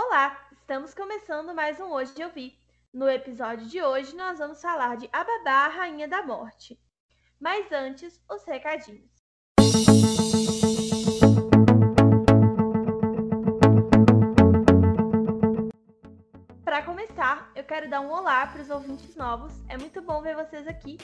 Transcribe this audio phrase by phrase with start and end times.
[0.00, 2.56] Olá, estamos começando mais um Hoje Eu Vi.
[2.94, 6.80] No episódio de hoje, nós vamos falar de Ababá, a Rainha da Morte.
[7.40, 9.10] Mas antes, os recadinhos.
[16.64, 19.52] Para começar, eu quero dar um olá para os ouvintes novos.
[19.68, 20.96] É muito bom ver vocês aqui.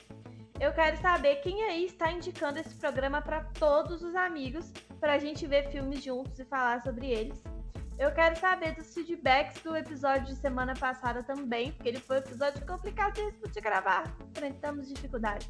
[0.61, 5.19] Eu quero saber quem aí está indicando esse programa para todos os amigos, para a
[5.19, 7.54] gente ver filmes juntos e falar sobre eles.
[7.99, 12.19] Eu quero saber dos feedbacks do episódio de semana passada também, porque ele foi um
[12.19, 14.13] episódio complicado de gravar.
[14.31, 15.49] Enfrentamos dificuldades.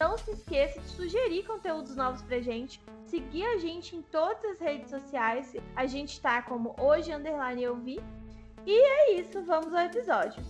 [0.00, 2.80] Não se esqueça de sugerir conteúdos novos pra gente.
[3.04, 5.54] Seguir a gente em todas as redes sociais.
[5.74, 8.00] A gente tá como hoje underline eu vi.
[8.64, 10.42] E é isso, vamos ao episódio.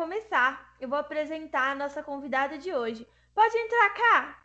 [0.00, 3.06] Começar, eu vou apresentar a nossa convidada de hoje.
[3.34, 4.42] Pode entrar cá!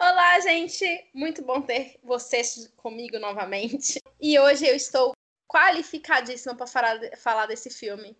[0.00, 1.10] Olá, gente!
[1.12, 4.00] Muito bom ter vocês comigo novamente.
[4.20, 5.16] E hoje eu estou
[5.48, 8.16] qualificadíssima para falar, falar desse filme.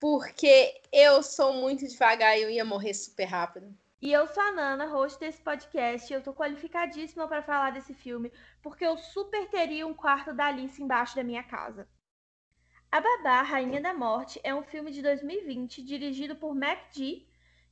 [0.00, 3.72] Porque eu sou muito devagar e eu ia morrer super rápido.
[4.02, 7.94] E eu sou a Nana, host desse podcast, e eu tô qualificadíssima para falar desse
[7.94, 11.88] filme, porque eu super teria um quarto da Alice embaixo da minha casa.
[12.96, 17.26] A Babá, Rainha da Morte, é um filme de 2020 dirigido por Mac G,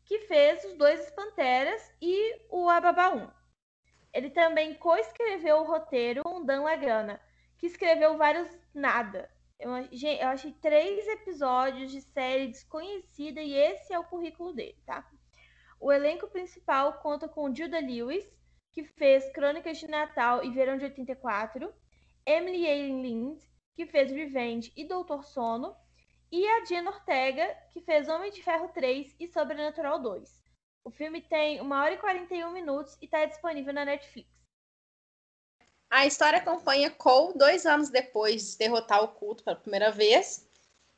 [0.05, 3.31] que fez Os Dois Panteras e o Ababá 1.
[4.13, 7.19] Ele também co-escreveu o roteiro com Dan Lagana,
[7.57, 9.31] que escreveu vários nada.
[9.59, 15.11] Eu, eu achei três episódios de série desconhecida e esse é o currículo dele, tá?
[15.81, 18.31] O elenco principal conta com Judah Lewis,
[18.73, 21.73] que fez Crônicas de Natal e Verão de 84,
[22.27, 25.77] Emily Eileen Lind, que fez Revenge e Doutor Sono,
[26.31, 30.43] e a Jenna Ortega, que fez Homem de Ferro 3 e Sobrenatural 2.
[30.83, 34.29] O filme tem 1 hora e 41 minutos e está disponível na Netflix.
[35.89, 40.45] A história acompanha Cole dois anos depois de derrotar o culto pela primeira vez,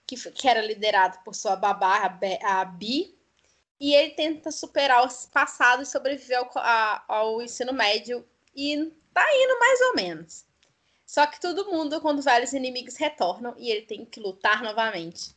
[0.06, 3.14] que, que era liderado por sua babá, a Bi,
[3.78, 9.58] e ele tenta superar o passado e sobreviver ao, ao ensino médio, e tá indo
[9.60, 10.45] mais ou menos.
[11.06, 15.36] Só que todo mundo quando vários inimigos retornam e ele tem que lutar novamente.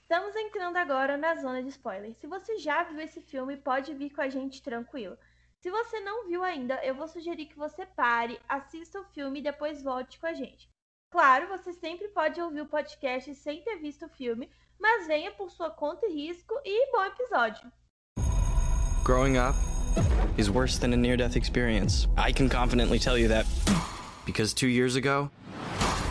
[0.00, 2.16] Estamos entrando agora na zona de spoilers.
[2.16, 5.18] Se você já viu esse filme, pode vir com a gente tranquilo.
[5.60, 9.42] Se você não viu ainda, eu vou sugerir que você pare, assista o filme e
[9.42, 10.70] depois volte com a gente.
[11.10, 15.50] Claro, você sempre pode ouvir o podcast sem ter visto o filme, mas venha por
[15.50, 17.70] sua conta e risco e bom episódio.
[19.04, 19.58] Growing up
[20.38, 22.06] is worse than a near death experience.
[22.16, 23.46] I can confidently tell you that
[24.26, 25.30] because two years ago,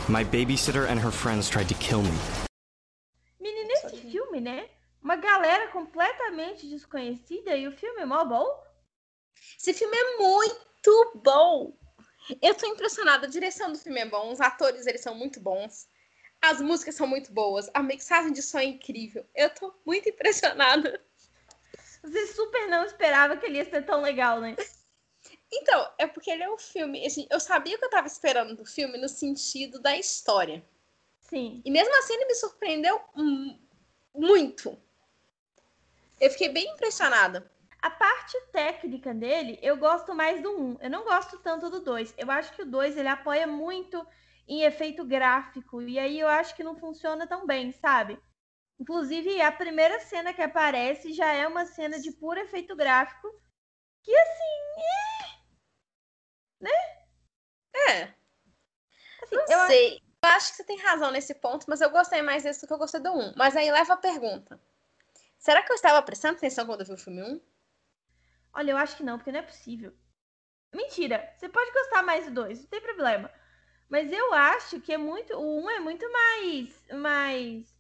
[0.08, 2.18] my babysitter and her friends tried to kill me.
[3.40, 4.70] Menina, esse filme, né?
[5.04, 8.48] Uma galera completamente desconhecida e o filme é mó bom?
[9.60, 11.78] Esse filme é muito bom!
[12.42, 15.88] Eu tô impressionada, a direção do filme é bom, os atores eles são muito bons,
[16.42, 19.24] as músicas são muito boas, a mixagem de som é incrível.
[19.36, 21.00] Eu tô muito impressionada.
[22.02, 24.56] Você super não esperava que ele ia ser tão legal, né?
[25.52, 27.06] Então, é porque ele é um filme.
[27.06, 30.66] Assim, eu sabia o que eu tava esperando do filme no sentido da história.
[31.22, 31.62] Sim.
[31.64, 33.00] E mesmo assim ele me surpreendeu
[34.14, 34.78] muito.
[36.20, 37.52] Eu fiquei bem impressionada.
[37.82, 40.78] A parte técnica dele, eu gosto mais do 1.
[40.82, 42.16] Eu não gosto tanto do 2.
[42.18, 44.06] Eu acho que o 2 ele apoia muito
[44.48, 45.82] em efeito gráfico.
[45.82, 48.20] E aí eu acho que não funciona tão bem, sabe?
[48.80, 53.28] Inclusive, a primeira cena que aparece já é uma cena de puro efeito gráfico.
[54.04, 55.15] Que assim, é
[56.60, 56.72] né?
[57.74, 58.14] É.
[59.24, 60.02] Assim, não eu sei.
[60.24, 62.74] Eu acho que você tem razão nesse ponto, mas eu gostei mais desse do que
[62.74, 63.34] eu gostei do 1.
[63.36, 64.60] Mas aí leva a pergunta.
[65.38, 67.42] Será que eu estava prestando atenção quando eu vi o filme 1?
[68.54, 69.94] Olha, eu acho que não, porque não é possível.
[70.74, 73.32] Mentira, você pode gostar mais do 2, não tem problema.
[73.88, 75.38] Mas eu acho que é muito.
[75.38, 76.88] O 1 é muito mais.
[76.94, 77.76] mais.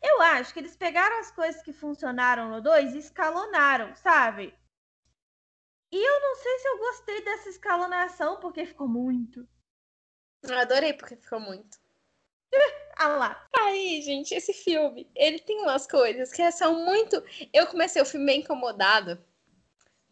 [0.00, 4.54] Eu acho que eles pegaram as coisas que funcionaram no 2 e escalonaram, sabe?
[5.92, 9.46] E eu não sei se eu gostei dessa escalonação, porque ficou muito.
[10.42, 11.78] Eu adorei porque ficou muito.
[12.96, 13.48] ah lá.
[13.60, 17.22] Aí, gente, esse filme, ele tem umas coisas que são muito.
[17.52, 19.22] Eu comecei o filme bem incomodado.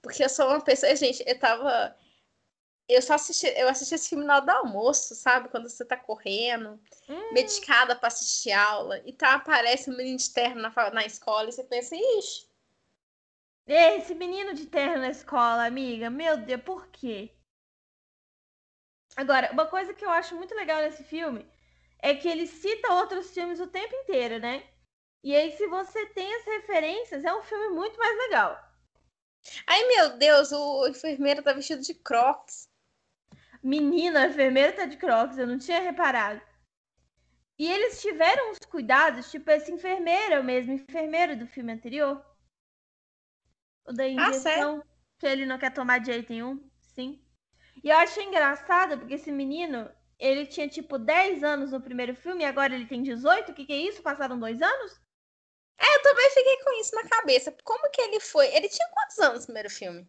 [0.03, 0.95] Porque eu sou uma pessoa.
[0.95, 1.97] Gente, eu tava.
[2.87, 5.49] Eu só assisti, eu assisti esse filme na hora do almoço, sabe?
[5.49, 6.79] Quando você tá correndo,
[7.09, 7.33] hum.
[7.33, 11.53] medicada pra assistir aula, e tá, aparece um menino de terno na, na escola, e
[11.53, 12.50] você pensa, ixi,
[13.75, 17.31] esse menino de terno na escola, amiga, meu Deus, por quê?
[19.17, 21.47] Agora, uma coisa que eu acho muito legal nesse filme
[21.99, 24.67] é que ele cita outros filmes o tempo inteiro, né?
[25.23, 28.59] E aí, se você tem as referências, é um filme muito mais legal.
[29.67, 32.69] Ai, meu Deus, o enfermeiro tá vestido de crocs.
[33.63, 36.41] Menina, a enfermeira tá de crocs, eu não tinha reparado.
[37.59, 42.25] E eles tiveram os cuidados, tipo esse enfermeiro, o mesmo enfermeiro do filme anterior.
[43.91, 44.87] O da injeção, ah,
[45.19, 46.65] que ele não quer tomar de jeito nenhum.
[46.95, 47.21] Sim.
[47.83, 52.45] E eu achei engraçado, porque esse menino, ele tinha tipo 10 anos no primeiro filme
[52.45, 53.51] e agora ele tem 18?
[53.51, 54.01] O que, que é isso?
[54.01, 55.01] Passaram dois anos?
[55.77, 57.53] É, eu também fiquei com isso na cabeça.
[57.65, 58.47] Como que ele foi?
[58.55, 60.09] Ele tinha quantos anos no primeiro filme?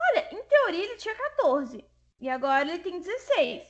[0.00, 1.84] Olha, em teoria ele tinha 14.
[2.20, 3.68] E agora ele tem 16.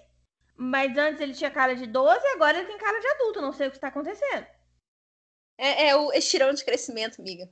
[0.55, 3.41] Mas antes ele tinha cara de 12 e agora ele tem cara de adulto.
[3.41, 4.47] Não sei o que está acontecendo.
[5.59, 7.51] É, é o estirão de crescimento, amiga.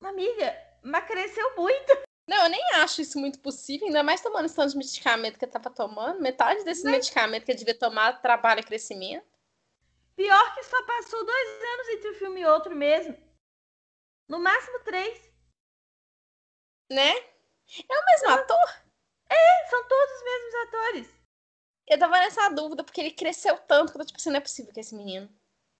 [0.00, 2.02] Amiga, mas cresceu muito.
[2.26, 5.44] Não, eu nem acho isso muito possível, ainda mais tomando esse tanto de medicamento que
[5.44, 6.20] eu tava tomando.
[6.20, 6.92] Metade desse mas...
[6.92, 9.26] medicamento que eu devia tomar trabalha crescimento.
[10.14, 13.16] Pior que só passou dois anos entre um filme e outro mesmo.
[14.28, 15.18] No máximo três.
[16.90, 17.10] Né?
[17.10, 18.82] É o mesmo ator?
[19.28, 21.22] É, são todos os mesmos atores.
[21.86, 24.40] Eu tava nessa dúvida, porque ele cresceu tanto que eu tô tipo assim, não é
[24.40, 25.28] possível que esse menino.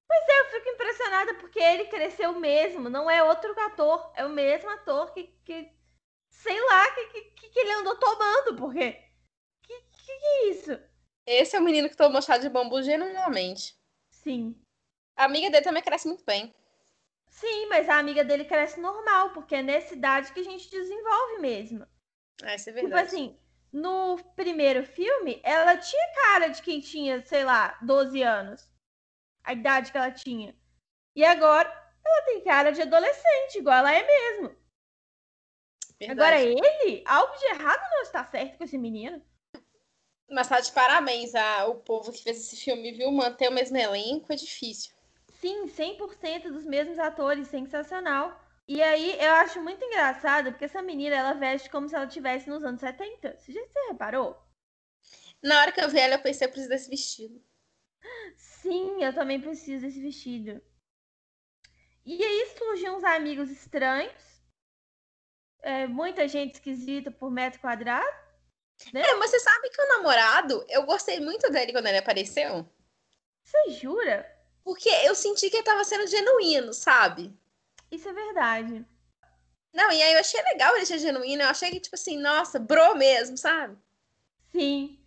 [0.07, 4.31] Pois é, eu fico impressionada porque ele cresceu mesmo, não é outro ator, é o
[4.31, 5.73] mesmo ator que, que
[6.29, 8.93] sei lá, que, que, que ele andou tomando, porque
[9.63, 10.79] que, que, é isso?
[11.27, 13.77] Esse é o menino que tomou chá de bambu genuinamente.
[14.11, 14.57] Sim.
[15.17, 16.55] A amiga dele também cresce muito bem.
[17.29, 21.39] Sim, mas a amiga dele cresce normal, porque é nessa idade que a gente desenvolve
[21.39, 21.87] mesmo.
[22.43, 23.09] É, isso é verdade.
[23.09, 23.39] Tipo assim,
[23.73, 28.69] no primeiro filme, ela tinha cara de quem tinha, sei lá, 12 anos.
[29.45, 30.57] A idade que ela tinha.
[31.15, 31.69] E agora,
[32.05, 34.57] ela tem cara de adolescente, igual ela é mesmo.
[35.99, 36.21] Verdade.
[36.21, 39.23] Agora, ele, algo de errado não está certo com esse menino.
[40.29, 43.13] Mas tá de parabéns ao povo que fez esse filme, viu?
[43.13, 44.93] Manter o mesmo elenco é difícil.
[45.41, 48.41] Sim, 100% dos mesmos atores, sensacional.
[48.67, 52.49] E aí eu acho muito engraçado, porque essa menina ela veste como se ela estivesse
[52.49, 53.37] nos anos 70.
[53.37, 54.41] Você já você reparou?
[55.43, 57.43] Na hora que eu vi ela, eu pensei, eu preciso desse vestido.
[58.63, 60.63] Sim, eu também preciso desse vestido.
[62.07, 64.13] E aí surgiam uns amigos estranhos.
[65.61, 68.23] É, muita gente esquisita por metro quadrado.
[68.93, 69.03] Né?
[69.03, 72.69] É, mas você sabe que o namorado, eu gostei muito dele quando ele apareceu.
[73.43, 74.29] Você jura?
[74.65, 77.37] Porque eu senti que ele tava sendo genuíno, sabe?
[77.91, 78.87] Isso é verdade.
[79.73, 81.43] Não, e aí eu achei legal ele ser genuíno.
[81.43, 83.77] Eu achei que, tipo assim, nossa, bro mesmo, sabe?
[84.53, 85.02] Sim.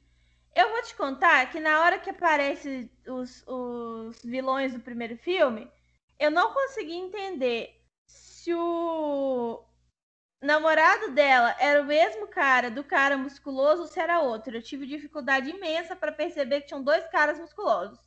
[0.56, 5.70] Eu vou te contar que na hora que aparecem os, os vilões do primeiro filme,
[6.18, 9.64] eu não consegui entender se o
[10.42, 14.56] namorado dela era o mesmo cara do cara musculoso ou se era outro.
[14.56, 18.00] Eu tive dificuldade imensa para perceber que tinham dois caras musculosos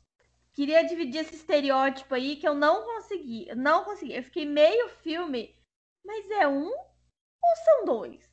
[0.59, 3.47] queria dividir esse estereótipo aí que eu não consegui.
[3.47, 4.13] Eu não consegui.
[4.13, 5.55] Eu fiquei meio filme,
[6.03, 8.29] mas é um ou são dois?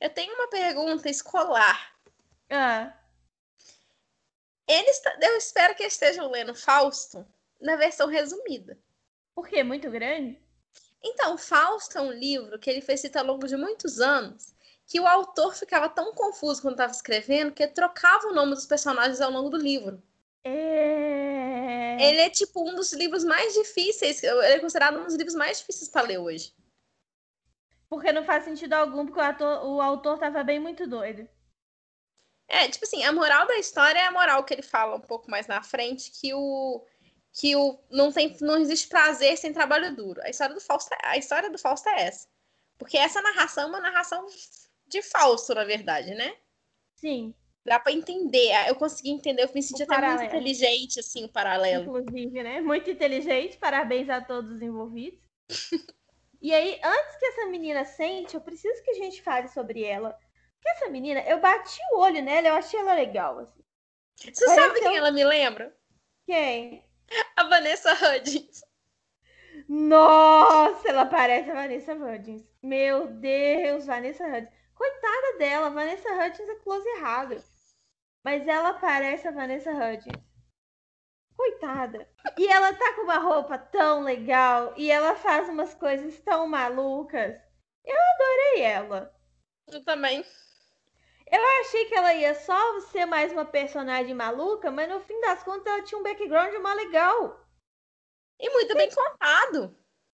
[0.00, 1.94] Eu tenho uma pergunta escolar.
[2.50, 2.94] Ah.
[4.66, 7.26] Eles, eu espero que estejam lendo Fausto
[7.60, 8.78] na versão resumida.
[9.34, 9.62] Por quê?
[9.62, 10.40] Muito grande?
[11.02, 14.54] Então, Fausto é um livro que ele foi escrito ao longo de muitos anos,
[14.86, 19.20] que o autor ficava tão confuso quando estava escrevendo que trocava o nome dos personagens
[19.20, 20.02] ao longo do livro.
[20.42, 21.96] É...
[22.00, 25.58] Ele é tipo um dos livros mais difíceis, ele é considerado um dos livros mais
[25.58, 26.54] difíceis para ler hoje.
[27.88, 31.28] Porque não faz sentido algum, porque o, ator, o autor tava bem muito doido.
[32.48, 35.30] É, tipo assim, a moral da história é a moral que ele fala um pouco
[35.30, 36.84] mais na frente, que o
[37.32, 40.20] que o não tem não existe prazer sem trabalho duro.
[40.22, 42.28] A história do Fausto, é, a história do Fausto é essa.
[42.78, 44.26] Porque essa narração é uma narração
[44.86, 46.36] de Fausto, na verdade, né?
[46.96, 47.34] Sim
[47.64, 48.50] dá para entender.
[48.68, 50.20] Eu consegui entender, eu me senti o até paralelo.
[50.20, 51.84] muito inteligente, assim, o paralelo.
[51.84, 52.60] Inclusive, né?
[52.60, 55.18] Muito inteligente, parabéns a todos os envolvidos.
[56.40, 60.16] e aí, antes que essa menina sente, eu preciso que a gente fale sobre ela.
[60.64, 63.62] Porque essa menina, eu bati o olho nela, eu achei ela legal, assim.
[64.16, 64.98] Você Parece sabe quem eu...
[64.98, 65.76] ela me lembra?
[66.24, 66.88] Quem?
[67.36, 68.64] A Vanessa Hudgens.
[69.68, 72.48] Nossa, ela parece a Vanessa Hudgens.
[72.62, 74.48] Meu Deus, Vanessa Hudgens.
[74.74, 77.36] Coitada dela, Vanessa Hudgens é close errado.
[78.24, 80.24] Mas ela parece a Vanessa Hudgens.
[81.36, 82.08] Coitada.
[82.38, 87.38] E ela tá com uma roupa tão legal e ela faz umas coisas tão malucas.
[87.84, 89.14] Eu adorei ela.
[89.66, 90.24] Eu também.
[91.26, 95.42] Eu achei que ela ia só ser mais uma personagem maluca, mas no fim das
[95.42, 97.44] contas ela tinha um background mó legal.
[98.38, 99.60] E muito bem contado.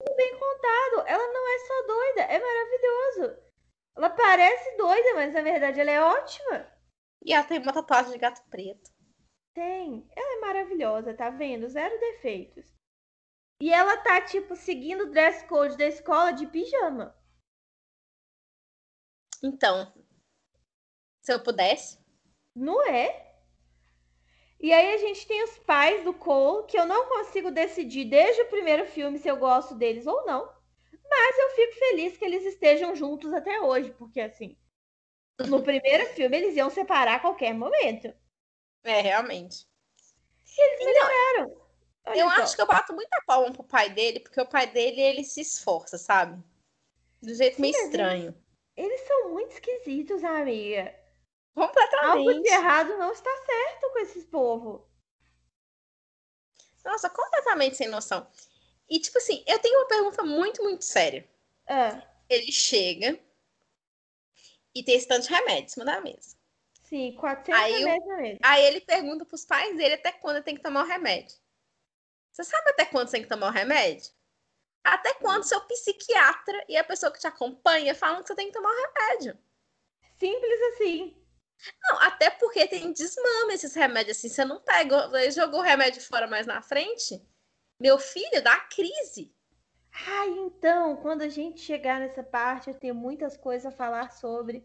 [0.01, 1.07] Muito bem contado.
[1.07, 3.51] Ela não é só doida, é maravilhoso.
[3.97, 6.73] Ela parece doida, mas na verdade ela é ótima.
[7.25, 8.91] E ela tem uma tatuagem de gato preto.
[9.55, 10.09] Tem.
[10.17, 11.69] Ela é maravilhosa, tá vendo?
[11.69, 12.73] Zero defeitos.
[13.61, 17.15] E ela tá, tipo, seguindo o dress code da escola de pijama.
[19.43, 19.93] Então,
[21.21, 21.99] se eu pudesse.
[22.55, 23.31] Não é?
[24.59, 28.43] E aí a gente tem os pais do Cole, que eu não consigo decidir desde
[28.43, 30.53] o primeiro filme se eu gosto deles ou não.
[31.09, 34.57] Mas eu fico feliz que eles estejam juntos até hoje, porque assim,
[35.49, 38.15] no primeiro filme eles iam separar a qualquer momento.
[38.85, 39.67] É, realmente.
[40.47, 41.61] E eles melhoraram.
[42.07, 42.43] Olha eu só.
[42.43, 45.41] acho que eu bato muita palma pro pai dele, porque o pai dele, ele se
[45.41, 46.43] esforça, sabe?
[47.23, 48.35] Do jeito meio Sim, mas estranho.
[48.77, 50.95] Eles são muito esquisitos, amiga.
[51.57, 52.43] Algo Completamente.
[52.43, 54.89] de errado não está certo com esses povo.
[56.85, 58.27] Nossa, completamente sem noção.
[58.89, 61.29] E, tipo assim, eu tenho uma pergunta muito, muito séria.
[61.69, 63.19] Ah, Ele chega
[64.75, 66.37] e tem esse tanto de remédio em cima da mesa.
[66.85, 68.39] sim, 400 Aí remédios na mesa.
[68.43, 71.37] Aí ele pergunta pros pais dele até quando ele tem que tomar o remédio.
[72.33, 74.11] Você sabe até quando você tem que tomar o remédio?
[74.83, 78.53] Até quando seu psiquiatra e a pessoa que te acompanha falam que você tem que
[78.53, 79.39] tomar o remédio.
[80.19, 81.20] Simples assim.
[81.83, 84.29] Não, até porque tem desmame esses remédios assim.
[84.29, 87.21] Você não pega, jogou o remédio fora mais na frente.
[87.81, 89.35] Meu filho dá crise.
[89.93, 94.65] Ah, então, quando a gente chegar nessa parte, eu tenho muitas coisas a falar sobre.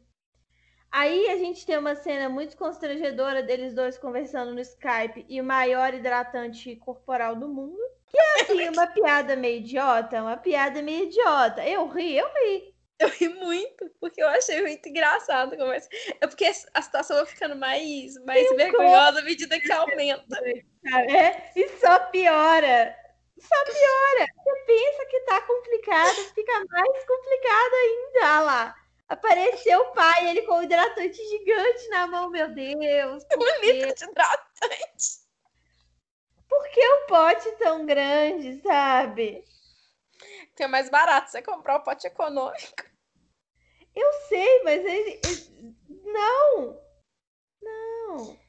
[0.91, 5.43] Aí a gente tem uma cena muito constrangedora deles dois conversando no Skype e o
[5.43, 7.77] maior hidratante corporal do mundo.
[8.07, 11.67] Que é assim, uma piada meio idiota, uma piada meio idiota.
[11.67, 12.75] Eu ri, eu ri.
[12.99, 15.53] Eu ri muito, porque eu achei muito engraçado.
[15.53, 15.89] a conversa.
[16.21, 20.25] É porque a situação vai ficando mais, mais vergonhosa à medida que aumenta.
[20.87, 22.95] É, e só piora.
[23.39, 24.27] Só piora.
[24.35, 28.19] Você pensa que tá complicado, fica mais complicado ainda.
[28.27, 28.75] Ah lá.
[29.09, 33.23] Apareceu o pai, ele com o hidratante gigante na mão, meu Deus.
[33.23, 35.25] Por Um litro de hidratante.
[36.47, 39.43] Por que o pote tão grande, sabe?
[40.55, 42.84] Que é mais barato você comprar o pote econômico.
[43.95, 45.22] Eu sei, mas ele.
[45.24, 46.81] ele- Não!
[47.62, 48.39] Não!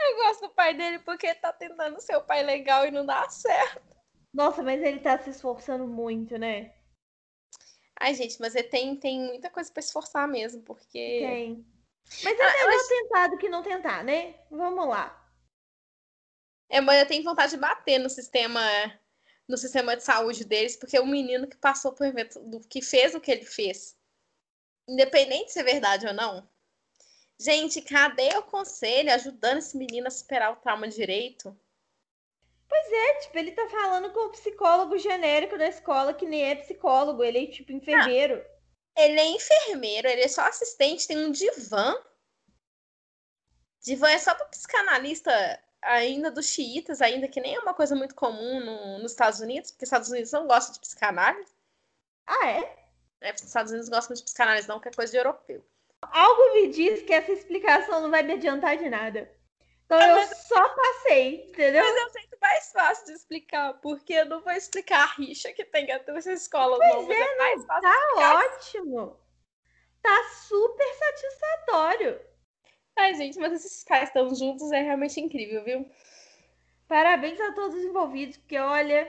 [0.00, 3.04] Eu gosto do pai dele porque ele tá tentando ser o pai legal e não
[3.06, 3.82] dá certo.
[4.32, 6.74] Nossa, mas ele tá se esforçando muito, né?
[7.98, 11.18] Ai, gente, mas ele tem, tem muita coisa pra esforçar mesmo, porque.
[11.20, 11.66] Tem.
[12.22, 14.38] Mas é Ah, melhor mas- tentar do que não tentar, né?
[14.50, 15.22] Vamos lá.
[16.68, 18.60] É, mas eu tenho vontade de bater no sistema,
[19.48, 23.14] no sistema de saúde deles, porque o menino que passou por evento, do que fez
[23.14, 23.96] o que ele fez,
[24.88, 26.48] independente se é verdade ou não.
[27.38, 31.56] Gente, cadê o conselho ajudando esse menino a superar o trauma direito?
[32.72, 37.22] É, tipo, ele tá falando com o psicólogo genérico da escola, que nem é psicólogo,
[37.22, 38.42] ele é tipo enfermeiro.
[38.96, 41.94] Ele é enfermeiro, ele é só assistente, tem um divã.
[43.82, 48.14] Divã é só para psicanalista ainda dos xiitas, ainda que nem é uma coisa muito
[48.14, 51.54] comum no- nos Estados Unidos, porque os Estados Unidos não gostam de psicanálise.
[52.26, 52.76] Ah, é?
[53.20, 53.32] Né?
[53.34, 55.64] Os Estados Unidos gostam de psicanálise, não, que é coisa de europeu.
[56.02, 59.30] Algo me diz que essa explicação não vai me adiantar de nada.
[59.84, 61.82] Então Ah, eu só passei, entendeu?
[61.84, 65.52] Mas é o jeito mais fácil de explicar, porque eu não vou explicar a rixa
[65.52, 67.82] que tem entre essas escolas, não, mas é mais fácil.
[67.82, 69.20] Tá ótimo.
[70.02, 72.20] Tá super satisfatório.
[72.98, 75.90] Ai, gente, mas esses pais estão juntos é realmente incrível, viu?
[76.88, 79.06] Parabéns a todos os envolvidos, porque olha,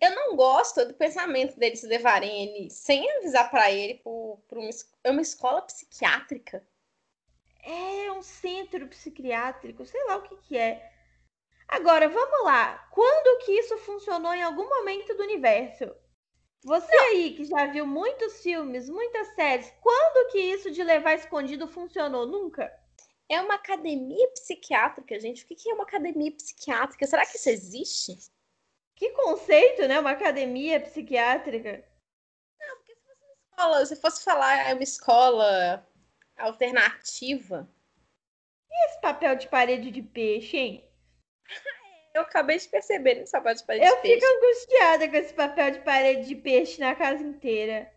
[0.00, 4.70] Eu não gosto do pensamento deles levarem ele sem avisar pra ele por, uma,
[5.04, 6.66] é uma escola psiquiátrica.
[7.62, 10.90] é um centro psiquiátrico, sei lá o que que é.
[11.68, 12.78] Agora, vamos lá.
[12.92, 15.94] Quando que isso funcionou em algum momento do universo?
[16.64, 21.68] Você aí que já viu muitos filmes, muitas séries, quando que isso de levar escondido
[21.68, 22.26] funcionou?
[22.26, 22.72] Nunca?
[23.28, 25.44] É uma academia psiquiátrica, gente.
[25.44, 27.06] O que é uma academia psiquiátrica?
[27.06, 28.18] Será que isso existe?
[28.94, 29.98] Que conceito, né?
[30.00, 31.84] Uma academia psiquiátrica.
[33.50, 35.86] Escola, se fosse falar é uma escola
[36.36, 37.68] alternativa,
[38.86, 40.90] Esse papel de parede de peixe, hein?
[42.16, 44.20] eu acabei de perceber nesse sapato de parede Eu de peixe.
[44.20, 47.92] fico angustiada com esse papel de parede de peixe na casa inteira.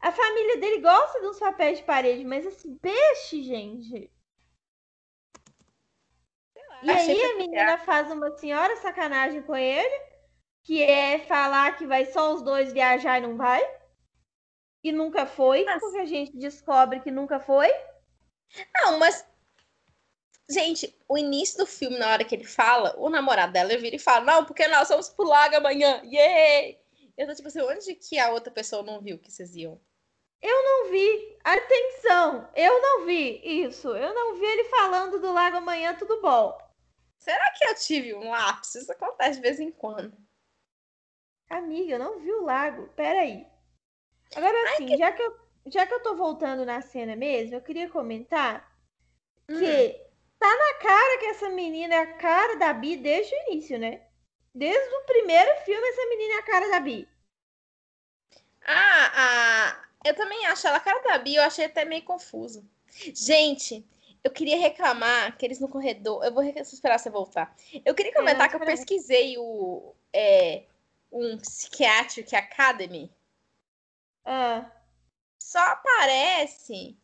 [0.00, 4.10] A família dele gosta dos papéis de parede, mas esse peixe, gente.
[6.82, 10.00] E Achei aí a menina faz uma senhora sacanagem com ele,
[10.64, 13.62] que é falar que vai só os dois viajar e não vai.
[14.82, 17.68] E nunca foi, Mas- porque a gente descobre que nunca foi.
[18.74, 19.24] Não, mas.
[20.52, 23.98] Gente, o início do filme, na hora que ele fala, o namorado dela vira e
[23.98, 26.02] fala: Não, porque nós vamos pro lago amanhã.
[26.04, 26.78] Yay!
[27.16, 29.80] Eu tô tipo assim, onde que a outra pessoa não viu que vocês iam?
[30.82, 31.38] não vi.
[31.44, 33.88] Atenção, eu não vi isso.
[33.88, 36.56] Eu não vi ele falando do lago amanhã, tudo bom.
[37.18, 38.74] Será que eu tive um lápis?
[38.74, 40.16] Isso acontece de vez em quando.
[41.48, 42.88] Amiga, eu não vi o lago.
[42.96, 43.46] Peraí.
[44.34, 44.96] Agora assim, que...
[44.96, 48.72] já, que eu, já que eu tô voltando na cena mesmo, eu queria comentar
[49.48, 49.58] hum.
[49.58, 50.11] que
[50.42, 54.02] tá na cara que essa menina é a cara da Bi desde o início, né?
[54.52, 57.08] Desde o primeiro filme, essa menina é a cara da Bi.
[58.64, 62.68] Ah, ah, eu também acho ela a cara da Bi, eu achei até meio confuso.
[63.14, 63.86] Gente,
[64.24, 66.24] eu queria reclamar que eles no corredor.
[66.24, 67.54] Eu vou esperar você voltar.
[67.84, 69.94] Eu queria comentar é, que eu pesquisei o.
[70.12, 70.64] É,
[71.10, 73.14] um Psychiatric Academy.
[74.24, 74.70] Ah.
[75.40, 76.96] Só aparece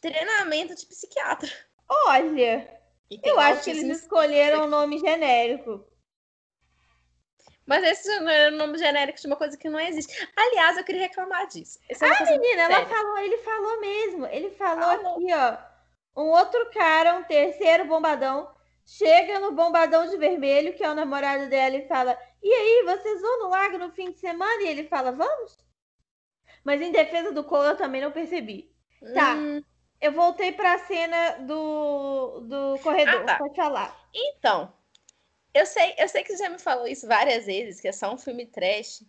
[0.00, 1.50] treinamento de psiquiatra.
[1.88, 2.75] Olha!
[3.22, 5.84] Eu acho que eles escolheram um nome genérico.
[7.66, 10.28] Mas esse não era o nome genérico de uma coisa que não existe.
[10.36, 11.78] Aliás, eu queria reclamar disso.
[11.88, 14.26] É ah, menina, ela falou, ele falou mesmo.
[14.26, 15.76] Ele falou, falou aqui, ó.
[16.16, 18.48] Um outro cara, um terceiro bombadão,
[18.86, 23.20] chega no bombadão de vermelho, que é o namorado dela, e fala: E aí, vocês
[23.20, 24.62] vão no lago no fim de semana?
[24.62, 25.58] E ele fala: Vamos?
[26.64, 28.72] Mas em defesa do Cole, eu também não percebi.
[29.12, 29.34] Tá.
[29.34, 29.62] Hum.
[30.00, 33.22] Eu voltei pra cena do, do corredor.
[33.22, 33.38] Ah, tá.
[33.38, 34.08] Pode falar.
[34.14, 34.72] Então,
[35.54, 38.12] eu sei, eu sei que você já me falou isso várias vezes, que é só
[38.12, 39.02] um filme trash.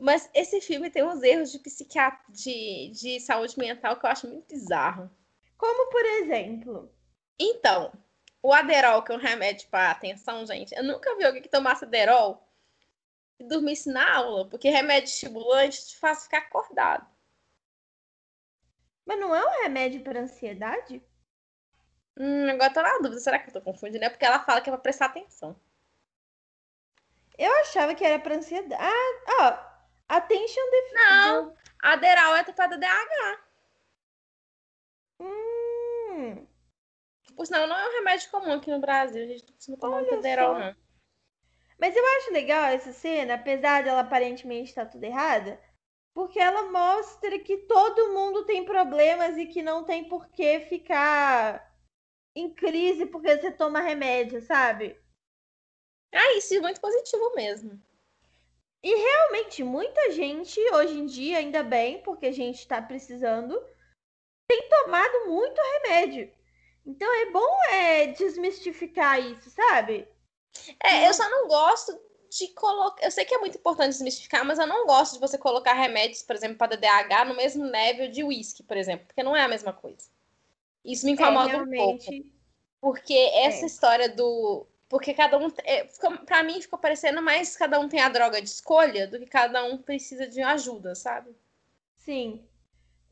[0.00, 4.28] Mas esse filme tem uns erros de psiquiatra, de, de saúde mental que eu acho
[4.28, 5.10] muito bizarro.
[5.56, 6.92] Como, por exemplo?
[7.36, 7.92] Então,
[8.40, 10.72] o Aderol, que é um remédio para atenção, gente.
[10.74, 12.40] Eu nunca vi alguém que tomasse Aderol
[13.40, 17.06] e dormisse na aula, porque remédio estimulante te faz ficar acordado.
[19.08, 21.02] Mas não é um remédio para ansiedade?
[22.14, 23.18] Hum, agora tô na dúvida.
[23.18, 24.04] Será que eu tô confundindo?
[24.04, 25.58] É porque ela fala que é pra prestar atenção.
[27.38, 28.74] Eu achava que era pra ansiedade.
[28.78, 30.14] Ah, ó.
[30.14, 30.94] Attention deficit.
[30.94, 31.56] Não.
[31.82, 33.40] Aderal é pra DH.
[35.20, 36.46] Hum.
[37.34, 39.24] Por sinal, não é um remédio comum aqui no Brasil.
[39.24, 40.76] A gente não costuma tomar muito Aderal, não.
[41.80, 45.58] Mas eu acho legal essa cena, apesar dela aparentemente estar tudo errada,
[46.18, 51.72] porque ela mostra que todo mundo tem problemas e que não tem por que ficar
[52.34, 55.00] em crise porque você toma remédio, sabe?
[56.12, 57.80] Ah, isso é muito positivo mesmo.
[58.82, 63.56] E realmente, muita gente, hoje em dia, ainda bem, porque a gente tá precisando,
[64.50, 66.34] tem tomado muito remédio.
[66.84, 70.08] Então é bom é, desmistificar isso, sabe?
[70.82, 73.04] É, eu só não gosto de colocar.
[73.04, 76.22] Eu sei que é muito importante desmistificar, mas eu não gosto de você colocar remédios,
[76.22, 79.48] por exemplo, para DDH no mesmo nível de uísque, por exemplo, porque não é a
[79.48, 80.08] mesma coisa.
[80.84, 81.80] Isso me incomoda é, realmente...
[81.80, 82.38] um pouco.
[82.80, 83.66] Porque essa é.
[83.66, 84.66] história do.
[84.88, 85.48] Porque cada um.
[85.64, 85.84] É,
[86.24, 89.64] para mim ficou parecendo mais cada um tem a droga de escolha do que cada
[89.64, 91.36] um precisa de ajuda, sabe?
[91.96, 92.46] Sim.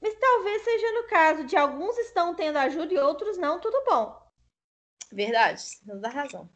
[0.00, 4.22] Mas talvez seja no caso de alguns estão tendo ajuda e outros não, tudo bom.
[5.12, 6.48] Verdade, não dá razão.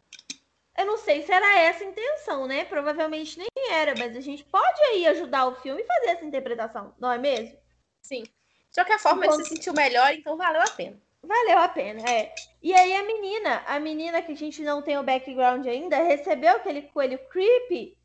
[0.81, 2.64] Eu não sei se era essa a intenção, né?
[2.64, 6.95] Provavelmente nem era, mas a gente pode aí ajudar o filme e fazer essa interpretação,
[6.99, 7.55] não é mesmo?
[8.01, 8.23] Sim.
[8.23, 9.40] De qualquer forma, Enquanto...
[9.40, 10.99] ele se sentiu melhor, então valeu a pena.
[11.23, 12.35] Valeu a pena, é.
[12.62, 16.57] E aí a menina, a menina que a gente não tem o background ainda, recebeu
[16.57, 17.99] aquele coelho creepy.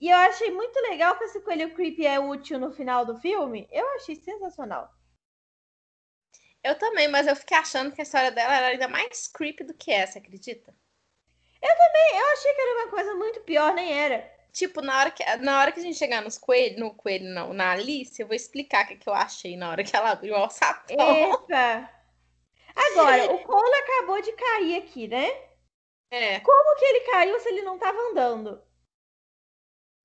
[0.00, 3.66] E eu achei muito legal que esse coelho creepy é útil no final do filme.
[3.72, 4.88] Eu achei sensacional.
[6.62, 9.74] Eu também, mas eu fiquei achando que a história dela era ainda mais creepy do
[9.74, 10.72] que essa, acredita?
[11.62, 14.40] Eu também, eu achei que era uma coisa muito pior, nem era.
[14.52, 17.52] Tipo, na hora que, na hora que a gente chegar nos coelhos, no coelho não,
[17.52, 20.34] na Alice, eu vou explicar o que, que eu achei na hora que ela abriu
[20.34, 20.96] o alçapão.
[20.98, 21.90] Eita!
[22.74, 25.28] Agora, o Cole acabou de cair aqui, né?
[26.12, 26.40] É.
[26.40, 28.60] Como que ele caiu se ele não estava andando?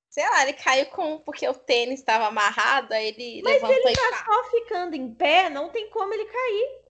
[0.07, 3.95] Sei lá, ele caiu com porque o tênis estava amarrado, aí ele Mas levantou ele
[3.95, 4.23] tá e...
[4.23, 6.84] só ficando em pé, não tem como ele cair.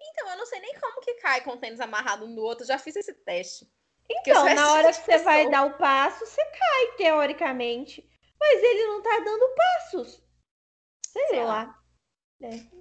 [0.00, 2.78] Então, eu não sei nem como que cai com o tênis amarrado no outro, já
[2.78, 3.70] fiz esse teste.
[4.08, 8.08] Então, na hora que você vai dar o passo, você cai, teoricamente.
[8.38, 10.22] Mas ele não tá dando passos.
[11.06, 11.64] Sei, sei lá.
[11.64, 11.82] lá.
[12.42, 12.76] É.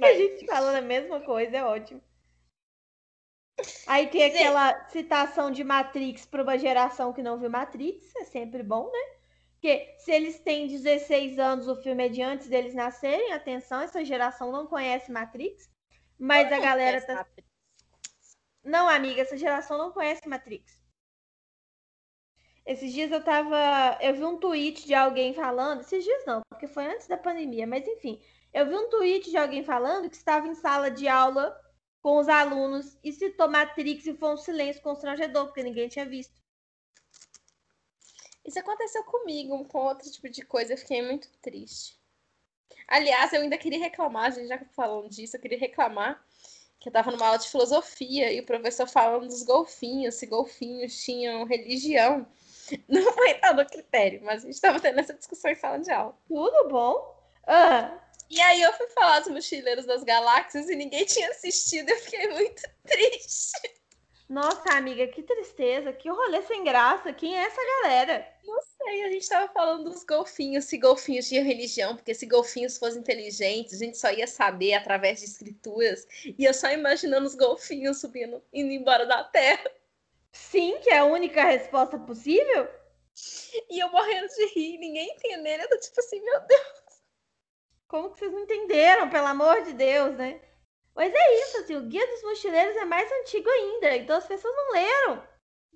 [0.06, 2.02] a gente falando a mesma coisa, é ótimo.
[3.86, 8.62] Aí tem aquela citação de Matrix para uma geração que não viu Matrix, é sempre
[8.62, 9.20] bom, né?
[9.52, 14.02] Porque se eles têm 16 anos, o filme é de antes deles nascerem, atenção, essa
[14.02, 15.68] geração não conhece Matrix,
[16.20, 17.14] mas a galera tá.
[17.14, 17.48] Matrix.
[18.62, 20.78] Não, amiga, essa geração não conhece Matrix.
[22.66, 23.98] Esses dias eu tava.
[24.02, 25.80] Eu vi um tweet de alguém falando.
[25.80, 28.22] Esses dias não, porque foi antes da pandemia, mas enfim.
[28.52, 31.58] Eu vi um tweet de alguém falando que estava em sala de aula
[32.02, 36.38] com os alunos e citou Matrix e foi um silêncio constrangedor, porque ninguém tinha visto.
[38.44, 41.99] Isso aconteceu comigo, com outro tipo de coisa, eu fiquei muito triste.
[42.86, 46.22] Aliás, eu ainda queria reclamar, a gente já falando disso, eu queria reclamar
[46.80, 50.98] que eu tava numa aula de filosofia e o professor falando dos golfinhos, se golfinhos
[51.04, 52.26] tinham religião.
[52.88, 56.16] Não foi do critério, mas a gente tava tendo essa discussão em sala de aula.
[56.26, 57.16] Tudo bom?
[57.46, 57.98] Ah.
[58.30, 62.28] E aí eu fui falar dos Mochileiros das Galáxias e ninguém tinha assistido, eu fiquei
[62.28, 63.79] muito triste.
[64.30, 67.12] Nossa, amiga, que tristeza, que rolê sem graça.
[67.12, 68.32] Quem é essa galera?
[68.44, 72.78] Não sei, a gente tava falando dos golfinhos, se golfinhos tinham religião, porque se golfinhos
[72.78, 76.06] fossem inteligentes, a gente só ia saber através de escrituras.
[76.38, 79.68] E eu só imaginando os golfinhos subindo, indo embora da Terra.
[80.30, 82.68] Sim, que é a única resposta possível?
[83.68, 85.62] E eu morrendo de rir, ninguém entendendo.
[85.62, 87.02] Eu tô tipo assim, meu Deus.
[87.88, 90.40] Como que vocês não entenderam, pelo amor de Deus, né?
[90.94, 94.54] Mas é isso, assim, o Guia dos Mochileiros é mais antigo ainda, então as pessoas
[94.54, 95.30] não leram.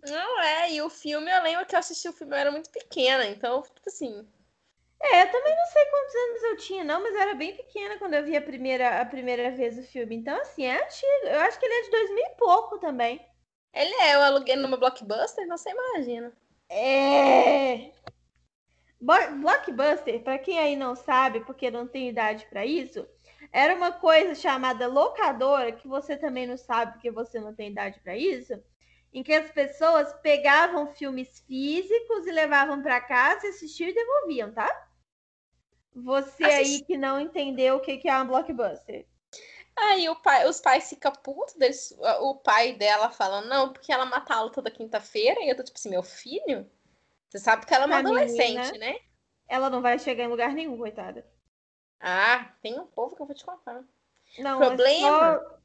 [0.06, 2.70] Não é, e o filme, eu lembro que eu assisti o filme, eu era muito
[2.70, 4.28] pequena, então, tipo assim.
[5.00, 7.98] É, eu também não sei quantos anos eu tinha, não, mas eu era bem pequena
[7.98, 10.16] quando eu vi a primeira, a primeira vez o filme.
[10.16, 11.26] Então, assim, é antigo.
[11.26, 13.20] Eu acho que ele é de 2000 e pouco também.
[13.72, 16.32] Ele é, eu aluguei numa blockbuster, então você imagina.
[16.70, 17.92] É.
[19.00, 23.06] Blockbuster, para quem aí não sabe, porque não tem idade para isso,
[23.54, 28.00] era uma coisa chamada locadora, que você também não sabe porque você não tem idade
[28.00, 28.52] para isso,
[29.12, 34.68] em que as pessoas pegavam filmes físicos e levavam para casa, assistiam e devolviam, tá?
[35.94, 36.74] Você Assisti...
[36.74, 39.06] aí que não entendeu o que é uma blockbuster.
[39.76, 44.04] Aí o pai, os pais ficam putos, deles, o pai dela fala, não, porque ela
[44.04, 46.68] mata a aula toda quinta-feira, e eu tô tipo assim, meu filho?
[47.28, 48.96] Você sabe que ela é uma adolescente, menina, né?
[49.46, 51.24] Ela não vai chegar em lugar nenhum, coitada.
[52.06, 53.82] Ah, tem um povo que eu vou te contar.
[54.38, 54.90] Não, Problema.
[54.90, 55.58] É só...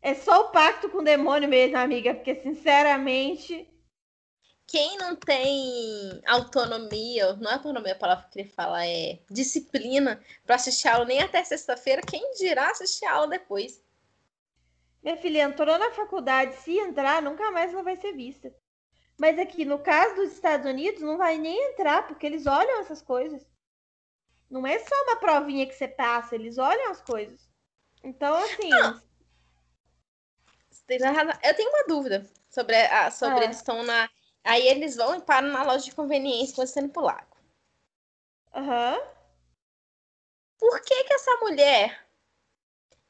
[0.00, 3.70] é só o pacto com o demônio mesmo, amiga, porque sinceramente.
[4.66, 10.20] Quem não tem autonomia, não é autonomia a palavra que eu queria falar, é disciplina
[10.44, 13.80] para assistir aula nem até sexta-feira, quem dirá assistir aula depois?
[15.04, 18.52] Minha filha entrou na faculdade, se entrar, nunca mais ela vai ser vista.
[19.16, 23.00] Mas aqui, no caso dos Estados Unidos, não vai nem entrar, porque eles olham essas
[23.00, 23.46] coisas.
[24.48, 27.48] Não é só uma provinha que você passa, eles olham as coisas.
[28.02, 28.68] Então, assim.
[28.68, 29.06] Não.
[30.88, 33.44] Eu tenho uma dúvida sobre, a, sobre ah.
[33.44, 34.08] eles estão na.
[34.44, 37.36] Aí eles vão e param na loja de conveniência começando pro lago.
[38.54, 38.94] Aham.
[38.94, 39.16] Uhum.
[40.58, 42.06] Por que que essa mulher.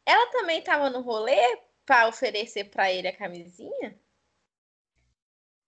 [0.06, 4.00] Ela também tava no rolê para oferecer para ele a camisinha?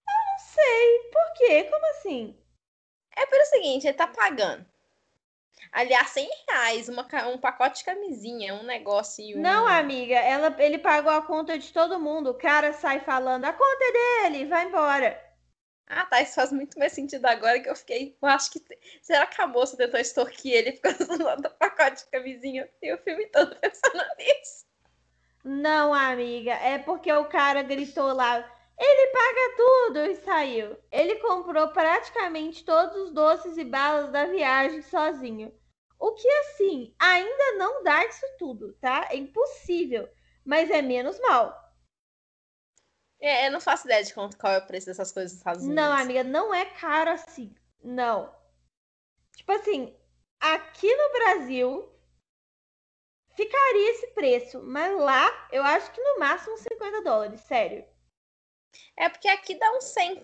[0.08, 1.10] Eu não sei.
[1.12, 1.64] Por quê?
[1.64, 2.42] Como assim?
[3.16, 4.64] É pelo seguinte, ele tá pagando.
[5.72, 9.24] Aliás, 100 reais, uma, um pacote de camisinha, um negócio.
[9.36, 9.40] Um...
[9.40, 12.30] Não, amiga, ela, ele pagou a conta de todo mundo.
[12.30, 15.28] O cara sai falando, a conta é dele, vai embora.
[15.90, 18.16] Ah, tá, isso faz muito mais sentido agora que eu fiquei.
[18.20, 18.62] Eu acho que.
[19.00, 22.68] Será que a moça tentou extorquir ele por causa do pacote de camisinha?
[22.82, 24.66] E o filme todo pensando nisso.
[25.42, 28.44] Não, amiga, é porque o cara gritou lá.
[28.78, 30.78] Ele paga tudo e saiu.
[30.90, 35.52] Ele comprou praticamente todos os doces e balas da viagem sozinho.
[35.98, 39.08] O que, assim, ainda não dá isso tudo, tá?
[39.10, 40.08] É impossível.
[40.44, 41.68] Mas é menos mal.
[43.20, 45.82] É, eu não faço ideia de qual é o preço dessas coisas nos Estados Unidos.
[45.82, 47.52] Não, amiga, não é caro assim.
[47.82, 48.32] Não.
[49.36, 49.96] Tipo assim,
[50.38, 51.92] aqui no Brasil
[53.34, 57.84] ficaria esse preço, mas lá eu acho que no máximo 50 dólares, sério.
[58.96, 60.22] É porque aqui dá uns 100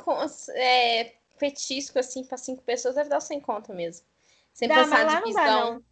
[0.54, 4.07] é, petisco assim para cinco pessoas, deve dar uns 100 conto mesmo.
[4.52, 5.44] Sem dá, pensar mas lá divisão.
[5.44, 5.85] Não dá, não.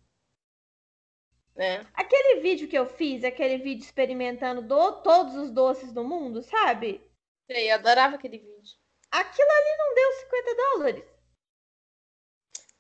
[1.55, 1.87] É.
[1.95, 7.01] Aquele vídeo que eu fiz, aquele vídeo experimentando do, todos os doces do mundo, sabe?
[7.47, 8.77] Sei, eu adorava aquele vídeo.
[9.11, 11.05] Aquilo ali não deu 50 dólares.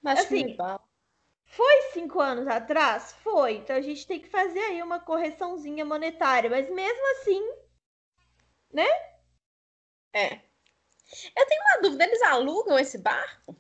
[0.00, 0.56] Mas assim,
[1.44, 3.12] foi cinco anos atrás?
[3.22, 3.56] Foi.
[3.56, 6.48] Então a gente tem que fazer aí uma correçãozinha monetária.
[6.48, 7.42] Mas mesmo assim,
[8.72, 9.12] né?
[10.12, 10.40] É.
[11.37, 13.57] Eu tenho uma dúvida, eles alugam esse barco?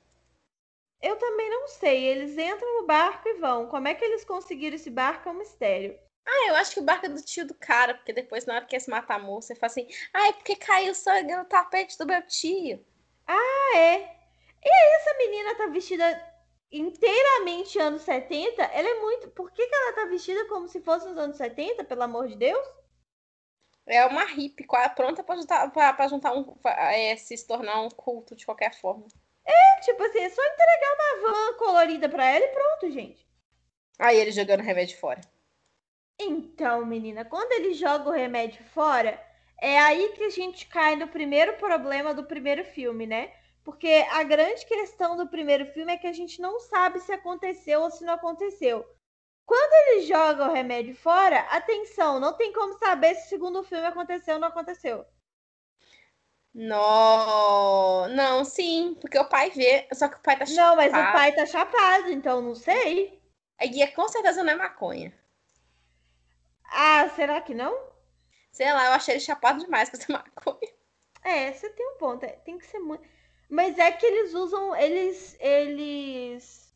[1.02, 2.04] Eu também não sei.
[2.04, 3.66] Eles entram no barco e vão.
[3.66, 5.98] Como é que eles conseguiram esse barco é um mistério.
[6.24, 8.64] Ah, eu acho que o barco é do tio do cara, porque depois, na hora
[8.64, 11.98] que eles matam a moça, você fala assim: ah, é porque caiu sangue no tapete
[11.98, 12.84] do meu tio.
[13.26, 13.96] Ah, é.
[14.64, 16.32] E aí, essa menina tá vestida
[16.70, 18.62] inteiramente anos 70?
[18.62, 19.30] Ela é muito.
[19.30, 22.36] Por que, que ela tá vestida como se fosse nos anos 70, pelo amor de
[22.36, 22.66] Deus?
[23.86, 26.44] É uma hippie, pronta pra juntar, pra, pra juntar um.
[26.44, 29.06] Pra, é, se tornar um culto de qualquer forma.
[29.44, 33.26] É, tipo assim, é só entregar uma van colorida pra ela e pronto, gente.
[33.98, 35.20] Aí ele jogando remédio fora.
[36.20, 39.20] Então, menina, quando ele joga o remédio fora,
[39.60, 43.32] é aí que a gente cai no primeiro problema do primeiro filme, né?
[43.64, 47.82] Porque a grande questão do primeiro filme é que a gente não sabe se aconteceu
[47.82, 48.84] ou se não aconteceu.
[49.52, 53.84] Quando ele joga o remédio fora, atenção, não tem como saber se o segundo filme
[53.84, 55.04] aconteceu ou não aconteceu.
[56.54, 60.68] Não, não, sim, porque o pai vê, só que o pai tá chapado.
[60.68, 63.20] Não, mas o pai tá chapado, então não sei.
[63.58, 65.12] A guia com certeza não é maconha.
[66.64, 67.78] Ah, será que não?
[68.50, 70.72] Sei lá, eu achei ele chapado demais com essa maconha.
[71.22, 72.24] É, você tem um ponto.
[72.24, 73.06] é, Tem que ser muito.
[73.50, 74.74] Mas é que eles usam.
[74.74, 75.36] Eles.
[75.38, 76.71] Eles.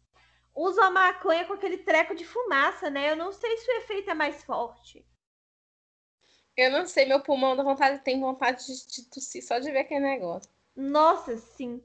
[0.57, 3.13] Usam a maconha com aquele treco de fumaça, né?
[3.13, 5.07] Eu não sei se o efeito é mais forte.
[6.57, 9.81] Eu não sei, meu pulmão dá vontade, tem vontade de, de tossir só de ver
[9.81, 10.51] aquele negócio.
[10.75, 11.85] Nossa, sim.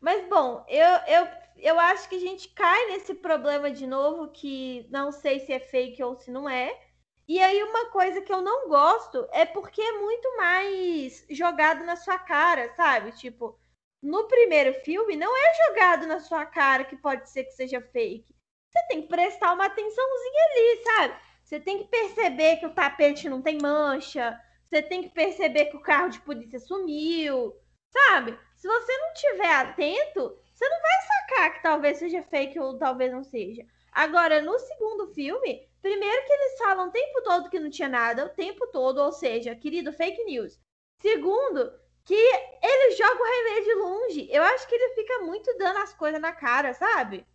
[0.00, 4.86] Mas bom, eu, eu, eu acho que a gente cai nesse problema de novo, que
[4.90, 6.78] não sei se é fake ou se não é.
[7.26, 11.96] E aí, uma coisa que eu não gosto é porque é muito mais jogado na
[11.96, 13.12] sua cara, sabe?
[13.12, 13.58] Tipo,
[14.04, 18.34] no primeiro filme, não é jogado na sua cara que pode ser que seja fake.
[18.68, 21.14] Você tem que prestar uma atençãozinha ali, sabe?
[21.42, 24.38] Você tem que perceber que o tapete não tem mancha.
[24.68, 27.54] Você tem que perceber que o carro de polícia sumiu,
[27.88, 28.38] sabe?
[28.56, 33.10] Se você não tiver atento, você não vai sacar que talvez seja fake ou talvez
[33.10, 33.64] não seja.
[33.90, 38.26] Agora, no segundo filme, primeiro que eles falam o tempo todo que não tinha nada,
[38.26, 40.58] o tempo todo, ou seja, querido, fake news.
[41.00, 41.72] Segundo,
[42.04, 44.28] que ele joga o remédio longe.
[44.30, 47.26] Eu acho que ele fica muito dando as coisas na cara, sabe?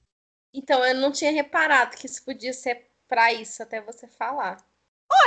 [0.54, 4.58] Então, eu não tinha reparado que isso podia ser pra isso até você falar.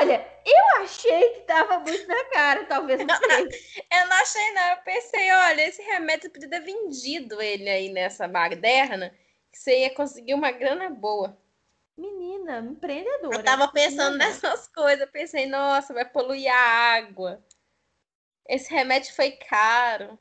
[0.01, 3.81] Olha, eu achei que tava muito na cara, talvez não seja.
[3.93, 4.71] Eu não achei, não.
[4.71, 9.13] Eu pensei, olha, esse remédio podia ter vendido ele aí nessa baderna,
[9.51, 11.37] que você ia conseguir uma grana boa.
[11.97, 13.37] Menina, empreendedora.
[13.39, 14.49] Eu tava pensando Empreendedora.
[14.51, 15.01] nessas coisas.
[15.01, 16.57] Eu pensei, nossa, vai poluir a
[16.97, 17.45] água.
[18.49, 20.19] Esse remédio foi caro.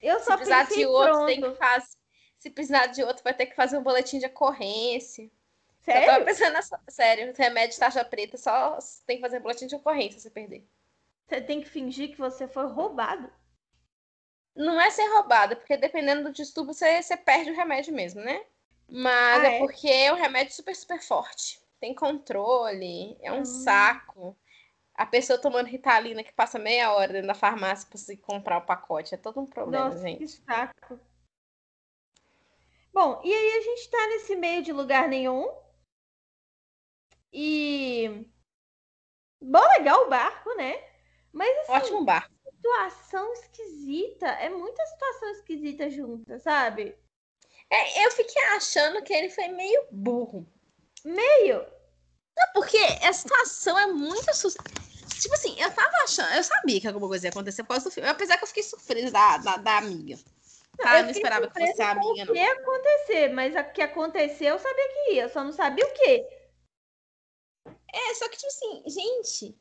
[0.00, 1.24] Eu Se só precisar pensei de outro, pronto.
[1.24, 1.96] tem que fazer.
[2.38, 5.30] Se precisar de outro, vai ter que fazer um boletim de ocorrência.
[5.92, 6.04] Eu Sério?
[6.04, 6.80] tava pensando nessa.
[6.88, 10.66] Sério, remédio de taxa preta, só tem que fazer boletim de ocorrência se perder.
[11.28, 13.30] Você tem que fingir que você foi roubado.
[14.54, 18.44] Não é ser roubada, porque dependendo do distúrbio, você, você perde o remédio mesmo, né?
[18.88, 19.58] Mas Ah, é é?
[19.58, 21.60] porque é um remédio super, super forte.
[21.80, 23.44] Tem controle, é um Hum.
[23.44, 24.36] saco.
[24.98, 28.66] A pessoa tomando Ritalina que passa meia hora dentro da farmácia pra você comprar o
[28.66, 29.14] pacote.
[29.14, 30.18] É todo um problema, Nossa, gente.
[30.18, 30.98] que saco.
[32.92, 35.56] Bom, e aí a gente tá nesse meio de lugar nenhum.
[37.32, 38.26] E.
[39.40, 40.84] Bom, legal o barco, né?
[41.32, 42.28] Mas assim, Ótimo bar.
[42.44, 44.26] situação esquisita.
[44.26, 46.98] É muita situação esquisita junta, sabe?
[47.70, 50.44] É, eu fiquei achando que ele foi meio burro.
[51.04, 51.64] Meio.
[52.36, 54.87] Não, porque a situação é muito assustadora.
[55.18, 57.90] Tipo assim, eu tava achando, eu sabia que alguma coisa ia acontecer por causa do
[57.90, 60.16] filme, apesar que eu fiquei surpresa da, da, da amiga.
[60.76, 62.34] Tá, eu não esperava que fosse a amiga, O não.
[62.34, 65.22] que ia acontecer, mas o que aconteceu eu sabia que ia.
[65.24, 66.24] Eu só não sabia o quê.
[67.92, 69.58] É, só que, tipo assim, gente,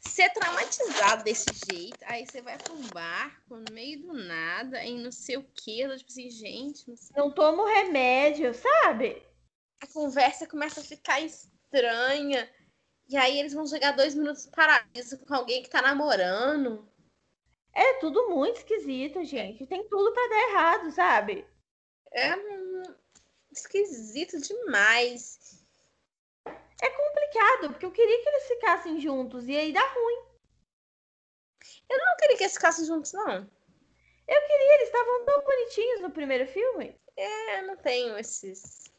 [0.00, 4.96] ser traumatizado desse jeito, aí você vai pra um barco no meio do nada, e
[4.96, 9.22] não sei o quê, eu, tipo assim, gente, mas Não tomo remédio, sabe?
[9.82, 12.48] a conversa começa a ficar estranha,
[13.10, 16.88] e aí eles vão jogar dois minutos de paraíso com alguém que tá namorando.
[17.72, 19.66] É tudo muito esquisito, gente.
[19.66, 21.44] Tem tudo pra dar errado, sabe?
[22.12, 22.82] É hum,
[23.50, 25.60] esquisito demais.
[26.46, 30.24] É complicado, porque eu queria que eles ficassem juntos e aí dá ruim.
[31.88, 33.38] Eu não queria que eles ficassem juntos, não.
[34.28, 36.94] Eu queria, eles estavam tão bonitinhos no primeiro filme.
[37.16, 38.89] É, eu não tenho esses.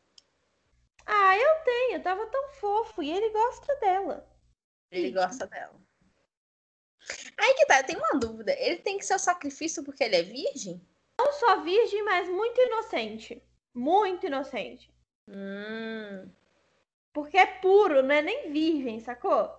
[1.13, 4.25] Ah, eu tenho, tava tão fofo e ele gosta dela.
[4.89, 5.75] Ele gosta dela.
[7.37, 8.53] Aí que tá, eu tenho uma dúvida.
[8.57, 10.81] Ele tem que ser o sacrifício porque ele é virgem?
[11.19, 13.43] Não só virgem, mas muito inocente.
[13.73, 14.89] Muito inocente.
[15.27, 16.31] Hum.
[17.11, 19.53] Porque é puro, não é nem virgem, sacou?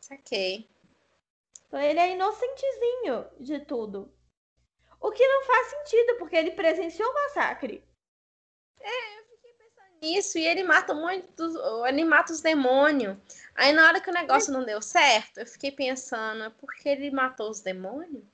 [0.00, 0.68] Saquei.
[1.68, 4.12] Então ele é inocentezinho de tudo.
[5.00, 7.86] O que não faz sentido, porque ele presenciou o massacre.
[10.00, 10.94] Isso, e ele mata
[11.36, 11.54] dos.
[11.86, 13.16] Ele mata os demônios.
[13.54, 17.10] Aí na hora que o negócio não deu certo, eu fiquei pensando, é porque ele
[17.10, 18.24] matou os demônios?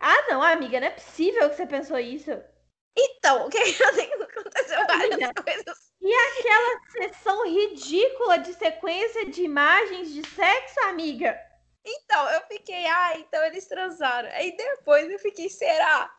[0.00, 2.30] Ah, não, amiga, não é possível que você pensou isso.
[2.96, 3.82] Então, o que que
[4.22, 5.42] aconteceu várias Amiga.
[5.42, 5.92] coisas.
[6.00, 11.40] E aquela sessão ridícula de sequência de imagens de sexo, amiga?
[11.84, 14.28] Então, eu fiquei, ah, então eles transaram.
[14.32, 16.12] Aí depois eu fiquei, será?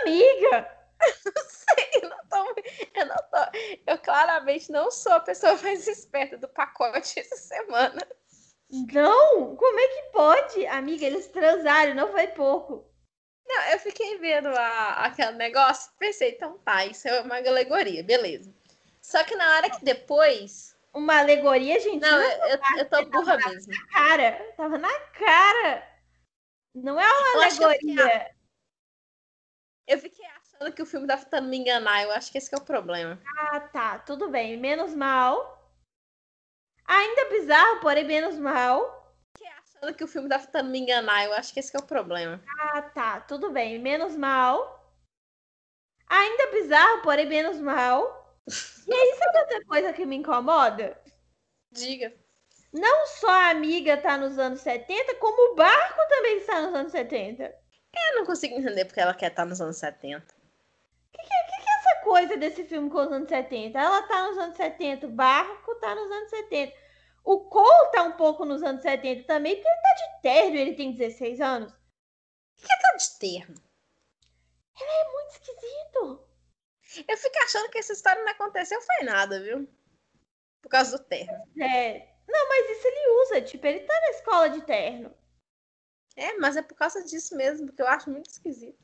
[0.00, 0.73] Amiga!
[2.02, 2.54] Eu não tô,
[2.94, 3.58] eu não tô.
[3.86, 8.06] Eu claramente não sou a pessoa mais esperta do pacote essa semana.
[8.70, 9.56] Não!
[9.56, 10.66] Como é que pode?
[10.66, 12.88] Amiga, eles transaram, não foi pouco.
[13.46, 18.52] Não, eu fiquei vendo a, aquele negócio, pensei, então tá, isso é uma alegoria, beleza.
[19.00, 20.74] Só que na hora que depois.
[20.92, 22.00] Uma alegoria, gente.
[22.00, 23.72] Não, eu, eu, eu tô burra mesmo.
[23.72, 24.52] Na cara.
[24.56, 25.88] Tava na cara.
[26.74, 28.34] Não é uma Eu que eu alegoria.
[29.86, 32.02] Eu fiquei achando que o filme tá tentando me enganar.
[32.02, 33.20] Eu acho que esse que é o problema.
[33.38, 33.98] Ah, tá.
[33.98, 34.56] Tudo bem.
[34.56, 35.62] Menos mal.
[36.86, 39.14] Ainda bizarro, porém menos mal.
[39.36, 41.24] Fiquei achando que o filme tá tentando me enganar.
[41.24, 42.40] Eu acho que esse que é o problema.
[42.60, 43.20] Ah, tá.
[43.20, 43.78] Tudo bem.
[43.78, 44.82] Menos mal.
[46.06, 48.22] Ainda bizarro, porém menos mal.
[48.86, 51.00] E aí, sabe outra coisa que me incomoda?
[51.72, 52.12] Diga.
[52.70, 56.92] Não só a amiga tá nos anos 70, como o barco também está nos anos
[56.92, 57.44] 70.
[57.44, 60.34] Eu não consigo entender porque ela quer estar nos anos 70.
[62.04, 63.78] Coisa desse filme com os anos 70.
[63.78, 66.76] Ela tá nos anos 70, o barco tá nos anos 70.
[67.24, 70.74] O Cole tá um pouco nos anos 70 também, porque ele tá de terno, ele
[70.74, 71.72] tem 16 anos.
[71.72, 73.54] O que tá de terno?
[74.78, 76.28] É muito esquisito.
[77.08, 79.66] Eu fico achando que essa história não aconteceu foi nada, viu?
[80.60, 81.32] Por causa do terno.
[81.60, 82.14] É.
[82.28, 85.14] Não, mas isso ele usa, tipo, ele tá na escola de terno.
[86.16, 88.83] É, mas é por causa disso mesmo, porque eu acho muito esquisito.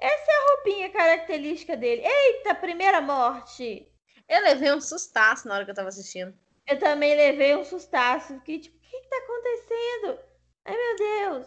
[0.00, 2.02] Essa é a roupinha característica dele.
[2.04, 3.90] Eita, primeira morte.
[4.28, 6.36] Eu levei um sustaço na hora que eu tava assistindo.
[6.66, 8.34] Eu também levei um sustaço.
[8.34, 10.18] Fiquei tipo, o que, que tá acontecendo?
[10.64, 11.46] Ai, meu Deus.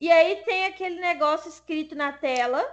[0.00, 2.64] E aí tem aquele negócio escrito na tela,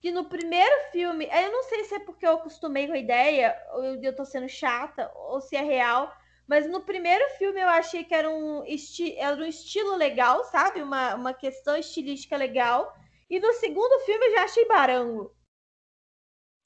[0.00, 3.56] que no primeiro filme, eu não sei se é porque eu acostumei com a ideia,
[3.72, 6.12] ou eu tô sendo chata, ou se é real,
[6.46, 10.82] mas no primeiro filme eu achei que era um, esti era um estilo legal, sabe?
[10.82, 12.92] Uma, uma questão estilística legal.
[13.30, 15.34] E no segundo filme eu já achei barango.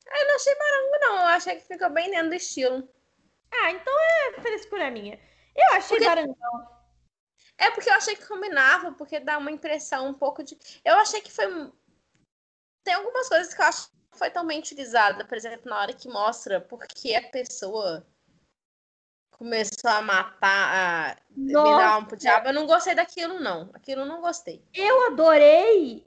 [0.07, 1.15] Eu não achei barango, não.
[1.17, 2.89] Eu achei que ficou bem dentro do estilo.
[3.53, 5.19] Ah, então é frescura minha.
[5.55, 6.77] Eu achei Porque- barangão.
[7.59, 10.59] É porque eu achei que combinava, porque dá uma impressão um pouco de.
[10.85, 11.47] Eu achei que foi.
[12.85, 15.25] Tem algumas coisas que eu acho que não foi tão bem utilizada.
[15.25, 18.07] Por exemplo, na hora que mostra porque a pessoa
[19.31, 22.49] começou a matar, a virar Nossa, alma pro diabo.
[22.49, 23.71] Eu não gostei daquilo, não.
[23.75, 24.63] Aquilo eu não gostei.
[24.75, 26.07] eu adorei.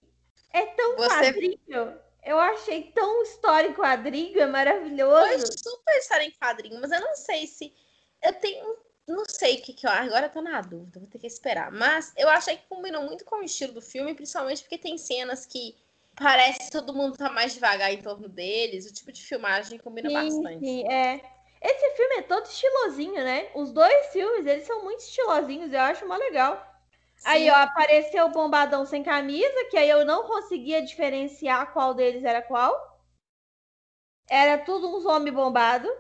[0.52, 2.00] É tão Você- quadrinho.
[2.24, 5.46] Eu achei tão história em quadrinho, é Foi maravilhoso.
[5.58, 7.74] super história em quadrinho, mas eu não sei se.
[8.22, 8.78] Eu tenho.
[9.08, 9.92] Não sei o que, que eu.
[9.92, 11.72] Agora eu tô na dúvida, vou ter que esperar.
[11.72, 15.46] Mas eu achei que combinou muito com o estilo do filme, principalmente porque tem cenas
[15.48, 15.76] que
[16.16, 18.86] parece que todo mundo tá mais devagar em torno deles.
[18.86, 20.60] O tipo de filmagem combina Sim, bastante.
[20.66, 21.22] sim, é.
[21.62, 23.50] Esse filme é todo estilosinho, né?
[23.56, 26.69] Os dois filmes, eles são muito estilosinhos, eu acho mó legal.
[27.26, 32.24] Aí, ó, apareceu o Bombadão sem camisa, que aí eu não conseguia diferenciar qual deles
[32.24, 32.74] era qual.
[34.30, 35.92] Era tudo uns homens bombados.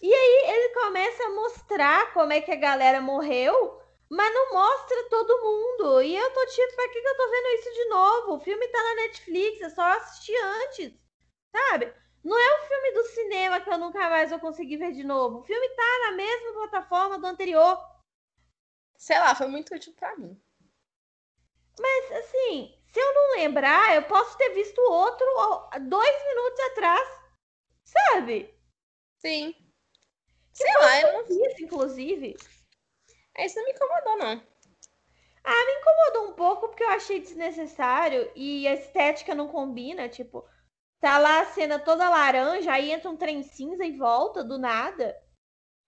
[0.00, 5.08] E aí ele começa a mostrar como é que a galera morreu, mas não mostra
[5.10, 6.02] todo mundo.
[6.02, 8.34] E eu tô tipo, pra que, que eu tô vendo isso de novo?
[8.34, 10.92] O filme tá na Netflix, é só assistir antes,
[11.50, 11.92] sabe?
[12.24, 15.38] Não é um filme do cinema que eu nunca mais vou conseguir ver de novo.
[15.38, 17.78] O filme tá na mesma plataforma do anterior.
[18.98, 20.36] Sei lá, foi muito útil pra mim.
[21.80, 25.24] Mas, assim, se eu não lembrar, eu posso ter visto outro
[25.82, 27.08] dois minutos atrás.
[27.84, 28.52] Sabe?
[29.18, 29.54] Sim.
[30.52, 31.22] Sei lá, eu não...
[31.22, 32.36] Isso, inclusive.
[33.38, 34.42] isso não me incomodou, não.
[35.44, 40.08] Ah, me incomodou um pouco porque eu achei desnecessário e a estética não combina.
[40.08, 40.44] Tipo,
[41.00, 45.16] tá lá a cena toda laranja, aí entra um trem cinza e volta do nada.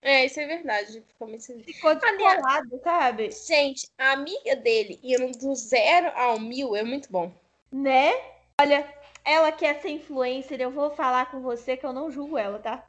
[0.01, 1.01] É, isso é verdade.
[1.01, 1.65] Ficou muito esquisito.
[1.65, 3.31] Ficou descolado, sabe?
[3.31, 7.31] Gente, a amiga dele indo do zero ao mil é muito bom.
[7.71, 8.11] Né?
[8.59, 8.91] Olha,
[9.23, 12.85] ela quer ser influencer, eu vou falar com você que eu não julgo ela, tá?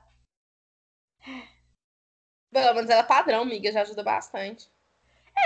[2.51, 4.71] Pelo menos ela é padrão, amiga, já ajuda bastante.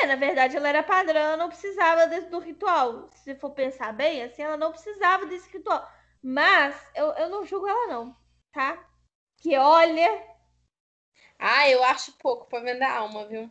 [0.01, 3.09] É, na verdade ela era padrão, ela não precisava desse, do ritual.
[3.13, 5.89] Se for pensar bem, assim, ela não precisava desse ritual.
[6.23, 8.17] Mas eu, eu não julgo ela, não,
[8.53, 8.85] tá?
[9.39, 10.36] Que olha,
[11.39, 13.51] Ah, eu acho pouco pra vender a alma, viu?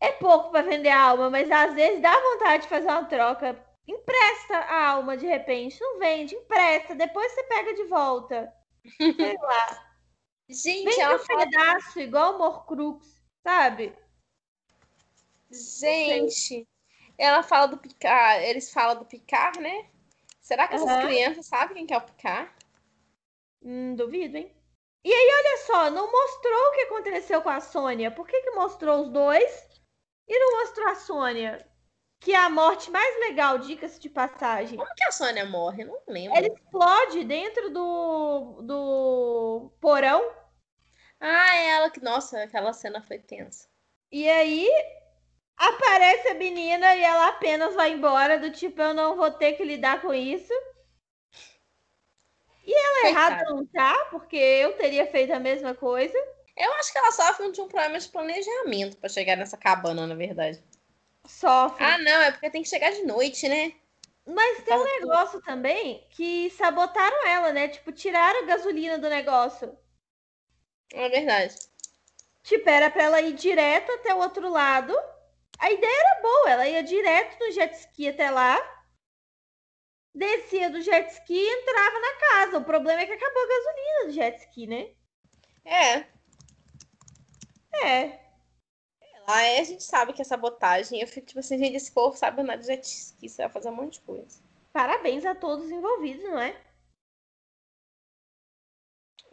[0.00, 3.62] é pouco pra vender a alma, mas às vezes dá vontade de fazer uma troca.
[3.86, 8.52] Empresta a alma de repente, não vende, empresta, depois você pega de volta.
[9.18, 9.96] Sei lá.
[10.48, 11.44] Gente, Vende ela um fala.
[11.44, 13.94] pedaço, igual o Morcrux, sabe?
[15.50, 16.66] Gente,
[17.18, 18.42] ela fala do picar.
[18.42, 19.90] Eles falam do picar, né?
[20.40, 20.98] Será que essas Aham.
[20.98, 22.54] crianças sabem quem que é o picar?
[23.62, 24.50] Hum, duvido, hein?
[25.06, 28.10] E aí, olha só, não mostrou o que aconteceu com a Sônia.
[28.10, 29.68] Por que, que mostrou os dois
[30.26, 31.64] e não mostrou a Sônia?
[32.18, 34.76] Que é a morte mais legal, dicas de passagem.
[34.76, 35.84] Como que a Sônia morre?
[35.84, 36.36] Eu não lembro.
[36.36, 40.28] Ela explode dentro do, do porão.
[41.20, 42.02] Ah, é ela que.
[42.02, 43.68] Nossa, aquela cena foi tensa.
[44.10, 44.68] E aí
[45.56, 49.62] aparece a menina e ela apenas vai embora, do tipo, eu não vou ter que
[49.62, 50.52] lidar com isso.
[52.66, 56.18] E ela errada não tá, porque eu teria feito a mesma coisa.
[56.56, 60.14] Eu acho que ela sofre de um problema de planejamento para chegar nessa cabana, na
[60.14, 60.60] verdade.
[61.24, 61.84] Sofre.
[61.84, 63.72] Ah, não, é porque tem que chegar de noite, né?
[64.26, 67.68] Mas tem um negócio também que sabotaram ela, né?
[67.68, 69.76] Tipo, tiraram a gasolina do negócio.
[70.92, 71.54] É verdade.
[72.42, 74.96] Tipo, era pra ela ir direto até o outro lado.
[75.58, 78.56] A ideia era boa, ela ia direto no jet ski até lá.
[80.16, 82.58] Descia do jet ski e entrava na casa.
[82.58, 84.90] O problema é que acabou a gasolina do jet ski, né?
[85.62, 86.06] É.
[87.84, 88.18] É.
[89.26, 91.02] Aí a gente sabe que é sabotagem.
[91.02, 93.68] Eu fico tipo assim, gente, esse povo sabe andar de jet ski, você vai fazer
[93.68, 94.40] um monte de coisa.
[94.72, 96.58] Parabéns a todos envolvidos, não é?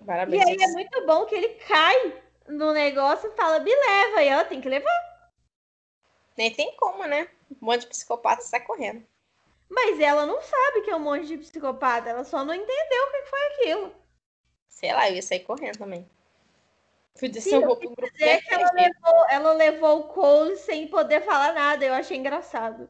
[0.05, 0.43] Parabéns.
[0.43, 4.21] E aí é muito bom que ele cai no negócio e fala, me leva.
[4.21, 5.31] E ela tem que levar.
[6.35, 7.29] Nem tem como, né?
[7.51, 9.07] Um monte de psicopata sai correndo.
[9.73, 12.09] Mas ela não sabe que é um monte de psicopata.
[12.09, 13.95] Ela só não entendeu o que foi aquilo.
[14.69, 16.07] Sei lá, eu ia sair correndo também.
[17.19, 21.53] Podia ser um grupo dizer que ela levou, ela levou o Cole sem poder falar
[21.53, 21.85] nada.
[21.85, 22.89] Eu achei engraçado.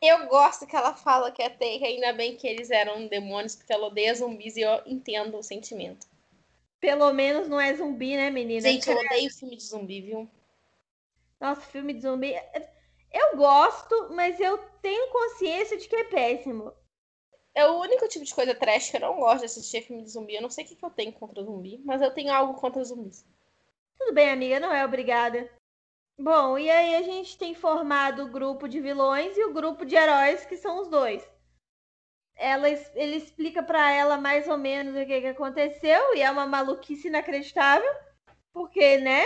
[0.00, 3.72] Eu gosto que ela fala que até que ainda bem que eles eram demônios, porque
[3.72, 6.06] ela odeia zumbis e eu entendo o sentimento.
[6.80, 8.62] Pelo menos não é zumbi, né, menina?
[8.62, 10.30] Gente, eu odeio filme de zumbi, viu?
[11.38, 12.34] Nossa, filme de zumbi.
[13.12, 16.72] Eu gosto, mas eu tenho consciência de que é péssimo.
[17.54, 20.10] É o único tipo de coisa trash que eu não gosto de assistir filme de
[20.10, 20.34] zumbi.
[20.34, 22.84] Eu não sei o que, que eu tenho contra zumbi, mas eu tenho algo contra
[22.84, 23.26] zumbis.
[23.98, 25.50] Tudo bem, amiga, não é obrigada.
[26.18, 29.96] Bom, e aí a gente tem formado o grupo de vilões e o grupo de
[29.96, 31.26] heróis, que são os dois.
[32.36, 36.46] Ela, ele explica para ela mais ou menos o que, que aconteceu, e é uma
[36.46, 37.90] maluquice inacreditável,
[38.52, 39.24] porque, né?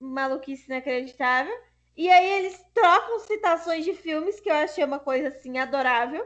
[0.00, 1.54] Maluquice inacreditável.
[1.96, 6.24] E aí eles trocam citações de filmes, que eu achei uma coisa assim adorável.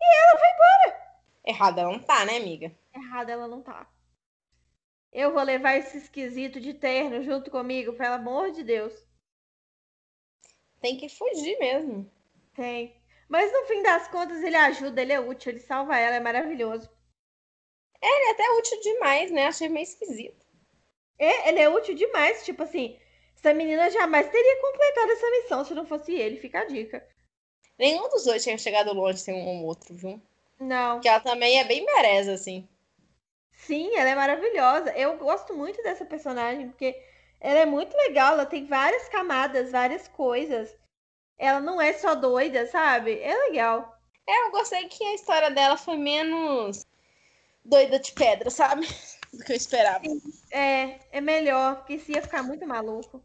[0.00, 1.02] E ela vai embora.
[1.44, 2.72] Errada ela não tá, né, amiga?
[2.94, 3.90] Errada ela não tá.
[5.12, 8.94] Eu vou levar esse esquisito de terno junto comigo, pelo amor de Deus.
[10.80, 12.10] Tem que fugir mesmo.
[12.54, 13.00] Tem.
[13.28, 16.88] Mas no fim das contas ele ajuda, ele é útil, ele salva ela, é maravilhoso.
[18.00, 19.46] É, ele é até útil demais, né?
[19.46, 20.44] Achei meio esquisito.
[21.18, 22.44] É, ele é útil demais.
[22.44, 22.98] Tipo assim,
[23.42, 27.04] essa menina jamais teria completado essa missão se não fosse ele, fica a dica.
[27.76, 30.22] Nenhum dos dois tinha chegado longe sem um ou outro, viu?
[30.60, 31.00] Não.
[31.00, 32.68] Que ela também é bem mereza, assim.
[33.52, 34.92] Sim, ela é maravilhosa.
[34.92, 36.96] Eu gosto muito dessa personagem, porque
[37.40, 40.72] ela é muito legal, ela tem várias camadas, várias coisas.
[41.36, 43.18] Ela não é só doida, sabe?
[43.20, 43.98] É legal.
[44.24, 46.86] É, eu gostei que a história dela foi menos
[47.64, 48.86] doida de pedra, sabe?
[49.34, 50.04] Do que eu esperava.
[50.04, 50.20] Sim,
[50.52, 53.20] é, é melhor, porque se ia ficar muito maluco.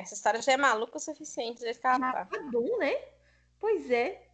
[0.00, 2.24] Essa história já é maluca o suficiente de ficar lá.
[2.24, 2.94] Tá bom, né?
[3.58, 4.26] Pois é.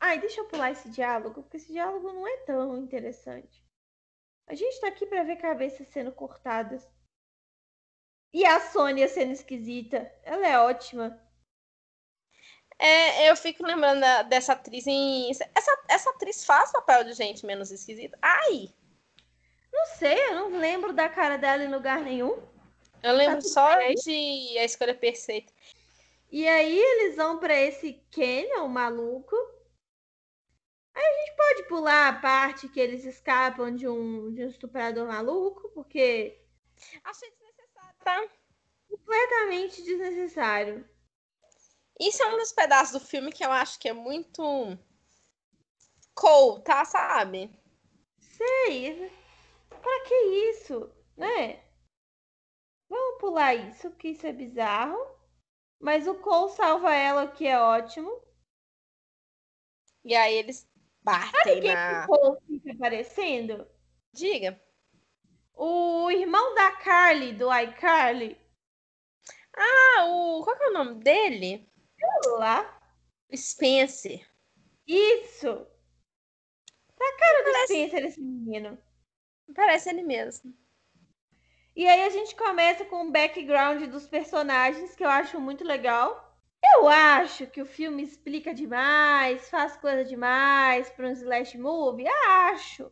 [0.00, 3.64] Ai, deixa eu pular esse diálogo, porque esse diálogo não é tão interessante.
[4.46, 6.86] A gente tá aqui para ver cabeças sendo cortadas.
[8.32, 10.12] E a Sônia sendo esquisita.
[10.24, 11.20] Ela é ótima.
[12.76, 15.30] É, eu fico lembrando dessa atriz em.
[15.30, 18.18] Essa, essa atriz faz papel de gente menos esquisita.
[18.20, 18.74] Ai!
[19.72, 22.53] Não sei, eu não lembro da cara dela em lugar nenhum.
[23.04, 23.94] Eu lembro tá só bem.
[23.96, 25.52] de A Escolha Perfeita.
[26.32, 29.36] E aí eles vão para esse Canyon maluco.
[30.94, 35.06] Aí a gente pode pular a parte que eles escapam de um, de um estuprador
[35.06, 36.40] maluco, porque.
[37.04, 38.26] Achei desnecessário, tá?
[38.88, 40.88] Completamente desnecessário.
[42.00, 44.42] Isso é um dos pedaços do filme que eu acho que é muito.
[46.14, 46.86] cool, tá?
[46.86, 47.50] Sabe?
[48.18, 49.12] Sei.
[49.68, 50.14] Pra que
[50.50, 50.90] isso?
[51.18, 51.63] Né?
[52.94, 54.96] Vamos pular isso, porque isso é bizarro.
[55.80, 58.22] Mas o Cole salva ela, o que é ótimo.
[60.04, 60.70] E aí eles
[61.02, 62.04] batem Sabe quem na...
[62.04, 63.68] o Cole fica aparecendo?
[64.12, 64.62] Diga.
[65.54, 68.40] O irmão da Carly, do iCarly.
[69.56, 70.44] Ah, o...
[70.44, 71.68] Qual é o nome dele?
[71.98, 72.80] Sei lá.
[73.34, 74.24] Spencer.
[74.86, 75.66] Isso.
[76.96, 77.66] Tá a cara do Parece...
[77.66, 78.78] Spencer esse menino.
[79.52, 80.56] Parece ele mesmo.
[81.76, 86.24] E aí a gente começa com o background dos personagens, que eu acho muito legal.
[86.76, 92.06] Eu acho que o filme explica demais, faz coisa demais para um slash movie.
[92.26, 92.90] Acho.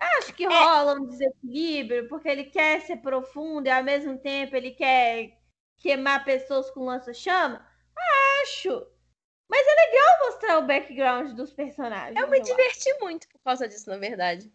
[0.00, 0.48] Acho que é.
[0.48, 5.36] rola um desequilíbrio, porque ele quer ser profundo e ao mesmo tempo ele quer
[5.78, 7.66] queimar pessoas com lança-chama.
[8.42, 8.86] Acho.
[9.48, 12.16] Mas é legal mostrar o background dos personagens.
[12.16, 13.00] Eu me eu diverti acho.
[13.00, 14.52] muito por causa disso, na verdade.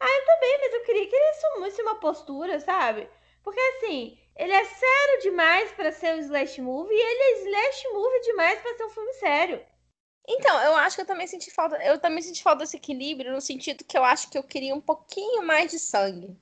[0.00, 3.08] Ah, eu também, mas eu queria que ele assumisse uma postura, sabe?
[3.42, 7.88] Porque assim, ele é sério demais para ser um slash movie e ele é slash
[7.88, 9.66] movie demais para ser um filme sério.
[10.28, 11.76] Então, eu acho que eu também senti falta.
[11.84, 14.80] Eu também senti falta desse equilíbrio, no sentido que eu acho que eu queria um
[14.80, 16.36] pouquinho mais de sangue.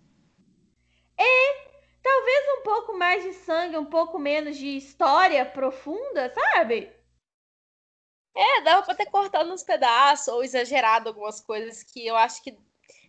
[1.18, 1.68] É,
[2.02, 6.90] talvez um pouco mais de sangue, um pouco menos de história profunda, sabe?
[8.36, 12.56] É, dava pra ter cortado uns pedaços ou exagerado algumas coisas que eu acho que.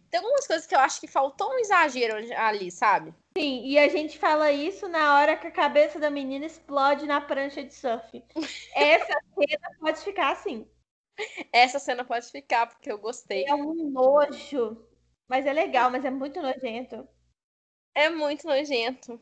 [0.10, 3.14] Tem algumas coisas que eu acho que faltou um exagero ali, sabe?
[3.38, 7.20] Sim, e a gente fala isso na hora que a cabeça da menina explode na
[7.20, 8.24] prancha de surf.
[8.76, 10.68] Essa cena pode ficar assim.
[11.52, 13.46] Essa cena pode ficar, porque eu gostei.
[13.46, 14.86] É um nojo.
[15.28, 17.08] Mas é legal, mas é muito nojento.
[17.94, 19.20] É muito nojento.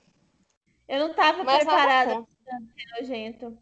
[0.88, 3.58] Eu não tava Mas preparada pra ser nojento.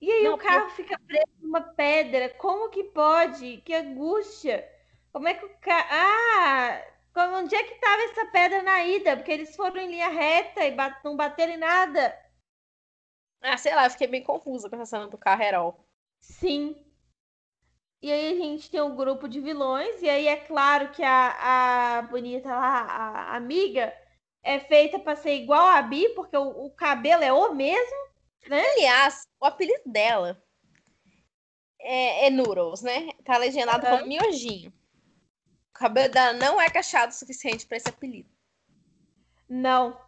[0.00, 2.28] E aí Não, o carro fica preso numa pedra.
[2.30, 3.58] Como que pode?
[3.58, 4.68] Que angústia.
[5.14, 5.88] Como é que o carro.
[5.92, 6.84] Ah!
[7.14, 9.16] Como, onde é que tava essa pedra na ida?
[9.16, 12.18] Porque eles foram em linha reta e bat- não bateram em nada.
[13.40, 15.86] Ah, sei lá, eu fiquei bem confusa com essa cena do carro Herol.
[16.20, 16.74] Sim.
[18.02, 21.98] E aí a gente tem um grupo de vilões, e aí é claro que a,
[21.98, 23.96] a bonita lá, a amiga,
[24.42, 28.08] é feita pra ser igual a Bi, porque o, o cabelo é o mesmo.
[28.50, 30.42] Aliás, o apelido dela
[31.78, 33.10] é, é Noodles, né?
[33.24, 33.98] Tá legendado Aham.
[33.98, 34.72] como miojinho.
[35.74, 38.30] O cabelo dela não é cacheado o suficiente pra esse apelido.
[39.48, 40.00] Não.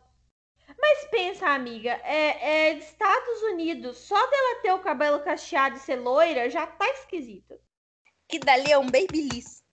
[0.79, 5.81] Mas pensa, amiga, é, é dos Estados Unidos, só dela ter o cabelo cacheado e
[5.81, 7.59] ser loira já tá esquisito.
[8.29, 9.65] Que dali é um babyliss.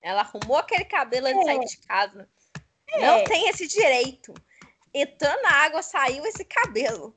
[0.00, 1.54] Ela arrumou aquele cabelo antes de É.
[1.54, 2.28] sair de casa.
[2.88, 3.00] É.
[3.06, 4.34] Não tem esse direito.
[4.92, 7.16] Entrando na água, saiu esse cabelo.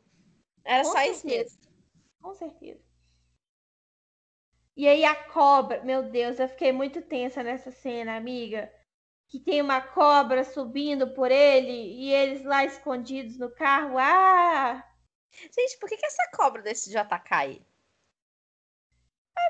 [0.63, 1.43] Era Com só isso certeza.
[1.43, 1.75] mesmo.
[2.21, 2.84] Com certeza.
[4.75, 8.71] E aí a cobra, meu Deus, eu fiquei muito tensa nessa cena, amiga.
[9.27, 13.97] Que tem uma cobra subindo por ele e eles lá escondidos no carro.
[13.97, 14.83] Ah!
[15.31, 17.65] Gente, por que, que essa cobra decidiu atacar ele?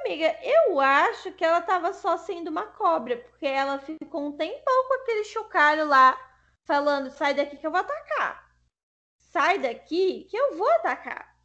[0.02, 4.88] Amiga, eu acho que ela tava só sendo uma cobra, porque ela ficou um tempão
[4.88, 6.18] com aquele chocalho lá,
[6.66, 8.56] falando: sai daqui que eu vou atacar.
[9.18, 11.36] Sai daqui que eu vou atacar.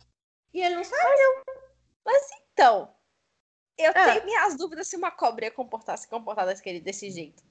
[0.53, 1.43] E ele não saiu.
[2.05, 2.95] Mas então,
[3.85, 4.13] eu Ah.
[4.13, 7.43] tenho minhas dúvidas se uma cobra ia comportar, se comportar daquele, desse jeito.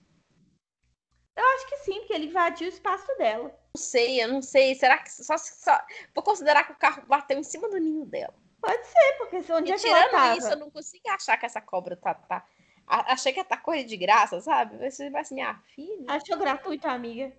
[1.36, 3.50] Eu acho que sim, porque ele invadiu o espaço dela.
[3.50, 4.76] Não sei, eu não sei.
[4.76, 5.80] Será que só, só...
[6.14, 8.34] Vou considerar que o carro bateu em cima do ninho dela.
[8.62, 10.38] Pode ser, porque se onde E é que ela tava?
[10.38, 12.14] isso, eu não consigo achar que essa cobra tá.
[12.14, 12.46] tá...
[12.86, 14.78] Achei que ela tá correndo de graça, sabe?
[14.90, 16.06] Você vai assim, minha filha.
[16.10, 17.32] Achou gratuito, amiga.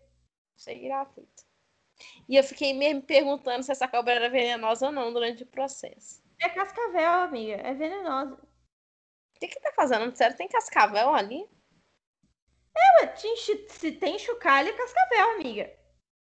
[0.57, 1.45] Achei gratuito.
[2.27, 6.23] E eu fiquei me perguntando se essa cobra era venenosa ou não durante o processo.
[6.41, 7.57] É cascavel, amiga.
[7.57, 8.39] É venenosa.
[9.41, 10.15] O que que tá fazendo?
[10.15, 11.49] Sério, tem cascavel ali?
[13.17, 15.71] Tinha chi- Se tem chocalho, é cascavel, amiga.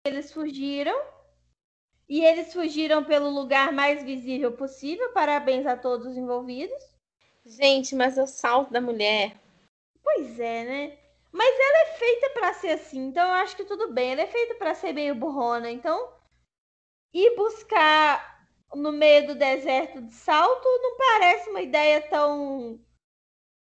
[0.05, 0.97] Eles fugiram.
[2.07, 5.11] E eles fugiram pelo lugar mais visível possível.
[5.13, 6.81] Parabéns a todos os envolvidos.
[7.45, 9.37] Gente, mas o salto da mulher.
[10.03, 10.97] Pois é, né?
[11.31, 14.11] Mas ela é feita pra ser assim, então eu acho que tudo bem.
[14.13, 16.11] Ela é feita pra ser meio burrona, então
[17.13, 22.79] ir buscar no meio do deserto de salto não parece uma ideia tão,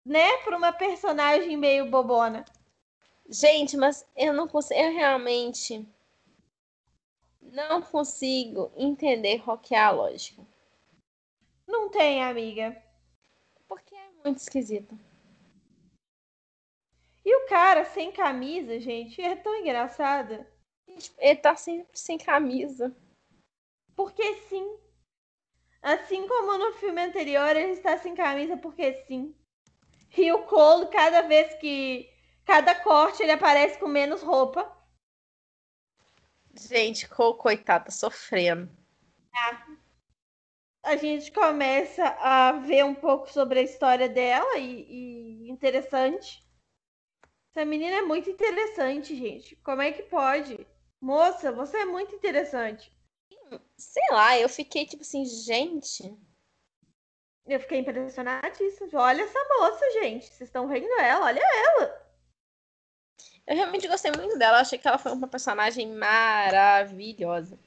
[0.06, 2.44] né, para uma personagem meio bobona.
[3.30, 4.80] Gente, mas eu não consigo.
[4.80, 5.88] Eu realmente
[7.42, 10.46] não consigo entender qual que é a lógica.
[11.68, 12.82] Não tem, amiga.
[13.68, 14.98] Porque é muito esquisito.
[17.24, 20.46] E o cara sem camisa, gente, é tão engraçado.
[21.18, 22.96] Ele tá sempre sem camisa.
[23.96, 24.78] Porque sim.
[25.82, 29.34] Assim como no filme anterior, ele está sem camisa porque sim.
[30.18, 32.10] E o Cole, cada vez que.
[32.46, 34.72] Cada corte, ele aparece com menos roupa.
[36.56, 38.70] Gente, co- coitada, tá sofrendo.
[40.84, 46.44] A gente começa a ver um pouco sobre a história dela e, e interessante.
[47.56, 49.56] Essa menina é muito interessante, gente.
[49.58, 50.68] Como é que pode?
[51.00, 52.92] Moça, você é muito interessante.
[53.78, 56.16] Sei lá, eu fiquei tipo assim, gente.
[57.46, 59.02] Eu fiquei impressionadíssima.
[59.02, 60.26] Olha essa moça, gente.
[60.26, 61.26] Vocês estão vendo ela?
[61.26, 62.02] Olha ela.
[63.48, 64.58] Eu realmente gostei muito dela.
[64.58, 67.60] Eu achei que ela foi uma personagem maravilhosa.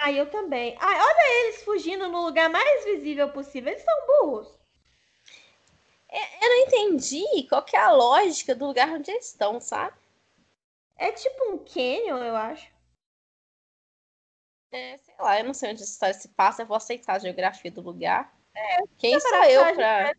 [0.00, 0.76] Ah, eu também.
[0.80, 3.72] Ai, olha eles fugindo no lugar mais visível possível.
[3.72, 4.48] Eles são burros.
[6.40, 9.96] Eu não entendi qual que é a lógica do lugar onde eles estão, sabe?
[10.96, 12.70] É tipo um canyon, eu acho.
[14.70, 16.62] É, sei lá, eu não sei onde essa história se passa.
[16.62, 18.33] Eu vou aceitar a geografia do lugar.
[18.98, 20.14] Quem tá sou eu pra.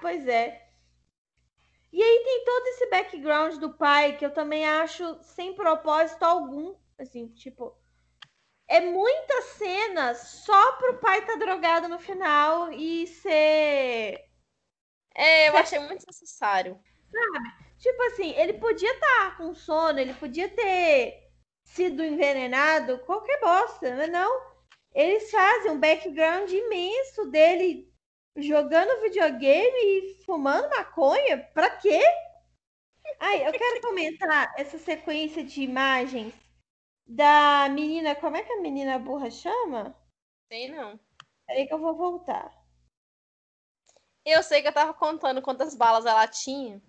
[0.00, 0.66] Pois é.
[1.92, 6.74] E aí tem todo esse background do pai que eu também acho sem propósito algum.
[6.98, 7.76] Assim, tipo.
[8.68, 14.28] É muita cena só pro pai estar drogado no final e ser.
[15.14, 16.78] É, eu achei muito necessário.
[17.10, 17.66] Sabe?
[17.78, 21.30] Tipo assim, ele podia estar tá com sono, ele podia ter
[21.62, 24.55] sido envenenado, qualquer bosta, mas não.
[24.96, 27.94] Eles fazem um background imenso dele
[28.34, 31.36] jogando videogame e fumando maconha.
[31.52, 32.00] Pra quê?
[33.20, 36.34] Ai, eu quero comentar essa sequência de imagens
[37.06, 38.14] da menina.
[38.14, 39.94] Como é que a menina burra chama?
[40.50, 40.98] Sei não.
[41.46, 42.50] Peraí que eu vou voltar.
[44.24, 46.82] Eu sei que eu tava contando quantas balas ela tinha.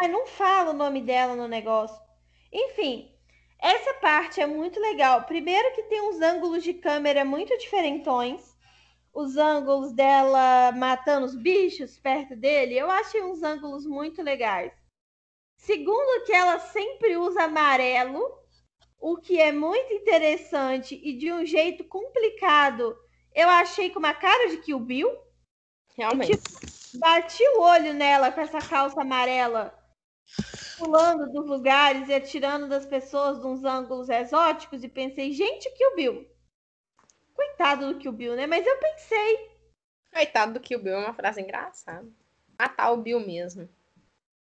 [0.00, 2.00] Ai, não fala o nome dela no negócio.
[2.52, 3.15] Enfim,
[3.58, 5.24] essa parte é muito legal.
[5.24, 8.54] Primeiro que tem uns ângulos de câmera muito diferentões.
[9.12, 14.72] Os ângulos dela matando os bichos perto dele, eu achei uns ângulos muito legais.
[15.56, 18.22] Segundo que ela sempre usa amarelo,
[18.98, 22.94] o que é muito interessante e de um jeito complicado.
[23.34, 25.10] Eu achei com uma cara de Kill Bill.
[25.96, 26.36] Realmente.
[26.36, 29.76] Tipo, bati o olho nela com essa calça amarela,
[30.78, 35.96] pulando dos lugares e atirando das pessoas de uns ângulos exóticos e pensei, gente, Kill
[35.96, 36.30] Bill.
[37.34, 38.46] Coitado do Kill Bill, né?
[38.46, 39.50] Mas eu pensei.
[40.12, 42.06] Coitado do Kill Bill é uma frase engraçada.
[42.58, 43.68] Matar o Bill mesmo.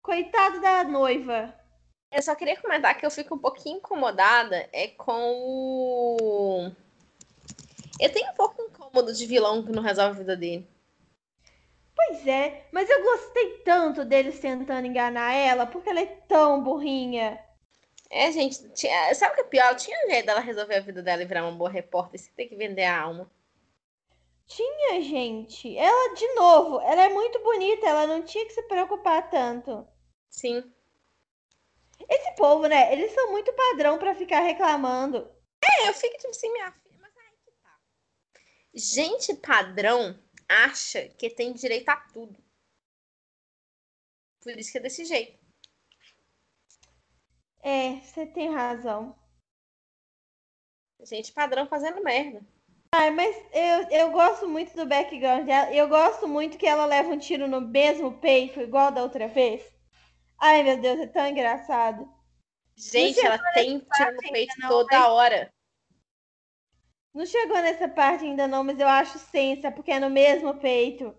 [0.02, 1.54] Coitado da noiva.
[2.12, 6.72] Eu só queria comentar que eu fico um pouquinho incomodada é com o.
[8.00, 10.68] Eu tenho um pouco incômodo de vilão que não resolve a vida dele.
[12.00, 17.38] Pois é, mas eu gostei tanto deles tentando enganar ela, porque ela é tão burrinha.
[18.10, 19.14] É, gente, tinha...
[19.14, 19.76] sabe o que é pior?
[19.76, 22.56] Tinha jeito dela resolver a vida dela e virar uma boa repórter sem ter que
[22.56, 23.30] vender a alma.
[24.48, 25.78] Tinha, gente.
[25.78, 29.86] Ela, de novo, ela é muito bonita, ela não tinha que se preocupar tanto.
[30.30, 30.64] Sim.
[32.10, 32.94] Esse povo, né?
[32.94, 35.30] Eles são muito padrão para ficar reclamando.
[35.62, 37.78] É, eu fico tipo assim, minha filha, mas aí que tá.
[38.74, 40.18] Gente padrão
[40.50, 42.44] acha que tem direito a tudo.
[44.42, 45.38] Por isso que é desse jeito.
[47.62, 49.16] É, você tem razão.
[51.02, 52.46] Gente padrão fazendo merda.
[52.92, 55.72] Ai, mas eu, eu gosto muito do background dela.
[55.74, 59.64] Eu gosto muito que ela leva um tiro no mesmo peito, igual da outra vez.
[60.40, 62.12] Ai, meu Deus, é tão engraçado.
[62.76, 65.10] Gente, ela tem tiro no peito toda mas...
[65.10, 65.54] hora.
[67.14, 71.16] Não chegou nessa parte ainda não, mas eu acho sensa, porque é no mesmo peito.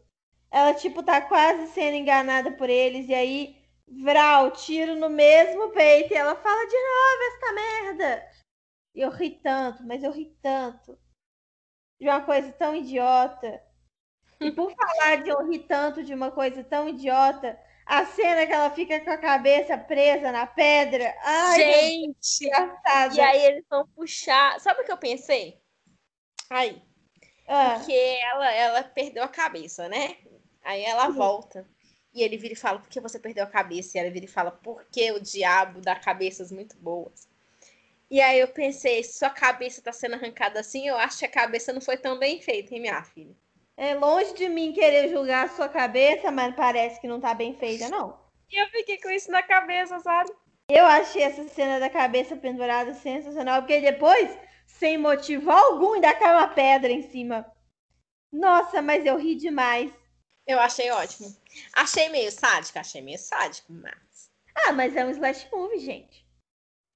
[0.51, 3.57] Ela, tipo, tá quase sendo enganada por eles, e aí,
[4.03, 8.31] vral, tiro no mesmo peito, e ela fala de novo essa merda.
[8.95, 10.99] E eu ri tanto, mas eu ri tanto
[12.01, 13.63] de uma coisa tão idiota.
[14.41, 18.53] E por falar de eu rir tanto de uma coisa tão idiota, a cena que
[18.53, 21.15] ela fica com a cabeça presa na pedra.
[21.23, 22.49] Ai, gente!
[23.17, 24.59] E aí eles vão puxar.
[24.61, 25.61] Sabe o que eu pensei?
[26.51, 26.83] Aí.
[27.49, 27.77] Ah.
[27.77, 30.17] Porque ela, ela perdeu a cabeça, né?
[30.63, 31.15] Aí ela uhum.
[31.15, 31.67] volta.
[32.13, 33.97] E ele vira e fala, por que você perdeu a cabeça?
[33.97, 37.29] E ela vira e fala, porque o diabo dá cabeças muito boas.
[38.11, 41.31] E aí eu pensei, se sua cabeça está sendo arrancada assim, eu acho que a
[41.31, 43.37] cabeça não foi tão bem feita, hein, minha filha?
[43.77, 47.55] É longe de mim querer julgar a sua cabeça, mas parece que não tá bem
[47.55, 48.19] feita, não.
[48.51, 50.31] E eu fiquei com isso na cabeça, sabe?
[50.69, 54.37] Eu achei essa cena da cabeça pendurada sensacional, porque depois,
[54.79, 57.51] sem motivo algum, ainda cai uma pedra em cima.
[58.33, 59.93] Nossa, mas eu ri demais.
[60.47, 61.37] Eu achei ótimo.
[61.73, 64.31] Achei meio sádico, achei meio sádico, mas.
[64.55, 66.27] Ah, mas é um slash movie, gente.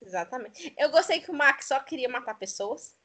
[0.01, 0.75] Exatamente.
[0.79, 2.97] Eu gostei que o Max só queria matar pessoas.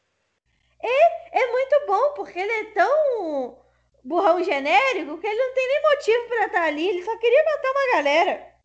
[0.81, 3.61] É, é muito bom, porque ele é tão
[4.03, 7.71] burrão genérico que ele não tem nem motivo para estar ali, ele só queria matar
[7.71, 8.55] uma galera.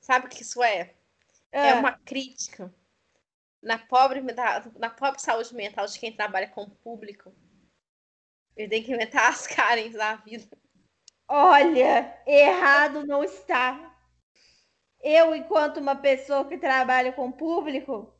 [0.00, 0.94] Sabe o que isso é?
[1.50, 2.72] É, é uma crítica
[3.62, 4.20] na pobre,
[4.78, 7.32] na pobre saúde mental de quem trabalha com o público.
[8.56, 10.58] Ele tem que inventar as carens da vida.
[11.28, 13.92] Olha, errado não está
[15.02, 18.14] eu, enquanto uma pessoa que trabalha com público,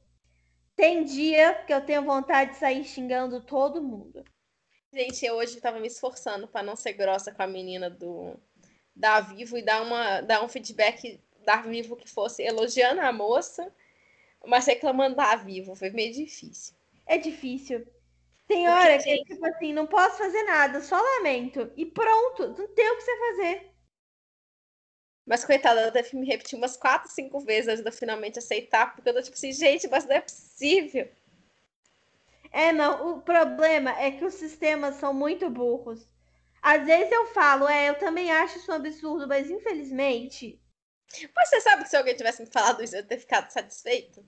[0.74, 4.24] tem dia que eu tenho vontade de sair xingando todo mundo.
[4.92, 8.36] Gente, eu hoje estava me esforçando para não ser grossa com a menina do
[8.94, 13.72] da Vivo e dar, uma, dar um feedback da Vivo que fosse elogiando a moça,
[14.46, 15.74] mas reclamando da Vivo.
[15.74, 16.74] Foi meio difícil.
[17.06, 17.86] É difícil.
[18.46, 19.24] Tem hora que, gente...
[19.24, 21.70] tipo assim, não posso fazer nada, só lamento.
[21.76, 23.72] E pronto, não tem o que você fazer.
[25.24, 28.94] Mas, coitada, ela deve me repetir umas quatro, cinco vezes antes de eu finalmente aceitar,
[28.94, 31.08] porque eu tô tipo assim, gente, mas não é possível.
[32.50, 36.06] É, não, o problema é que os sistemas são muito burros.
[36.60, 40.61] Às vezes eu falo, é, eu também acho isso um absurdo, mas infelizmente.
[41.34, 44.24] Mas você sabe que se alguém tivesse me falado isso, eu ter ficado satisfeito?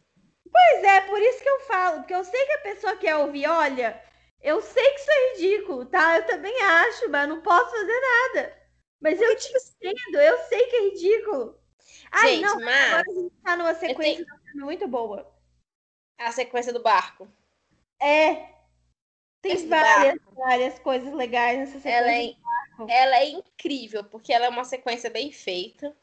[0.51, 3.47] Pois é, por isso que eu falo, porque eu sei que a pessoa quer ouvir,
[3.49, 4.01] olha,
[4.41, 6.19] eu sei que isso é ridículo, tá?
[6.19, 8.63] Eu também acho, mas não posso fazer nada.
[9.01, 11.59] Mas eu te entendo, eu sei que é ridículo.
[12.11, 15.35] Ai, Gente, não, mas agora a gente tá numa sequência tenho- muito boa.
[16.19, 17.29] a sequência do barco.
[18.01, 18.49] É.
[19.43, 21.99] Tem Esse várias, várias coisas legais nessa sequência.
[21.99, 25.95] Ela é, ela é incrível, porque ela é uma sequência bem feita.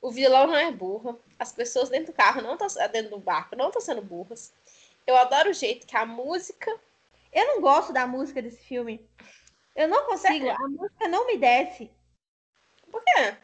[0.00, 1.20] O vilão não é burro.
[1.38, 4.52] As pessoas dentro do carro, não estão dentro do barco, não estão sendo burras.
[5.06, 6.70] Eu adoro o jeito que a música.
[7.32, 9.06] Eu não gosto da música desse filme.
[9.74, 11.90] Eu não consigo, a música não me desce.
[12.90, 13.36] Por quê?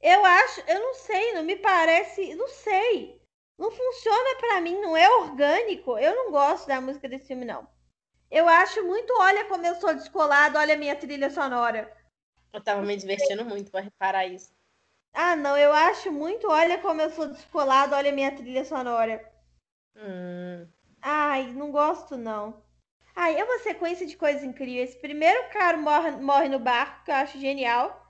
[0.00, 3.20] Eu acho, eu não sei, não me parece, não sei.
[3.58, 5.98] Não funciona pra mim, não é orgânico.
[5.98, 7.66] Eu não gosto da música desse filme, não.
[8.30, 11.92] Eu acho muito, olha como eu sou descolado, olha a minha trilha sonora.
[12.52, 14.50] Eu tava me divertindo muito pra reparar isso.
[15.20, 19.20] Ah, não, eu acho muito, olha como eu sou descolado, olha a minha trilha sonora.
[19.96, 20.64] Hum.
[21.02, 22.62] Ai, não gosto, não.
[23.16, 24.94] Ai, é uma sequência de coisas incríveis.
[24.94, 28.00] Primeiro o cara morre, morre no barco, que eu acho genial.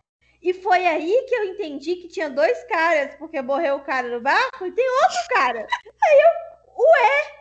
[0.42, 4.20] E foi aí que eu entendi que tinha dois caras, porque morreu o cara no
[4.20, 5.66] barco e tem outro cara.
[6.04, 7.38] Aí eu, ué!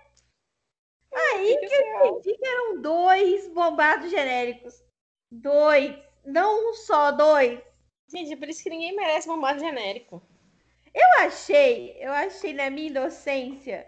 [1.14, 4.82] Aí que eu entendi que eram dois bombados genéricos.
[5.30, 5.94] Dois.
[6.24, 7.67] Não um só, dois.
[8.10, 10.22] Gente, por isso que ninguém merece bombado genérico.
[10.94, 13.88] Eu achei, eu achei na minha inocência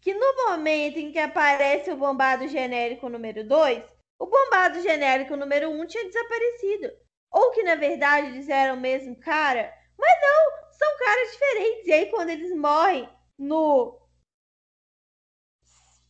[0.00, 3.82] que no momento em que aparece o bombado genérico número 2,
[4.18, 6.92] o bombado genérico número 1 um tinha desaparecido.
[7.30, 11.86] Ou que na verdade eles eram o mesmo cara, mas não, são caras diferentes.
[11.88, 14.00] E aí quando eles morrem no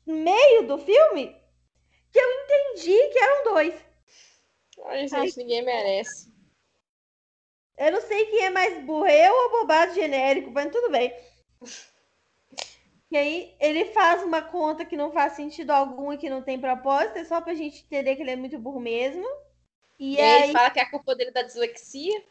[0.07, 1.35] meio do filme,
[2.13, 3.75] que eu entendi que eram dois.
[4.85, 6.36] Ai, gente, ninguém merece.
[7.79, 11.13] Eu não sei quem é mais burro, eu ou o bombado genérico, mas tudo bem.
[13.11, 16.61] E aí ele faz uma conta que não faz sentido algum e que não tem
[16.61, 19.25] propósito, é só pra gente entender que ele é muito burro mesmo.
[19.99, 22.25] E, E aí ele fala que é a culpa dele da dislexia.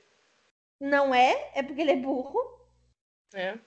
[0.79, 2.39] não é, é porque ele é burro.
[3.33, 3.59] né?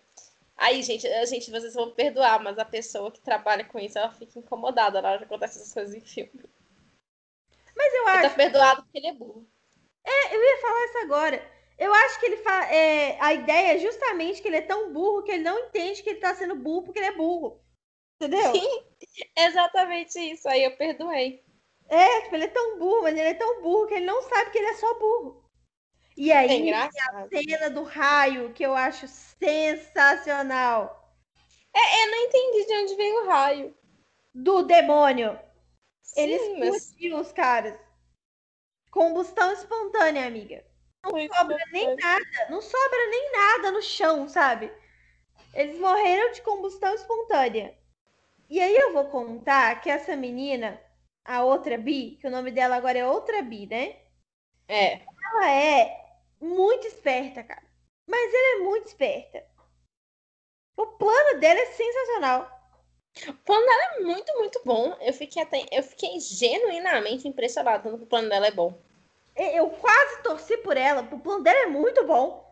[0.59, 4.12] Aí, gente, a gente, vocês vão perdoar, mas a pessoa que trabalha com isso, ela
[4.12, 6.31] fica incomodada na hora que acontece essas coisas em filme.
[7.74, 9.49] Mas eu Ele acho, tá perdoado porque ele é burro.
[10.33, 11.57] eu ia falar isso agora.
[11.79, 12.64] Eu acho que ele fa...
[12.72, 16.11] é, a ideia é justamente que ele é tão burro que ele não entende que
[16.11, 17.62] ele tá sendo burro porque ele é burro.
[18.20, 18.53] Entendeu?
[18.53, 18.85] Sim,
[19.39, 20.49] exatamente isso.
[20.49, 21.45] Aí eu perdoei.
[21.89, 24.51] É, tipo, ele é tão burro, mas ele é tão burro que ele não sabe
[24.51, 25.49] que ele é só burro.
[26.16, 27.29] E aí, É engraçado.
[27.31, 30.99] cena do raio, que eu acho sensacional.
[31.72, 33.74] Eu não entendi de onde veio o raio.
[34.35, 35.39] Do demônio.
[36.16, 37.79] Ele Sim, mas explodiu os caras.
[38.91, 40.64] Combustão espontânea, amiga.
[41.05, 42.24] Foi sobra nem nada.
[42.51, 44.72] Não sobra nem nada no chão, sabe?
[45.55, 47.76] Eles morreram de combustão espontânea.
[48.49, 50.80] E aí eu vou contar que essa menina,
[51.24, 53.96] a outra Bi, que o nome dela agora é outra Bi, né?
[54.66, 55.01] É.
[55.32, 56.09] Ela é
[56.40, 57.62] muito esperta, cara.
[58.07, 59.44] Mas ela é muito esperta.
[60.76, 62.59] O plano dela é sensacional.
[63.26, 64.96] O plano dela é muito, muito bom.
[65.01, 68.80] Eu fiquei até, eu fiquei genuinamente impressionada que o plano dela é bom.
[69.39, 71.03] Eu quase torci por ela.
[71.12, 72.47] O plano dela é muito bom.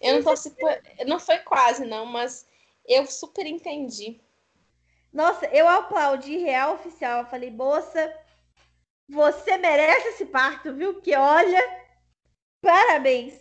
[0.00, 0.70] Eu não torci por...
[1.06, 2.46] Não foi quase, não, mas
[2.84, 4.20] eu super entendi.
[5.12, 7.20] Nossa, eu aplaudi real oficial.
[7.22, 8.12] Eu falei, moça,
[9.08, 10.94] você merece esse parto, viu?
[10.94, 11.62] Porque olha,
[12.60, 13.34] parabéns.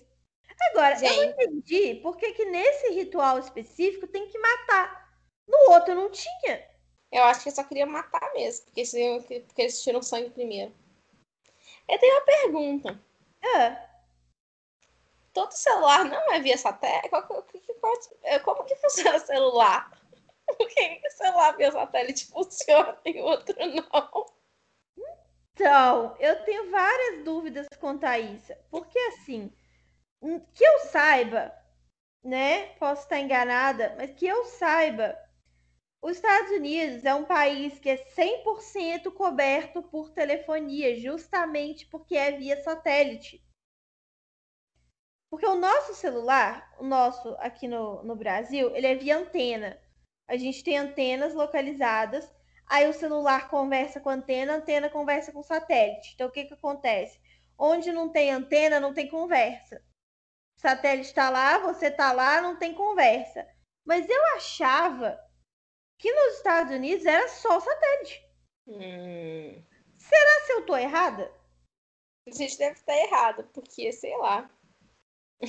[0.72, 1.34] Agora, eu não Gente.
[1.34, 5.14] entendi por que, que nesse ritual específico tem que matar.
[5.48, 6.66] No outro não tinha.
[7.12, 10.74] Eu acho que eu só queria matar mesmo, porque, eles- porque eles tiram sangue primeiro.
[11.88, 13.00] Eu tenho uma pergunta.
[13.44, 13.86] Ah,
[15.34, 17.10] Todo celular não é via satélite?
[18.24, 19.92] É, Como que funciona o celular?
[20.58, 24.26] Por que o celular via satélite funciona e o outro não?
[25.54, 28.54] Então, eu tenho várias dúvidas quanto a isso.
[28.70, 29.52] Porque assim,
[30.22, 31.54] hum, que eu saiba,
[32.24, 32.68] né?
[32.80, 35.18] Posso estar enganada, mas que eu saiba,
[36.06, 42.32] os Estados Unidos é um país que é 100% coberto por telefonia, justamente porque é
[42.32, 43.44] via satélite.
[45.30, 49.82] Porque o nosso celular, o nosso aqui no, no Brasil, ele é via antena.
[50.28, 52.34] A gente tem antenas localizadas
[52.68, 56.14] Aí o celular conversa com a antena, a antena conversa com o satélite.
[56.14, 57.20] Então, o que, que acontece?
[57.58, 59.82] Onde não tem antena, não tem conversa.
[60.58, 63.48] O satélite está lá, você está lá, não tem conversa.
[63.86, 65.20] Mas eu achava
[65.98, 68.26] que nos Estados Unidos era só satélite.
[68.68, 69.64] Hum,
[69.98, 71.32] Será se eu tô errada?
[72.28, 74.50] a gente deve estar errado, porque, sei lá.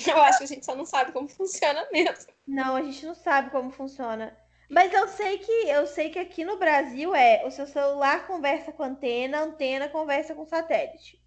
[0.07, 2.33] Eu acho que a gente só não sabe como funciona mesmo.
[2.47, 4.37] Não, a gente não sabe como funciona.
[4.69, 8.73] Mas eu sei que eu sei que aqui no Brasil é o seu celular conversa
[8.73, 11.23] com a antena, a antena conversa com o satélite.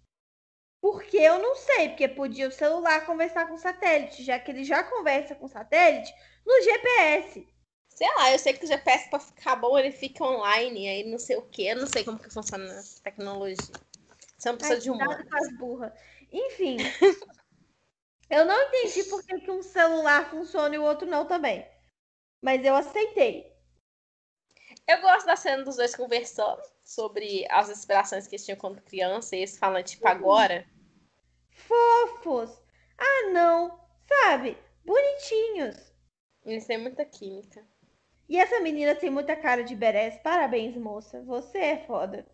[0.82, 4.62] Porque eu não sei, porque podia o celular conversar com o satélite, já que ele
[4.62, 6.14] já conversa com o satélite
[6.46, 7.46] no GPS.
[8.00, 11.18] Sei lá, eu sei que o GPS para ficar bom, ele fica online, aí não
[11.18, 13.74] sei o que, eu não sei como que funciona essa tecnologia.
[14.38, 15.92] Você não precisa Ai, de um com as burras.
[16.32, 16.78] Enfim.
[18.30, 21.68] eu não entendi por que, que um celular funciona e o outro não também.
[22.40, 23.54] Mas eu aceitei.
[24.88, 29.36] Eu gosto da cena dos dois conversando sobre as inspirações que eles tinham quando criança,
[29.36, 30.66] e eles falam, tipo, agora.
[31.50, 32.62] Fofos.
[32.96, 33.78] Ah, não.
[34.08, 34.56] Sabe?
[34.86, 35.92] Bonitinhos.
[36.46, 37.62] Eles têm muita química.
[38.30, 40.16] E essa menina tem muita cara de Beres.
[40.18, 41.20] Parabéns, moça.
[41.24, 42.24] Você é foda.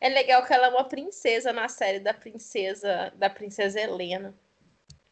[0.00, 4.34] É legal que ela é uma princesa na série da princesa da princesa Helena.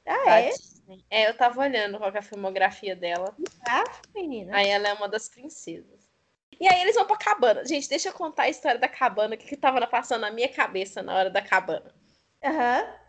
[0.07, 0.48] Ah, é?
[0.48, 1.05] Disney.
[1.11, 3.36] É, eu tava olhando qual é a filmografia dela.
[3.68, 3.84] Ah,
[4.14, 4.57] menina.
[4.57, 6.01] Aí ela é uma das princesas.
[6.59, 7.62] E aí eles vão pra cabana.
[7.66, 10.48] Gente, deixa eu contar a história da cabana, o que, que tava passando na minha
[10.48, 11.94] cabeça na hora da cabana.
[12.42, 12.99] Aham.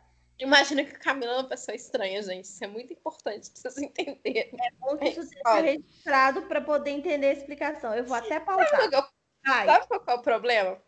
[0.42, 2.46] Imagina que o Camila é uma pessoa estranha, gente.
[2.46, 4.52] Isso é muito importante pra vocês entenderem.
[4.60, 7.94] É bom que isso É, seja registrado pra poder entender a explicação.
[7.94, 8.68] Eu vou até pausar.
[8.68, 9.12] Sabe qual,
[9.46, 10.84] sabe qual é o problema?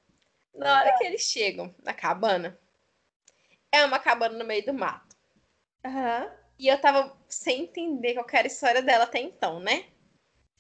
[0.56, 2.60] Na hora que eles chegam na cabana,
[3.72, 5.16] é uma cabana no meio do mato.
[5.86, 6.32] Aham.
[6.58, 9.86] E eu tava sem entender qual era a história dela até então, né?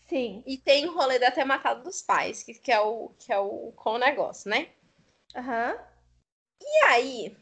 [0.08, 0.44] Sim.
[0.46, 3.40] E tem o rolê dela ter matado dos pais, que, que é o que é
[3.40, 4.70] o com o negócio, né?
[5.36, 5.80] Aham.
[6.62, 7.38] E aí,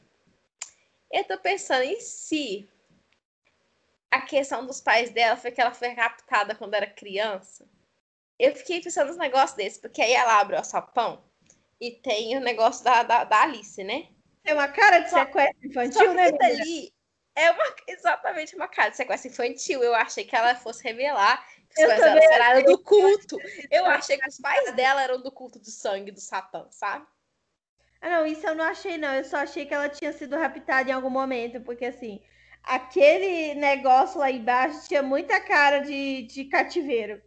[1.11, 2.69] eu tô pensando, e se
[4.09, 7.67] a questão dos pais dela foi que ela foi raptada quando era criança?
[8.37, 11.23] Eu fiquei pensando nos negócios desses, porque aí ela abre o sapão
[11.79, 14.07] e tem o negócio da, da, da Alice, né?
[14.43, 16.61] Tem uma cara de Só- sequestro Só infantil, que né, isso menina?
[16.63, 16.93] ali
[17.35, 19.83] é uma, exatamente uma cara de sequestro infantil.
[19.83, 23.37] Eu achei que ela fosse revelar que os pais dela eram do culto.
[23.69, 27.05] Eu achei que os pais dela eram do culto do sangue do Satã, sabe?
[28.01, 29.13] Ah, não, isso eu não achei, não.
[29.13, 32.19] Eu só achei que ela tinha sido raptada em algum momento, porque assim,
[32.63, 37.21] aquele negócio lá embaixo tinha muita cara de, de cativeiro.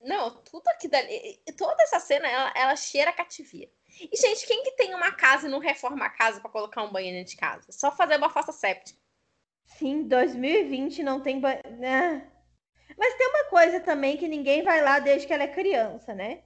[0.00, 1.40] Não, tudo aqui dali.
[1.58, 3.72] Toda essa cena, ela, ela cheira a cativeiro.
[4.12, 6.92] E, gente, quem que tem uma casa e não reforma a casa pra colocar um
[6.92, 7.72] banheiro dentro de casa?
[7.72, 8.98] Só fazer uma fossa séptica.
[9.66, 11.40] Sim, 2020 não tem.
[11.40, 12.30] ba- né?
[12.98, 16.42] Mas tem uma coisa também que ninguém vai lá desde que ela é criança, né?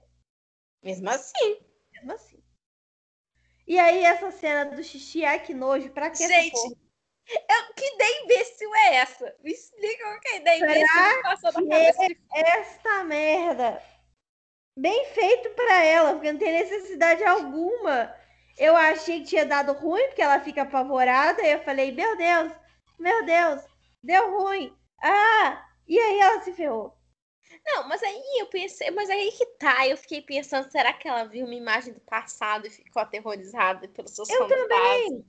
[0.83, 1.59] Mesmo assim.
[1.93, 2.38] Mesmo assim.
[3.69, 6.75] E aí, essa cena do xixi, ai que nojo, pra que essa Gente, porra?
[7.29, 9.37] eu, que ideia imbecil é essa?
[9.45, 13.83] Me explica que é ideia Será imbecil que passou na cabeça de Esta merda.
[14.75, 18.15] Bem feito pra ela, porque não tem necessidade alguma.
[18.57, 21.43] Eu achei que tinha dado ruim, porque ela fica apavorada.
[21.43, 22.53] E eu falei, meu Deus,
[22.99, 23.63] meu Deus,
[24.03, 24.75] deu ruim.
[25.03, 25.63] Ah!
[25.87, 26.98] E aí ela se ferrou.
[27.65, 31.25] Não, mas aí eu pensei, mas aí que tá, eu fiquei pensando, será que ela
[31.25, 34.69] viu uma imagem do passado e ficou aterrorizada pelos seus Eu fantasmas?
[34.69, 35.25] também.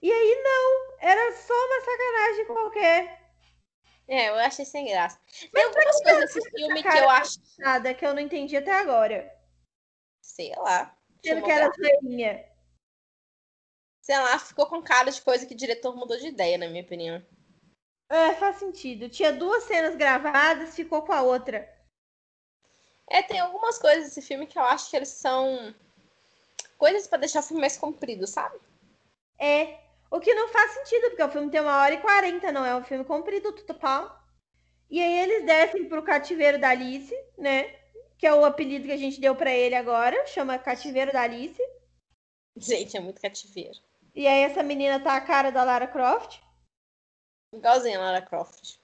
[0.00, 3.22] E aí não, era só uma sacanagem qualquer.
[4.08, 5.20] É, eu achei sem graça.
[5.52, 9.32] Tem algumas coisas nesse filme que eu acho, Nada que eu não entendi até agora.
[10.20, 10.96] sei lá.
[11.24, 12.50] Sendo que era zoeirinha.
[14.00, 16.82] Sei lá, ficou com cara de coisa que o diretor mudou de ideia, na minha
[16.82, 17.24] opinião.
[18.12, 19.08] É, faz sentido.
[19.08, 21.66] Tinha duas cenas gravadas, ficou com a outra.
[23.08, 25.74] É, tem algumas coisas nesse filme que eu acho que eles são
[26.76, 28.60] coisas pra deixar o filme mais comprido, sabe?
[29.38, 29.78] É.
[30.10, 32.76] O que não faz sentido, porque o filme tem uma hora e quarenta, não é
[32.76, 34.14] um filme comprido, tudo pau.
[34.90, 37.74] E aí eles descem pro cativeiro da Alice, né?
[38.18, 41.62] Que é o apelido que a gente deu pra ele agora, chama Cativeiro da Alice.
[42.54, 43.78] Gente, é muito cativeiro.
[44.14, 46.42] E aí essa menina tá a cara da Lara Croft.
[47.52, 48.78] Igualzinho a Lara Croft.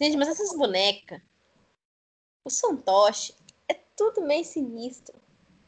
[0.00, 1.20] Gente, mas essas bonecas,
[2.44, 3.34] o fantoche,
[3.68, 5.18] é tudo meio sinistro.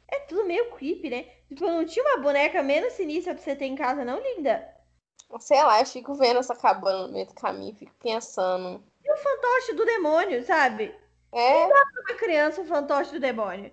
[0.09, 1.23] É tudo meio creepy, né?
[1.49, 4.77] Tipo, não tinha uma boneca menos sinistra pra você ter em casa, não, linda?
[5.39, 8.83] Sei lá, eu fico vendo essa cabana no meio do caminho, fico pensando.
[9.05, 10.95] E o fantoche do demônio, sabe?
[11.33, 13.73] É, Uma criança, o fantoche do demônio.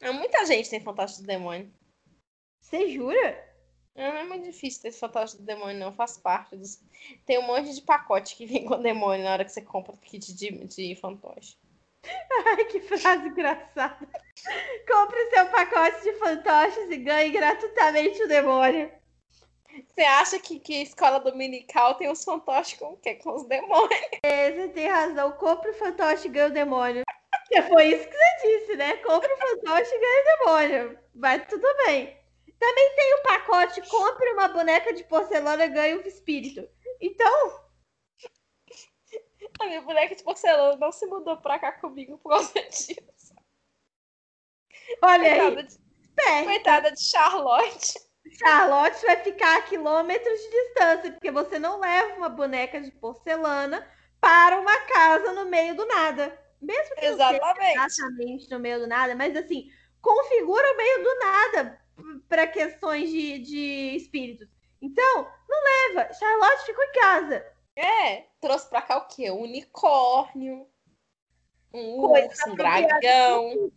[0.00, 1.70] é muita gente tem fantoche do demônio.
[2.62, 3.49] Você jura?
[4.00, 5.92] Não é muito difícil ter esse fantoche do demônio, não.
[5.92, 6.82] Faz parte dos.
[7.26, 9.98] Tem um monte de pacote que vem com demônio na hora que você compra o
[9.98, 11.58] kit de, de fantoche.
[12.46, 14.08] Ai, que frase engraçada.
[14.88, 18.90] Compre seu pacote de fantoches e ganhe gratuitamente o demônio.
[19.86, 23.16] Você acha que, que escola dominical tem os fantoches com o quê?
[23.16, 24.00] Com os demônios?
[24.22, 25.32] É, você tem razão.
[25.32, 27.04] Compre o fantoche e ganhe o demônio.
[27.48, 28.96] Que foi isso que você disse, né?
[28.96, 30.98] Compre o fantoche e ganhe o demônio.
[31.14, 32.19] Mas tudo bem.
[32.60, 36.68] Também tem o pacote compre uma boneca de porcelana e ganhe o espírito.
[37.00, 37.70] Então,
[39.58, 43.34] A minha boneca de porcelana não se mudou pra cá comigo por causa disso.
[45.02, 45.40] olha aí.
[45.40, 45.78] Coitada de,
[46.14, 46.44] Pé.
[46.44, 47.94] coitada de Charlotte.
[48.38, 53.90] Charlotte vai ficar a quilômetros de distância, porque você não leva uma boneca de porcelana
[54.20, 56.38] para uma casa no meio do nada.
[56.60, 57.40] Mesmo que Exatamente.
[57.40, 59.70] não seja exatamente no meio do nada, mas assim,
[60.02, 61.79] configura o meio do nada
[62.28, 64.48] para questões de, de espíritos.
[64.80, 66.12] Então, não leva.
[66.12, 67.46] Charlotte ficou em casa.
[67.76, 69.30] É, trouxe pra cá o quê?
[69.30, 70.66] Um unicórnio,
[71.72, 73.72] um Coisa urso, um dragão.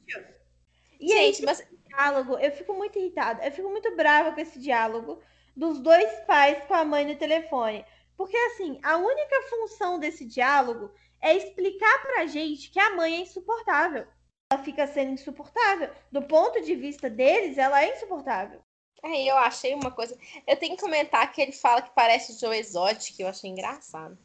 [1.00, 4.60] E aí, Gente, mas diálogo, eu fico muito irritada, eu fico muito brava com esse
[4.60, 5.22] diálogo
[5.56, 7.86] dos dois pais com a mãe no telefone.
[8.18, 13.20] Porque, assim, a única função desse diálogo é explicar pra gente que a mãe é
[13.20, 14.08] insuportável.
[14.54, 15.90] Ela fica sendo insuportável.
[16.12, 18.64] Do ponto de vista deles, ela é insuportável.
[19.04, 20.16] aí eu achei uma coisa.
[20.46, 24.18] Eu tenho que comentar que ele fala que parece o Joe Exotic, eu achei engraçado.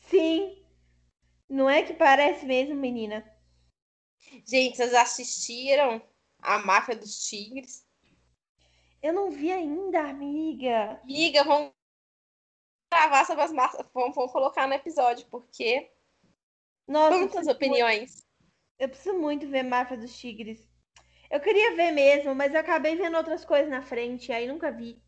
[0.00, 0.60] Sim.
[1.48, 3.24] Não é que parece mesmo, menina?
[4.44, 6.02] Gente, vocês assistiram
[6.40, 7.86] a Máfia dos Tigres?
[9.00, 11.00] Eu não vi ainda, amiga.
[11.04, 11.72] Amiga, vamos
[12.92, 13.86] gravar sobre as massas.
[13.94, 15.88] Vamos, vamos colocar no episódio, porque
[16.86, 18.28] Nossa, muitas opiniões.
[18.80, 20.68] Eu preciso muito ver Máfia dos Tigres.
[21.30, 25.00] Eu queria ver mesmo, mas eu acabei vendo outras coisas na frente, aí nunca vi.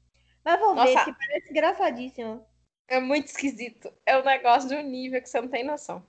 [0.44, 1.04] Mas vou ver, Nossa.
[1.04, 2.46] que parece engraçadíssimo.
[2.86, 3.92] É muito esquisito.
[4.04, 6.06] É um negócio de um nível que você não tem noção.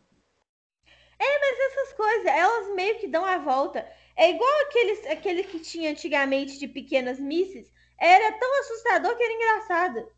[1.53, 3.87] Mas essas coisas, elas meio que dão a volta.
[4.15, 7.71] É igual aqueles, aquele que tinha antigamente de pequenas misses.
[7.97, 10.11] Era tão assustador que era engraçado.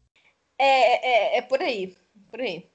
[0.57, 1.95] É, é, é por aí.
[2.29, 2.71] Por aí.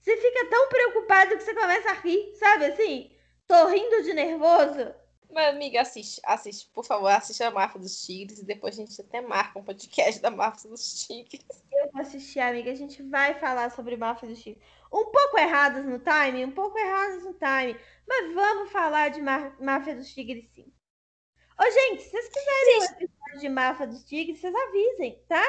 [0.00, 3.12] Você fica tão preocupado que você começa a rir, sabe assim?
[3.46, 4.94] Tô rindo de nervoso.
[5.30, 9.00] Mas, amiga, assiste, assiste, por favor, assiste a Máfia dos Tigres e depois a gente
[9.00, 11.40] até marca um podcast da Máfia dos Tigres.
[11.72, 12.70] Eu vou assistir, amiga.
[12.70, 14.62] A gente vai falar sobre Máfia dos Tigres.
[14.92, 17.80] Um pouco erradas no time, um pouco erradas no time.
[18.06, 20.70] Mas vamos falar de Má- Máfia dos Tigres sim.
[21.58, 25.42] Ô, gente, se vocês quiserem um episódio de Máfia dos Tigres, vocês avisem, tá?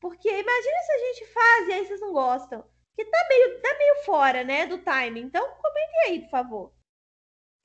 [0.00, 2.64] Porque imagina se a gente faz e aí vocês não gostam.
[2.96, 5.20] Que tá meio, tá meio fora, né, do time.
[5.20, 6.72] Então, comentem aí, por favor.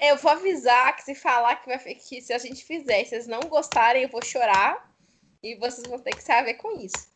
[0.05, 3.25] Eu vou avisar que se falar que, vai, que se a gente fizer e vocês
[3.25, 4.93] não gostarem, eu vou chorar
[5.41, 7.07] e vocês vão ter que saber com isso.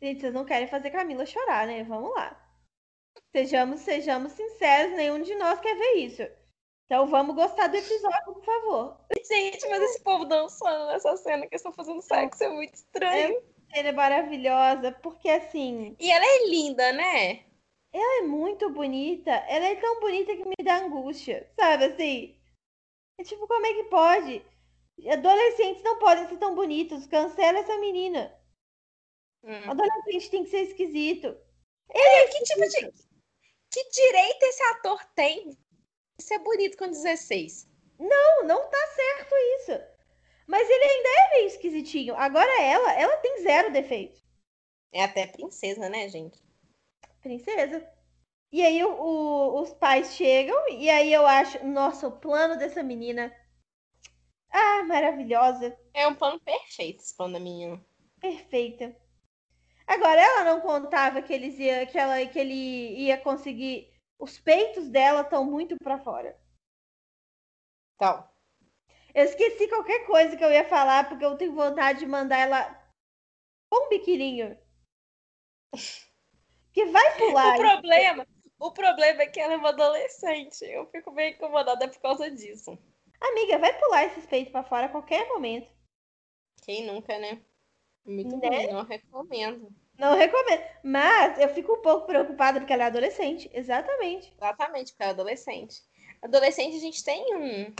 [0.00, 1.82] Gente, vocês não querem fazer Camila chorar, né?
[1.82, 2.40] Vamos lá.
[3.32, 6.22] Sejamos, sejamos sinceros, nenhum de nós quer ver isso.
[6.84, 9.00] Então vamos gostar do episódio, por favor.
[9.28, 13.42] Gente, mas esse povo dançando nessa cena que eles estão fazendo sexo é muito estranho.
[13.74, 17.45] Ela é maravilhosa, porque assim, E ela é linda, né?
[17.96, 19.30] Ela é muito bonita.
[19.30, 22.38] Ela é tão bonita que me dá angústia, sabe assim?
[23.18, 24.44] É tipo, como é que pode?
[25.10, 27.06] Adolescentes não podem ser tão bonitos.
[27.06, 28.38] Cancela essa menina.
[29.42, 29.70] Hum.
[29.70, 31.28] Adolescente tem que ser esquisito.
[31.88, 33.06] É, que tipo de.
[33.72, 37.68] Que direito esse ator tem de ser bonito com 16?
[37.98, 39.72] Não, não tá certo isso.
[40.46, 42.14] Mas ele ainda é meio esquisitinho.
[42.14, 44.20] Agora ela, ela tem zero defeito.
[44.92, 46.45] É até princesa, né, gente?
[47.26, 47.86] Princesa.
[48.52, 52.82] E aí o- o- os pais chegam e aí eu acho, nossa, o plano dessa
[52.82, 53.32] menina.
[54.50, 57.84] Ah, maravilhosa, É um plano perfeito esse plano da menina.
[58.20, 58.94] perfeita.
[59.86, 62.54] Agora ela não contava que eles ia, que ela, que ele
[63.00, 63.92] ia conseguir.
[64.18, 66.38] Os peitos dela estão muito pra fora.
[67.94, 68.28] Então,
[69.12, 72.62] Eu esqueci qualquer coisa que eu ia falar porque eu tenho vontade de mandar ela
[73.70, 74.58] com um biquininho.
[76.76, 77.54] Que vai pular.
[77.54, 78.26] o problema,
[78.58, 80.62] o problema é que ela é uma adolescente.
[80.66, 82.78] Eu fico meio incomodada por causa disso.
[83.18, 85.70] Amiga, vai pular esses peitos pra fora a qualquer momento.
[86.62, 87.40] Quem nunca, né?
[88.04, 88.48] Muito Né?
[88.48, 89.68] ruim, não recomendo.
[89.98, 90.62] Não recomendo.
[90.84, 93.50] Mas eu fico um pouco preocupada porque ela é adolescente.
[93.54, 94.30] Exatamente.
[94.34, 95.80] Exatamente, porque ela é adolescente.
[96.20, 97.74] Adolescente, a gente tem um.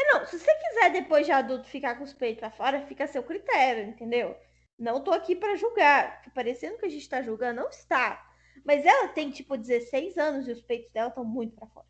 [0.00, 3.02] É, não, se você quiser depois de adulto ficar com os peitos pra fora, fica
[3.02, 4.36] a seu critério, entendeu?
[4.78, 6.18] Não tô aqui pra julgar.
[6.18, 8.24] Fica parecendo que a gente tá julgando, não está.
[8.64, 11.86] Mas ela tem tipo 16 anos e os peitos dela estão muito pra fora.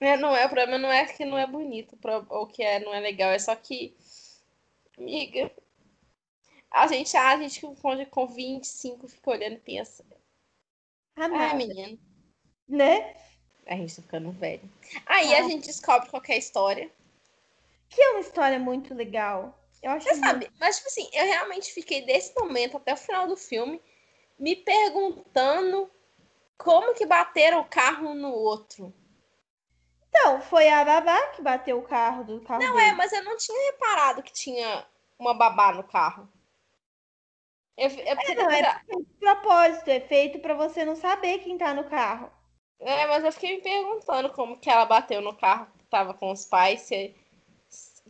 [0.00, 1.98] É, não é, o problema não é que não é bonito
[2.30, 3.96] ou que é, não é legal, é só que.
[4.96, 5.50] Amiga.
[6.70, 7.76] A gente, a gente com,
[8.06, 10.04] com 25 fica olhando e pensa.
[11.16, 11.98] Amada, menino.
[12.68, 13.16] né?
[13.66, 14.68] A gente tá ficando velho.
[15.06, 15.48] Aí a Ah.
[15.48, 16.90] gente descobre qual que é a história.
[17.88, 19.58] Que é uma história muito legal.
[19.82, 22.96] Eu acho Você muito- sabe, mas tipo assim, eu realmente fiquei desse momento até o
[22.96, 23.80] final do filme
[24.38, 25.90] me perguntando
[26.56, 28.92] como que bateram o carro um no outro.
[30.08, 32.86] Então, foi a babá que bateu o carro do carro Não dele.
[32.88, 34.86] é, mas eu não tinha reparado que tinha
[35.18, 36.28] uma babá no carro.
[37.76, 41.56] Eu, eu, É, não, é feito de propósito, é feito pra você não saber quem
[41.56, 42.28] tá no carro.
[42.80, 46.32] é, mas eu fiquei me perguntando como que ela bateu no carro que tava com
[46.32, 47.14] os pais, se,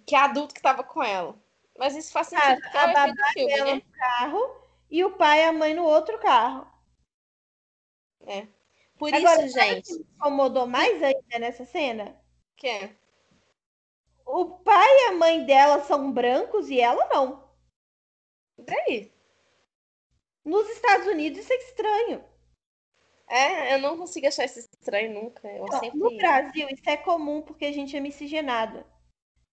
[0.06, 1.34] que adulto que tava com ela.
[1.78, 3.74] Mas isso faz sentido A, a é babá filme, dela né?
[3.74, 6.66] no carro e o pai e a mãe no outro carro.
[8.98, 9.86] Por Agora, isso, gente.
[9.86, 12.20] que me incomodou mais ainda nessa cena?
[12.56, 12.96] Que é?
[14.26, 17.48] O pai e a mãe dela são brancos e ela não.
[18.58, 19.12] Daí?
[20.44, 22.24] Nos Estados Unidos isso é estranho.
[23.28, 25.48] É, eu não consigo achar isso estranho nunca.
[25.58, 25.98] Não, sempre.
[25.98, 28.84] No Brasil isso é comum porque a gente é miscigenado.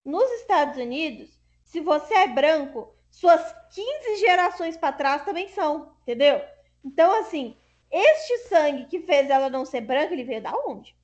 [0.04, 3.42] Nos Estados Unidos, se você é branco, suas
[3.74, 6.40] 15 gerações para trás também são, entendeu?
[6.84, 7.56] Então, assim,
[7.90, 10.96] este sangue que fez ela não ser branca, ele veio da onde?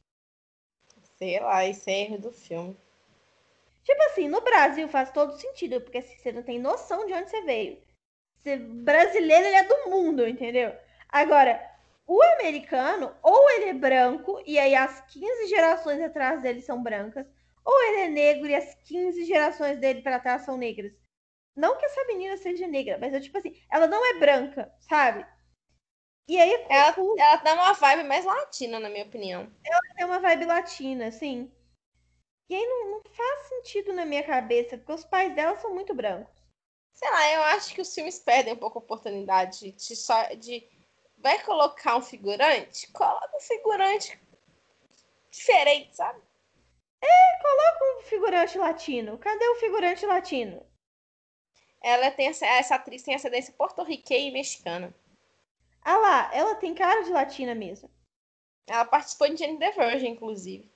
[1.16, 2.76] Sei lá, isso é erro do filme.
[3.82, 7.28] Tipo assim, no Brasil faz todo sentido, porque assim, você não tem noção de onde
[7.28, 7.82] você veio.
[8.38, 10.72] Você, brasileiro, ele é do mundo, entendeu?
[11.08, 11.60] Agora,
[12.06, 17.26] o americano, ou ele é branco, e aí as 15 gerações atrás dele são brancas,
[17.64, 20.92] ou ele é negro e as 15 gerações dele para trás são negras.
[21.54, 25.26] Não que essa menina seja negra, mas eu, tipo assim, ela não é branca, sabe?
[26.28, 29.52] E aí Ela, ela dá uma vibe mais latina, na minha opinião.
[29.96, 31.50] tem uma vibe latina, assim.
[32.48, 35.94] E aí não, não faz sentido na minha cabeça, porque os pais dela são muito
[35.94, 36.32] brancos.
[36.92, 40.22] Sei lá, eu acho que os filmes perdem um pouco a oportunidade de só.
[40.34, 40.66] De...
[41.18, 42.90] Vai colocar um figurante?
[42.92, 44.20] Coloca um figurante
[45.30, 46.20] diferente, sabe?
[47.02, 49.18] Um figurante latino.
[49.18, 50.64] Cadê o figurante latino?
[51.82, 54.94] Ela tem essa, essa atriz tem ascendência porto-riquenha e mexicana.
[55.84, 57.90] Ah lá, ela tem cara de latina mesmo.
[58.66, 60.70] Ela participou de Jane the Virgin, inclusive.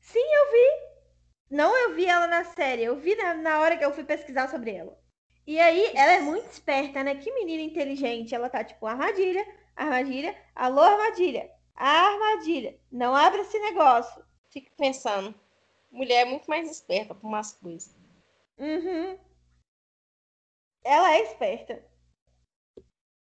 [0.00, 0.88] Sim, eu vi.
[1.50, 4.48] Não eu vi ela na série, eu vi na, na hora que eu fui pesquisar
[4.48, 4.98] sobre ela.
[5.46, 7.14] E aí, ela é muito esperta, né?
[7.14, 8.34] Que menina inteligente.
[8.34, 12.78] Ela tá tipo, armadilha, armadilha, alô, armadilha, armadilha.
[12.90, 14.22] Não abre esse negócio.
[14.50, 15.34] Fico pensando.
[15.90, 17.94] Mulher é muito mais esperta por umas coisas.
[18.58, 19.18] Uhum.
[20.84, 21.84] Ela é esperta.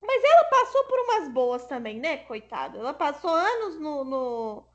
[0.02, 2.18] Mas ela passou por umas boas também, né?
[2.26, 2.78] Coitada.
[2.80, 4.66] Ela passou anos no, no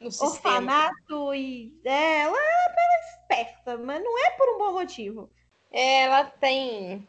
[0.00, 0.30] No sistema.
[0.30, 5.30] orfanato e é, ela é apenas esperta, mas não é por um bom motivo.
[5.70, 7.06] Ela tem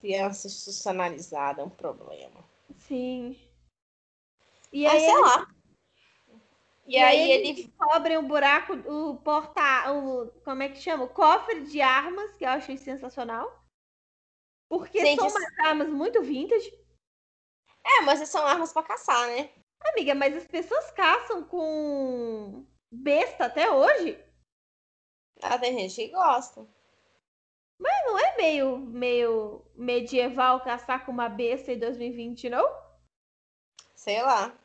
[0.00, 2.44] criança institucionalizada, é um problema.
[2.78, 3.36] Sim.
[4.72, 5.53] E Mas aí sei eles, lá.
[6.86, 7.52] E, e aí ele.
[7.54, 11.04] descobrem o buraco, o porta, o como é que chama?
[11.04, 13.64] O cofre de armas, que eu achei sensacional.
[14.68, 16.70] Porque Gente, são umas armas muito vintage.
[17.84, 19.50] É, mas são armas pra caçar, né?
[19.92, 24.18] Amiga, mas as pessoas caçam com besta até hoje.
[25.42, 26.66] Ah, tem gente que gosta.
[27.78, 32.64] Não é meio, meio medieval caçar com uma besta em 2020, não?
[33.94, 34.56] Sei lá.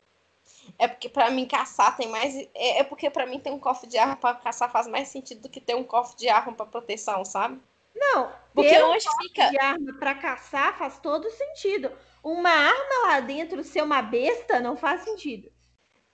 [0.80, 2.36] É porque pra mim caçar tem mais.
[2.55, 5.41] É, é porque pra mim ter um cofre de arma pra caçar faz mais sentido
[5.41, 7.61] do que ter um cofre de arma pra proteção, sabe?
[7.93, 9.49] Não, Porque ter um onde fica.
[9.49, 11.91] de arma pra caçar faz todo sentido.
[12.23, 15.51] Uma arma lá dentro ser uma besta não faz sentido.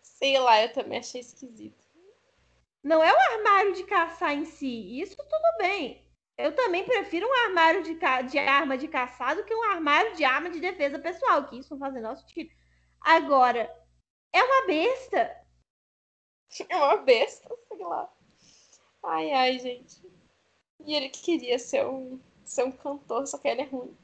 [0.02, 1.86] Sei lá, eu também achei esquisito.
[2.84, 5.00] Não é o armário de caçar em si.
[5.00, 6.04] Isso tudo bem.
[6.38, 10.16] Eu também prefiro um armário de, ca- de arma de caçar do que um armário
[10.16, 12.50] de arma de defesa pessoal, que isso não faz o menor sentido.
[13.02, 13.72] Agora,
[14.34, 15.46] é uma besta.
[16.70, 18.10] É uma besta, sei lá.
[19.04, 20.02] Ai, ai, gente.
[20.86, 23.98] E ele que queria ser um, ser um cantor, só que ele é ruim.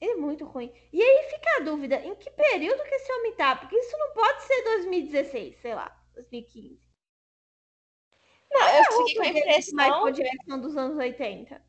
[0.00, 0.72] Ele é muito ruim.
[0.92, 3.54] E aí fica a dúvida, em que período que esse homem tá?
[3.56, 6.80] Porque isso não pode ser 2016, sei lá, 2015.
[8.50, 9.74] Não, eu fiquei com a impressão.
[9.76, 11.62] Michael Jackson dos anos 80.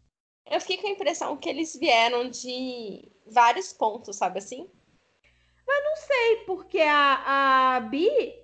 [0.52, 4.70] Eu fiquei com a impressão que eles vieram de vários pontos, sabe assim?
[5.68, 8.36] Não sei, porque a, a Bi,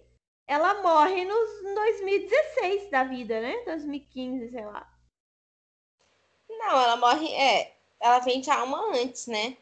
[0.47, 3.63] ela morre nos 2016 da vida, né?
[3.65, 4.87] 2015, sei lá.
[6.49, 7.27] Não, ela morre.
[7.33, 9.57] É, ela vem de alma antes, né?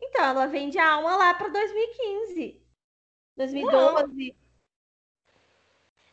[0.00, 2.60] Então, ela vende a alma lá pra 2015.
[3.36, 4.36] 2012.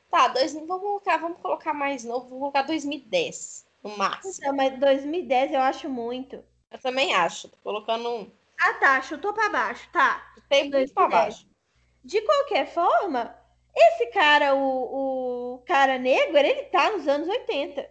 [0.10, 4.34] Tá, dois, vamos, colocar, vamos colocar mais novo, vamos colocar 2010, no máximo.
[4.38, 6.44] Então, mas 2010 eu acho muito.
[6.72, 7.48] Eu também acho.
[7.50, 8.32] Tô colocando um.
[8.60, 10.34] Ah, tá, chutou pra baixo, tá.
[10.50, 11.10] Tem muito pra 2010.
[11.10, 11.50] baixo.
[12.04, 13.36] De qualquer forma,
[13.76, 17.82] esse cara, o, o cara negro, ele tá nos anos 80.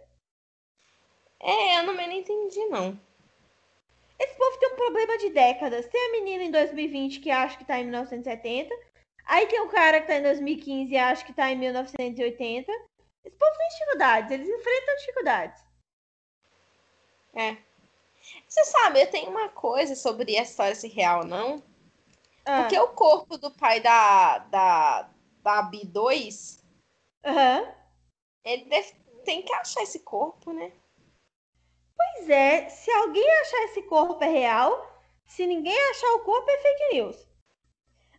[1.41, 2.99] É, eu não me entendi, não.
[4.19, 5.87] Esse povo tem um problema de décadas.
[5.87, 8.75] Tem a menina em 2020 que acha que tá em 1970.
[9.25, 12.71] Aí tem o cara que tá em 2015 e acha que tá em 1980.
[13.23, 15.63] Esse povo tem dificuldades, eles enfrentam dificuldades.
[17.33, 17.57] É.
[18.49, 21.63] Você sabe, eu tenho uma coisa sobre essa história se real, não?
[22.45, 25.09] Ah, Porque o corpo do pai da, da,
[25.43, 26.59] da B2,
[27.23, 27.71] aham.
[28.43, 28.93] ele deve,
[29.23, 30.71] tem que achar esse corpo, né?
[31.95, 34.89] Pois é, se alguém achar esse corpo é real,
[35.27, 37.27] se ninguém achar o corpo é fake news.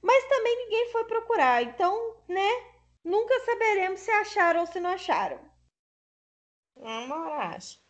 [0.01, 2.49] Mas também ninguém foi procurar, então, né?
[3.03, 5.41] Nunca saberemos se acharam ou se não acharam.
[6.77, 7.81] Não acho.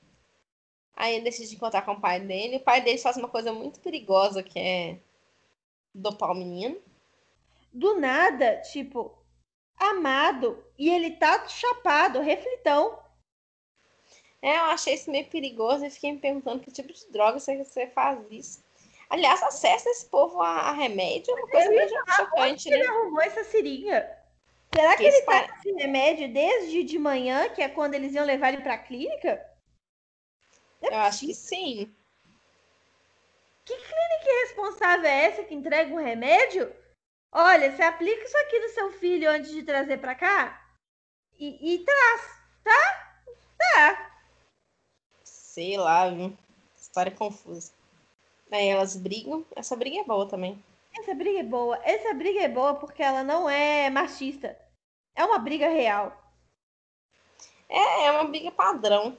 [1.00, 2.58] Aí ele decide encontrar com o pai dele.
[2.58, 4.98] O pai dele faz uma coisa muito perigosa, que é
[5.94, 6.76] dopar o menino.
[7.72, 9.10] Do nada, tipo,
[9.78, 12.98] amado, e ele tá chapado, reflitão.
[14.42, 17.56] É, eu achei isso meio perigoso e fiquei me perguntando que tipo de droga você,
[17.56, 18.62] você faz isso.
[19.08, 22.76] Aliás, acessa esse povo a, a remédio, é uma coisa meio chocante, né?
[22.76, 24.18] ele arrumou essa seringa?
[24.74, 28.12] Será que, que ele tá com esse remédio desde de manhã, que é quando eles
[28.12, 29.48] iam levar ele pra clínica?
[30.82, 31.94] É eu acho que sim.
[33.64, 36.74] Que clínica irresponsável é essa que entrega um remédio?
[37.32, 40.60] Olha, você aplica isso aqui no seu filho antes de trazer pra cá
[41.38, 42.22] e, e traz,
[42.64, 43.14] tá?
[43.56, 44.10] Tá.
[45.22, 46.36] Sei lá, viu?
[46.78, 47.72] História confusa.
[48.50, 49.44] Aí elas brigam.
[49.54, 50.62] Essa briga é boa também.
[50.98, 51.80] Essa briga é boa.
[51.84, 54.58] Essa briga é boa porque ela não é machista.
[55.14, 56.16] É uma briga real.
[57.68, 59.16] É, é uma briga padrão.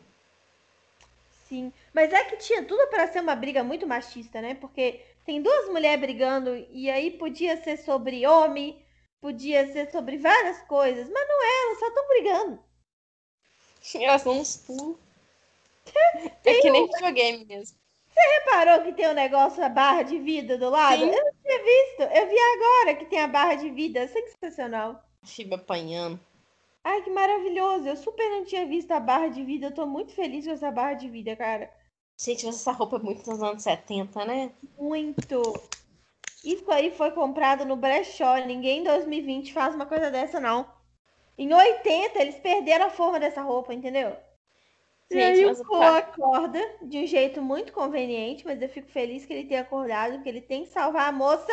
[1.51, 4.55] Sim, mas é que tinha tudo para ser uma briga muito machista, né?
[4.55, 8.81] Porque tem duas mulheres brigando e aí podia ser sobre homem,
[9.19, 12.63] podia ser sobre várias coisas, mas não é, elas só estão brigando.
[13.95, 14.97] Elas dão uns pulos.
[16.45, 17.77] é que nem videogame mesmo.
[18.07, 20.99] Você reparou que tem um negócio, a barra de vida do lado?
[20.99, 21.11] Sim.
[21.11, 22.01] Eu não tinha visto.
[22.15, 24.07] Eu vi agora que tem a barra de vida.
[24.07, 25.03] Sensacional.
[25.25, 26.17] Fiba apanhando.
[26.83, 27.87] Ai, que maravilhoso.
[27.87, 29.67] Eu super não tinha visto a barra de vida.
[29.67, 31.71] Eu tô muito feliz com essa barra de vida, cara.
[32.19, 34.51] Gente, essa roupa é muito dos anos 70, né?
[34.77, 35.41] Muito.
[36.43, 38.37] Isso aí foi comprado no brechó.
[38.37, 40.67] Ninguém em 2020 faz uma coisa dessa, não.
[41.37, 44.15] Em 80, eles perderam a forma dessa roupa, entendeu?
[45.11, 49.25] Gente, e aí o Paul acorda de um jeito muito conveniente, mas eu fico feliz
[49.25, 51.51] que ele tenha acordado, porque ele tem que salvar a moça.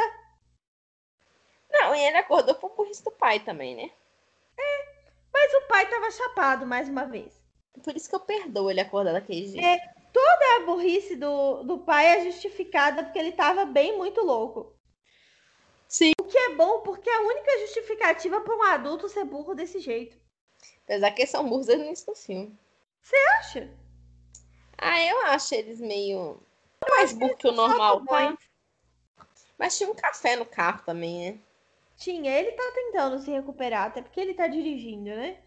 [1.71, 3.91] Não, e ele acordou por burrice do pai também, né?
[4.57, 4.88] É,
[5.39, 7.33] mas o pai tava chapado mais uma vez.
[7.85, 9.65] Por isso que eu perdoo ele acordar daquele jeito.
[9.65, 9.79] É,
[10.13, 14.75] toda a burrice do, do pai é justificada porque ele tava bem muito louco.
[15.87, 16.13] Sim.
[16.21, 19.79] O que é bom porque é a única justificativa para um adulto ser burro desse
[19.79, 20.19] jeito.
[20.85, 22.59] Apesar que eles são burros no início do filme.
[23.03, 23.71] Você acha?
[24.77, 26.43] Ah, eu acho eles meio.
[26.91, 28.37] mais burro que o normal, tá?
[29.57, 31.41] Mas tinha um café no carro também, né?
[31.99, 35.43] Tinha, ele tá tentando se recuperar, até porque ele tá dirigindo, né?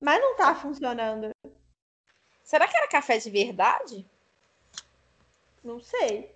[0.00, 1.30] Mas não tá funcionando.
[2.42, 4.04] Será que era café de verdade?
[5.62, 6.34] Não sei.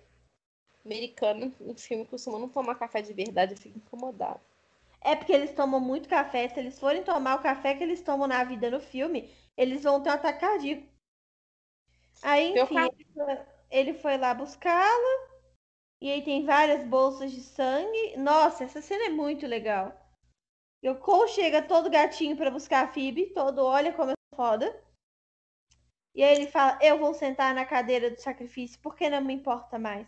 [0.83, 4.39] Americano em filme costuma não tomar café de verdade, eu fico incomodado.
[5.01, 6.47] É porque eles tomam muito café.
[6.47, 10.01] Se eles forem tomar o café que eles tomam na vida no filme, eles vão
[10.01, 10.87] ter um ataque cardíaco.
[12.21, 12.75] Aí, enfim,
[13.69, 15.28] ele foi lá buscá-la.
[16.01, 18.15] E aí tem várias bolsas de sangue.
[18.17, 19.93] Nossa, essa cena é muito legal.
[20.81, 24.83] E o Cole chega todo gatinho para buscar a Phoebe, todo olha como é foda.
[26.15, 29.77] E aí ele fala: Eu vou sentar na cadeira do sacrifício porque não me importa
[29.77, 30.07] mais.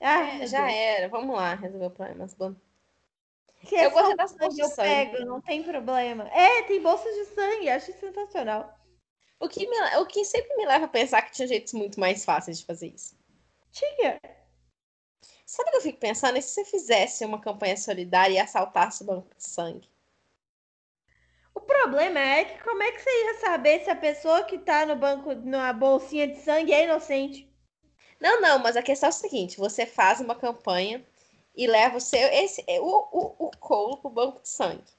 [0.00, 0.76] Ah, é, já Deus.
[0.76, 2.28] era, vamos lá resolver o problema.
[2.28, 2.36] Se
[3.76, 4.90] eu é gostei das bolsas de sangue.
[4.90, 6.28] Eu pego, não tem problema.
[6.28, 8.76] É, tem bolsas de sangue, acho sensacional.
[9.38, 12.24] O que, me, o que sempre me leva a pensar que tinha jeitos muito mais
[12.24, 13.16] fáceis de fazer isso.
[13.72, 14.20] Tinha.
[15.52, 16.38] Sabe o que eu fico pensando?
[16.38, 19.86] E se você fizesse uma campanha solidária e assaltasse o banco de sangue?
[21.54, 24.86] O problema é que como é que você ia saber se a pessoa que tá
[24.86, 27.54] no banco, na bolsinha de sangue é inocente?
[28.18, 31.06] Não, não, mas a questão é a seguinte: você faz uma campanha
[31.54, 34.90] e leva o seu esse o, o, o colo pro banco de sangue.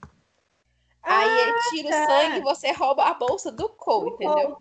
[1.02, 2.04] Ah, Aí tira tá.
[2.04, 4.56] o sangue e você rouba a bolsa do Cole, entendeu?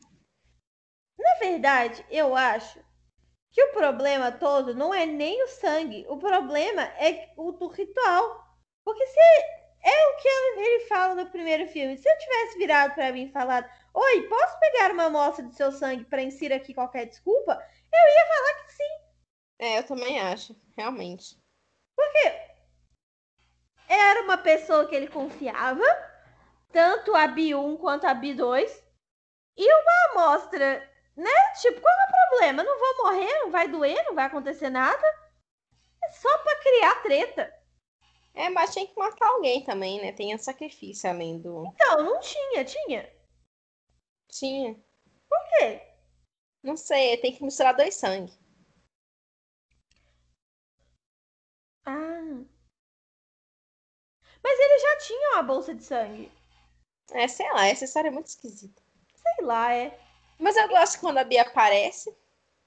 [1.19, 2.81] Na verdade, eu acho
[3.53, 6.07] que o problema todo não é nem o sangue.
[6.09, 8.43] O problema é o do ritual.
[8.85, 9.21] Porque se
[9.85, 11.97] é o que ele fala no primeiro filme.
[11.97, 15.73] Se eu tivesse virado para mim e falado: Oi, posso pegar uma amostra do seu
[15.73, 17.53] sangue para inserir aqui qualquer desculpa?
[17.93, 19.03] Eu ia falar que sim.
[19.59, 21.37] É, eu também acho, realmente.
[21.95, 22.53] Porque
[23.89, 25.85] era uma pessoa que ele confiava,
[26.73, 28.83] tanto a B1 quanto a B2,
[29.57, 31.31] e uma amostra, né?
[31.61, 32.63] Tipo, qual é o problema?
[32.63, 35.07] Não vou morrer, não vai doer, não vai acontecer nada.
[36.05, 37.63] É só pra criar treta.
[38.35, 40.13] É, mas tinha que matar alguém também, né?
[40.13, 41.67] Tem um sacrifício além do.
[41.67, 43.13] Então, não tinha, tinha.
[44.29, 44.75] Tinha.
[45.29, 45.83] Por quê?
[46.63, 48.33] Não sei, tem que misturar dois sangue.
[51.85, 52.45] Ah.
[54.43, 56.31] Mas ele já tinha uma bolsa de sangue.
[57.13, 58.81] É, sei lá, essa história é muito esquisita.
[59.15, 59.99] Sei lá, é.
[60.43, 62.13] Mas eu gosto quando a Bia aparece.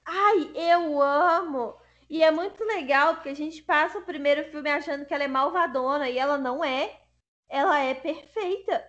[0.06, 1.78] Ai, eu amo!
[2.08, 5.28] E é muito legal porque a gente passa o primeiro filme achando que ela é
[5.28, 6.98] malvadona e ela não é.
[7.46, 8.82] Ela é perfeita.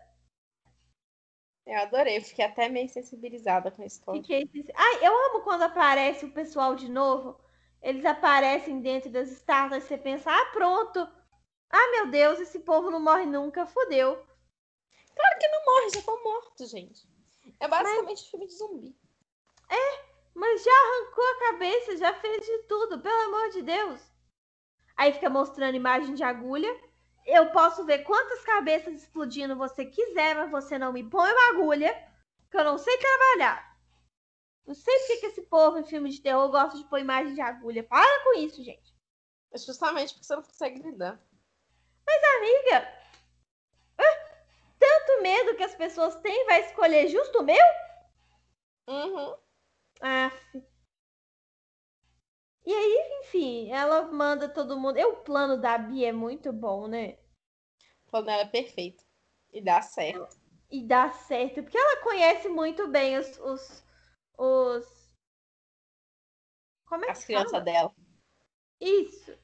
[1.66, 4.22] Eu adorei, fiquei até meio sensibilizada com a história.
[4.22, 4.50] Fiquei...
[4.74, 7.38] Ai, eu amo quando aparece o pessoal de novo.
[7.82, 11.00] Eles aparecem dentro das estátuas e você pensa, ah, pronto.
[11.70, 14.16] Ah, meu Deus, esse povo não morre nunca, fodeu.
[15.14, 17.17] Claro que não morre, já estão mortos, gente.
[17.60, 18.30] É basicamente mas...
[18.30, 18.96] filme de zumbi.
[19.70, 24.02] É, mas já arrancou a cabeça, já fez de tudo, pelo amor de Deus.
[24.96, 26.70] Aí fica mostrando imagem de agulha.
[27.26, 31.94] Eu posso ver quantas cabeças explodindo você quiser, mas você não me põe uma agulha,
[32.50, 33.78] que eu não sei trabalhar.
[34.66, 37.42] Não sei porque que esse povo em filme de terror gosta de pôr imagem de
[37.42, 37.84] agulha.
[37.84, 38.96] Para com isso, gente.
[39.52, 41.22] É justamente porque você não consegue lidar.
[42.06, 42.94] Mas, amiga,
[44.88, 47.66] tanto medo que as pessoas têm, vai escolher justo o meu?
[48.88, 49.38] Uhum.
[50.02, 50.32] Ah.
[52.66, 54.98] E aí, enfim, ela manda todo mundo.
[54.98, 57.18] E o plano da Bia é muito bom, né?
[58.06, 59.04] O plano dela é perfeito.
[59.52, 60.38] E dá certo.
[60.70, 61.64] E dá certo.
[61.64, 63.40] Porque ela conhece muito bem os.
[63.40, 63.84] os,
[64.38, 65.12] os...
[66.86, 67.94] Como é As crianças dela.
[68.80, 69.38] Isso.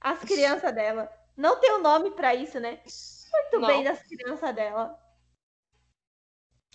[0.00, 1.12] As crianças dela.
[1.36, 2.82] Não tem um nome para isso, né?
[3.32, 3.68] Muito Não.
[3.68, 4.98] bem das crianças dela.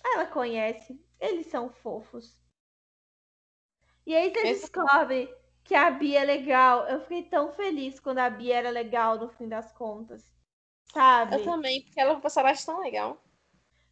[0.04, 1.00] Ela conhece.
[1.18, 2.38] Eles são fofos.
[4.06, 4.60] E aí você Esse...
[4.62, 6.86] descobre que a Bia é legal.
[6.86, 10.32] Eu fiquei tão feliz quando a Bia era legal no fim das contas.
[10.92, 11.36] Sabe?
[11.36, 13.24] Eu também, porque ela é uma personagem tão legal.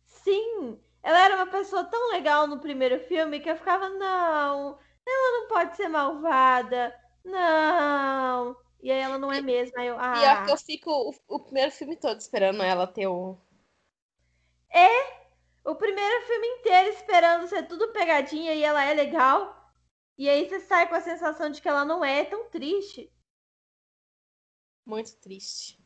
[0.05, 5.41] Sim, ela era uma pessoa tão legal no primeiro filme que eu ficava, não, ela
[5.41, 6.95] não pode ser malvada.
[7.25, 8.57] Não.
[8.83, 9.79] E aí ela não é mesmo.
[9.79, 10.13] Aí eu, ah.
[10.13, 13.39] Pior que eu fico o, o primeiro filme todo esperando ela ter o.
[14.69, 15.23] É!
[15.65, 19.73] O primeiro filme inteiro esperando ser tudo pegadinha e ela é legal.
[20.19, 23.13] E aí você sai com a sensação de que ela não é tão triste.
[24.85, 25.79] Muito triste.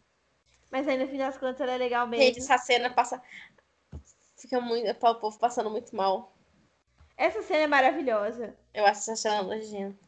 [0.73, 2.25] Mas aí no fim das contas ela é legal mesmo.
[2.25, 3.23] Gente, essa cena passa.
[4.39, 4.91] Fica muito.
[4.91, 6.35] O povo passando muito mal.
[7.15, 8.57] Essa cena é maravilhosa.
[8.73, 10.06] Eu acho essa cena nojenta.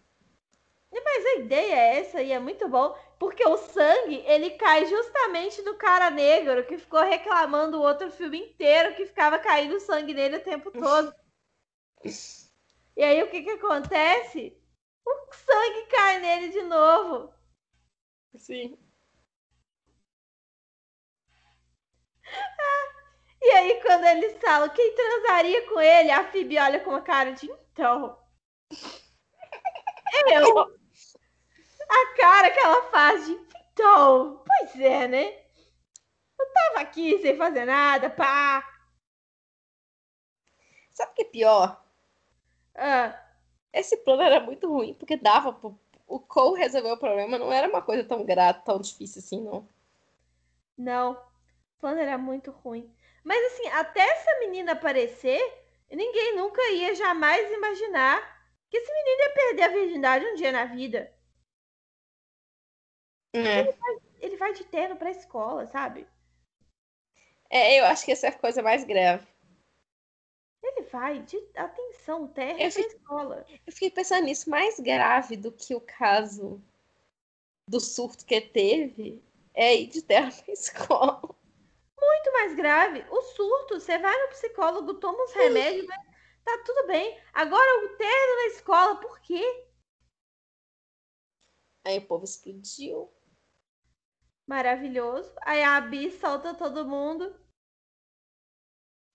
[0.93, 5.61] Mas a ideia é essa e é muito bom, porque o sangue, ele cai justamente
[5.63, 10.37] do cara negro que ficou reclamando o outro filme inteiro que ficava caindo sangue nele
[10.37, 11.13] o tempo todo.
[12.97, 14.57] E aí o que que acontece?
[15.05, 17.33] O sangue cai nele de novo.
[18.37, 18.79] Sim.
[23.43, 27.33] e aí quando eles falam quem transaria com ele, a Phoebe olha com uma cara
[27.33, 28.19] de então.
[30.31, 30.78] Eu.
[32.69, 34.45] A cara que ela faz de então.
[34.45, 35.39] Pois é, né?
[36.39, 38.63] Eu tava aqui sem fazer nada, pá.
[40.91, 41.85] Sabe o que é pior?
[42.75, 43.25] Ah.
[43.73, 45.79] Esse plano era muito ruim, porque dava pro...
[46.07, 49.69] O Cole resolver o problema não era uma coisa tão grata, tão difícil assim, não.
[50.77, 51.13] Não.
[51.13, 52.91] O plano era muito ruim.
[53.23, 55.39] Mas assim, até essa menina aparecer,
[55.91, 58.21] ninguém nunca ia jamais imaginar
[58.71, 61.13] que esse menino ia perder a virgindade um dia na vida.
[63.33, 63.61] É.
[63.61, 66.07] Ele, vai, ele vai de terno pra escola, sabe?
[67.51, 69.27] É, eu acho que essa é a coisa mais grave.
[70.63, 73.47] Ele vai de atenção, terra eu fiquei, escola.
[73.67, 76.61] Eu fiquei pensando nisso, mais grave do que o caso
[77.67, 79.23] do surto que teve
[79.55, 81.37] é ir de terra pra escola.
[82.01, 83.05] Muito mais grave.
[83.11, 86.01] O surto, você vai no psicólogo, toma uns remédios, mas
[86.45, 87.21] tá tudo bem.
[87.33, 89.67] Agora o terno na escola, por quê?
[91.85, 93.11] Aí o povo explodiu.
[94.49, 95.33] Maravilhoso.
[95.43, 97.33] Aí a Abi solta todo mundo.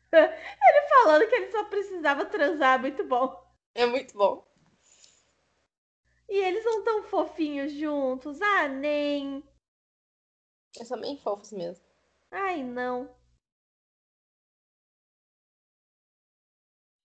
[0.13, 3.43] Ele falando que ele só precisava transar, muito bom.
[3.73, 4.45] É muito bom.
[6.29, 8.39] E eles não tão fofinhos juntos.
[8.41, 9.43] Ah, nem.
[10.75, 11.83] Eles são bem fofos mesmo.
[12.31, 13.09] Ai, não.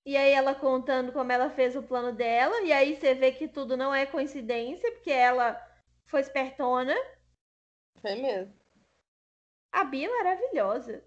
[0.05, 2.61] E aí ela contando como ela fez o plano dela.
[2.63, 5.57] E aí você vê que tudo não é coincidência, porque ela
[6.07, 6.95] foi espertona.
[8.01, 8.55] Foi mesmo.
[9.73, 11.05] A Bia é maravilhosa.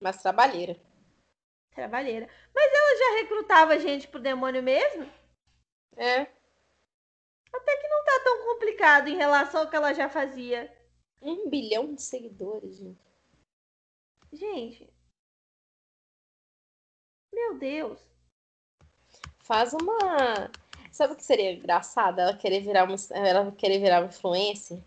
[0.00, 0.78] Mas trabalheira.
[1.74, 2.28] Trabalheira.
[2.54, 5.04] Mas ela já recrutava gente pro demônio mesmo?
[5.96, 6.20] É.
[7.52, 10.72] Até que não tá tão complicado em relação ao que ela já fazia.
[11.22, 13.00] Um bilhão de seguidores, gente.
[14.32, 14.92] Gente.
[17.32, 18.00] Meu Deus.
[19.40, 20.50] Faz uma.
[20.94, 22.20] Sabe o que seria engraçado?
[22.20, 24.78] Ela querer virar uma, ela querer virar uma influencer.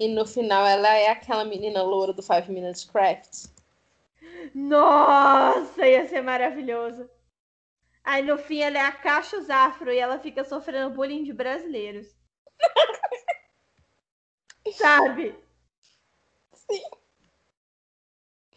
[0.00, 3.46] E no final ela é aquela menina loura do Five Minutes Craft.
[4.52, 7.08] Nossa, ia ser maravilhoso.
[8.02, 12.08] Aí no fim ela é a Caixa Afro e ela fica sofrendo bullying de brasileiros.
[14.74, 15.36] Sabe?
[16.52, 16.82] Sim.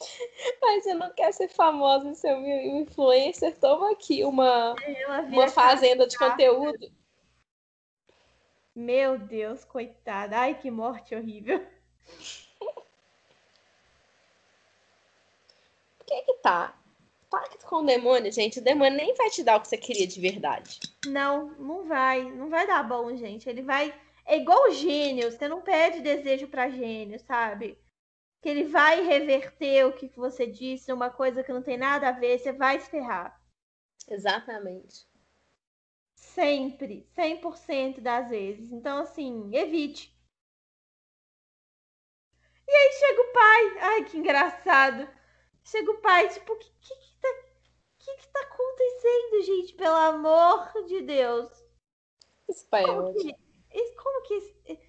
[0.62, 3.58] Mas você não quer ser famosa e ser um influencer?
[3.58, 4.76] Toma aqui uma,
[5.28, 6.92] uma fazenda de conteúdo.
[8.76, 10.38] Meu Deus, coitada.
[10.38, 11.66] Ai, que morte horrível.
[15.98, 16.80] Por que que tá?
[17.30, 18.60] Pacto com o demônio, gente.
[18.60, 20.80] O demônio nem vai te dar o que você queria de verdade.
[21.08, 22.24] Não, não vai.
[22.32, 23.50] Não vai dar bom, gente.
[23.50, 23.94] Ele vai.
[24.26, 25.32] É igual o gênio.
[25.32, 27.78] Você não pede desejo para gênio, sabe?
[28.42, 32.12] Que ele vai reverter o que você disse, uma coisa que não tem nada a
[32.12, 32.38] ver.
[32.40, 33.40] Você vai se ferrar.
[34.08, 35.08] Exatamente.
[36.16, 37.10] Sempre.
[37.16, 38.72] 100% das vezes.
[38.72, 40.16] Então, assim, evite.
[42.68, 43.78] E aí chega o pai.
[43.80, 45.10] Ai, que engraçado.
[45.64, 47.28] Chega o pai, tipo, o que, que, que, tá,
[48.00, 49.74] que, que tá acontecendo, gente?
[49.74, 51.50] Pelo amor de Deus.
[52.48, 54.87] Esse pai como é que, como que.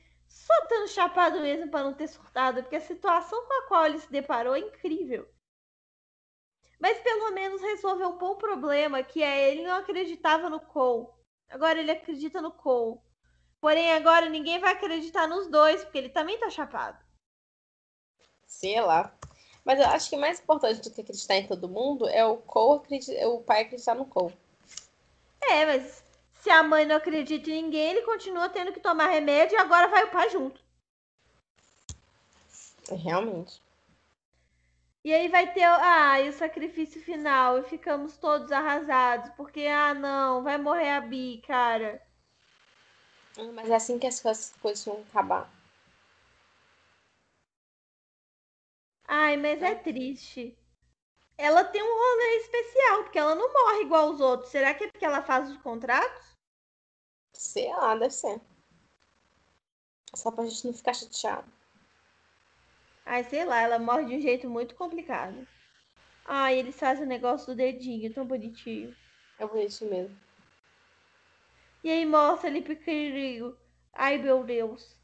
[0.49, 3.99] Só tendo chapado mesmo para não ter surtado, porque a situação com a qual ele
[3.99, 5.29] se deparou é incrível.
[6.81, 11.09] Mas pelo menos resolveu um bom problema, que é ele não acreditava no Cole.
[11.51, 12.99] Agora ele acredita no Cole.
[13.61, 16.99] Porém, agora ninguém vai acreditar nos dois, porque ele também tá chapado.
[18.47, 19.15] Sei lá.
[19.67, 22.81] Mas eu acho que mais importante do que acreditar em todo mundo é o Cole
[22.81, 24.35] acreditar, o pai acreditar no Cole.
[25.43, 26.03] É, mas
[26.39, 29.89] se a mãe não acredita em ninguém, ele continua tendo que tomar remédio e agora
[29.89, 30.61] vai o pai junto.
[32.91, 33.61] Realmente.
[35.05, 39.95] E aí vai ter ah, e o sacrifício final e ficamos todos arrasados, porque ah,
[39.95, 42.03] não, vai morrer a Bi, cara.
[43.55, 45.51] Mas é assim que as coisas vão acabar.
[49.07, 50.57] Ai, mas é triste.
[51.39, 54.51] Ela tem um rolê especial, porque ela não morre igual os outros.
[54.51, 56.37] Será que é porque ela faz os contratos?
[57.33, 58.41] Sei lá, deve ser.
[60.15, 61.51] Só pra gente não ficar chateado.
[63.07, 65.47] Ai, sei lá, ela morre de um jeito muito complicado.
[66.25, 68.95] Ai, eles fazem o negócio do dedinho, tão bonitinho.
[69.39, 70.21] É bonitinho mesmo.
[71.85, 73.57] E aí mostra ele pequenininho.
[73.93, 74.97] Ai, meu Deus.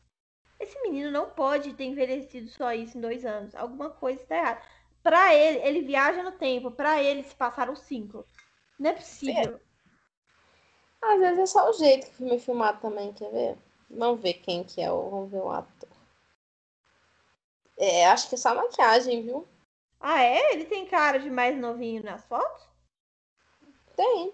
[0.58, 3.54] Esse menino não pode ter envelhecido só isso em dois anos.
[3.54, 4.62] Alguma coisa está errada.
[5.04, 6.70] Pra ele, ele viaja no tempo.
[6.70, 8.26] Pra ele se passaram cinco.
[8.78, 9.60] Não é possível.
[9.60, 11.12] É.
[11.12, 13.58] Às vezes é só o jeito que o filme é filmado também, quer ver?
[13.90, 15.90] Vamos ver quem que é o, vamos ver o ator.
[17.76, 19.46] É, acho que é só maquiagem, viu?
[20.00, 20.54] Ah, é?
[20.54, 22.66] Ele tem cara de mais novinho nas fotos?
[23.94, 24.32] Tem.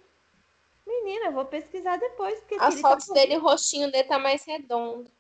[0.87, 2.41] Menina, eu vou pesquisar depois.
[2.61, 3.15] As fotos tá...
[3.15, 5.11] dele, o rostinho dele tá mais redondo.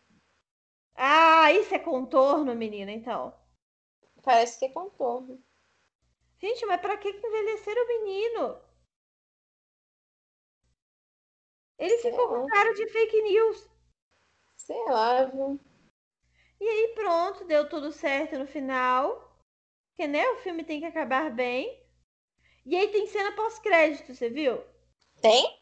[0.95, 3.35] Ah, isso é contorno, menina, então.
[4.23, 5.43] Parece que é contorno.
[6.39, 8.61] Gente, mas pra que envelhecer o menino?
[11.79, 12.41] Ele Sei ficou lá.
[12.41, 13.69] com cara de fake news.
[14.57, 15.59] Sei lá, viu?
[16.61, 19.31] E aí pronto, deu tudo certo no final.
[19.91, 21.83] Porque, né, o filme tem que acabar bem.
[22.67, 24.63] E aí tem cena pós-crédito, você viu?
[25.21, 25.59] Tem?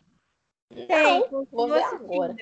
[0.69, 1.31] Tem.
[1.31, 2.35] Não, vou ver agora.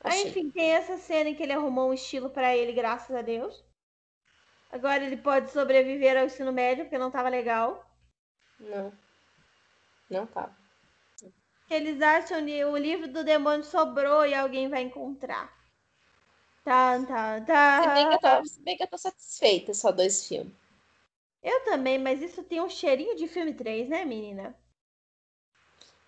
[0.00, 3.22] Aí, enfim, tem essa cena em que ele arrumou um estilo para ele, graças a
[3.22, 3.64] Deus.
[4.70, 7.84] Agora ele pode sobreviver ao ensino médio, porque não tava legal.
[8.60, 8.92] Não.
[10.10, 10.56] Não tava.
[11.70, 15.52] Eles acham que o livro do demônio sobrou e alguém vai encontrar.
[16.64, 17.82] Tá, tá, tá.
[17.82, 20.52] Se bem que eu tô, se bem que eu tô satisfeita só dois filmes.
[21.42, 24.54] Eu também, mas isso tem um cheirinho de filme 3, né, menina?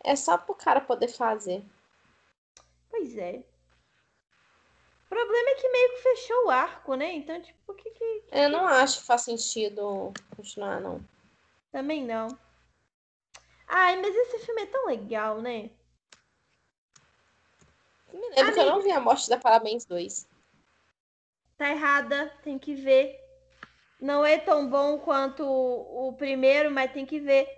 [0.02, 1.62] É só pro cara poder fazer.
[2.90, 3.42] Pois é.
[5.10, 7.12] O problema é que meio que fechou o arco, né?
[7.12, 8.22] Então, tipo, o que que.
[8.30, 11.04] Eu não acho que faz sentido continuar, não.
[11.72, 12.28] Também não.
[13.66, 15.70] Ai, mas esse filme é tão legal, né?
[18.12, 18.52] Me lembro Amiga.
[18.54, 20.28] que eu não vi a morte da Parabéns 2.
[21.58, 23.18] Tá errada, tem que ver.
[24.00, 27.48] Não é tão bom quanto o, o primeiro, mas tem que ver.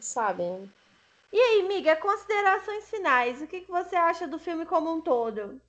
[0.00, 0.68] Sabe, né?
[1.32, 3.42] E aí, miga, considerações finais.
[3.42, 5.60] O que, que você acha do filme como um todo?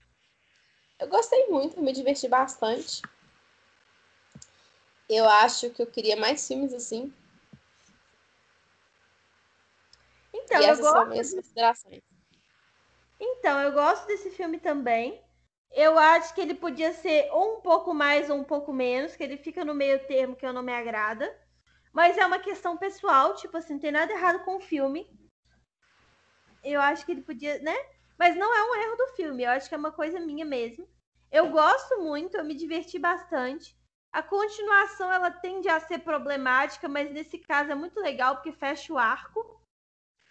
[1.00, 3.02] Eu gostei muito, me diverti bastante.
[5.10, 7.14] Eu acho que eu queria mais filmes assim.
[10.34, 10.94] Então, e eu gosto.
[10.94, 12.02] São minhas considerações.
[13.20, 15.22] Então, eu gosto desse filme também.
[15.72, 19.24] Eu acho que ele podia ser ou um pouco mais ou um pouco menos, que
[19.24, 21.36] ele fica no meio termo que eu não me agrada.
[21.92, 25.08] Mas é uma questão pessoal, tipo assim, não tem nada errado com o filme
[26.72, 27.76] eu acho que ele podia, né?
[28.18, 30.88] Mas não é um erro do filme, eu acho que é uma coisa minha mesmo.
[31.32, 33.78] Eu gosto muito, eu me diverti bastante.
[34.12, 38.92] A continuação ela tende a ser problemática, mas nesse caso é muito legal porque fecha
[38.94, 39.62] o arco.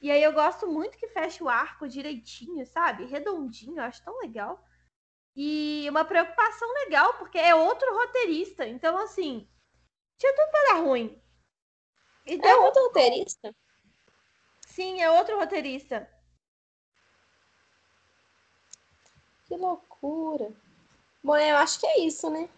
[0.01, 3.05] E aí eu gosto muito que feche o arco direitinho, sabe?
[3.05, 4.63] Redondinho, eu acho tão legal.
[5.35, 8.67] E uma preocupação legal, porque é outro roteirista.
[8.67, 9.49] Então, assim,
[10.19, 11.21] tinha tudo pra dar ruim.
[12.27, 13.55] E é outro roteirista?
[14.67, 16.11] Sim, é outro roteirista.
[19.47, 20.53] Que loucura.
[21.23, 22.49] Bom, eu acho que é isso, né?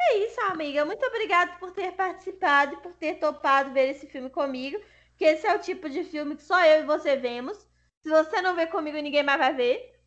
[0.00, 0.84] É isso, amiga.
[0.84, 4.80] Muito obrigada por ter participado e por ter topado ver esse filme comigo.
[5.16, 7.58] Que esse é o tipo de filme que só eu e você vemos.
[8.02, 10.00] Se você não ver comigo, ninguém mais vai ver.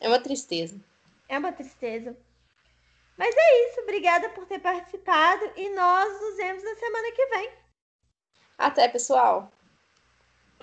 [0.00, 0.78] É uma tristeza.
[1.28, 2.16] É uma tristeza.
[3.16, 3.80] Mas é isso.
[3.80, 5.52] Obrigada por ter participado.
[5.56, 7.52] E nós nos vemos na semana que vem.
[8.58, 9.50] Até, pessoal.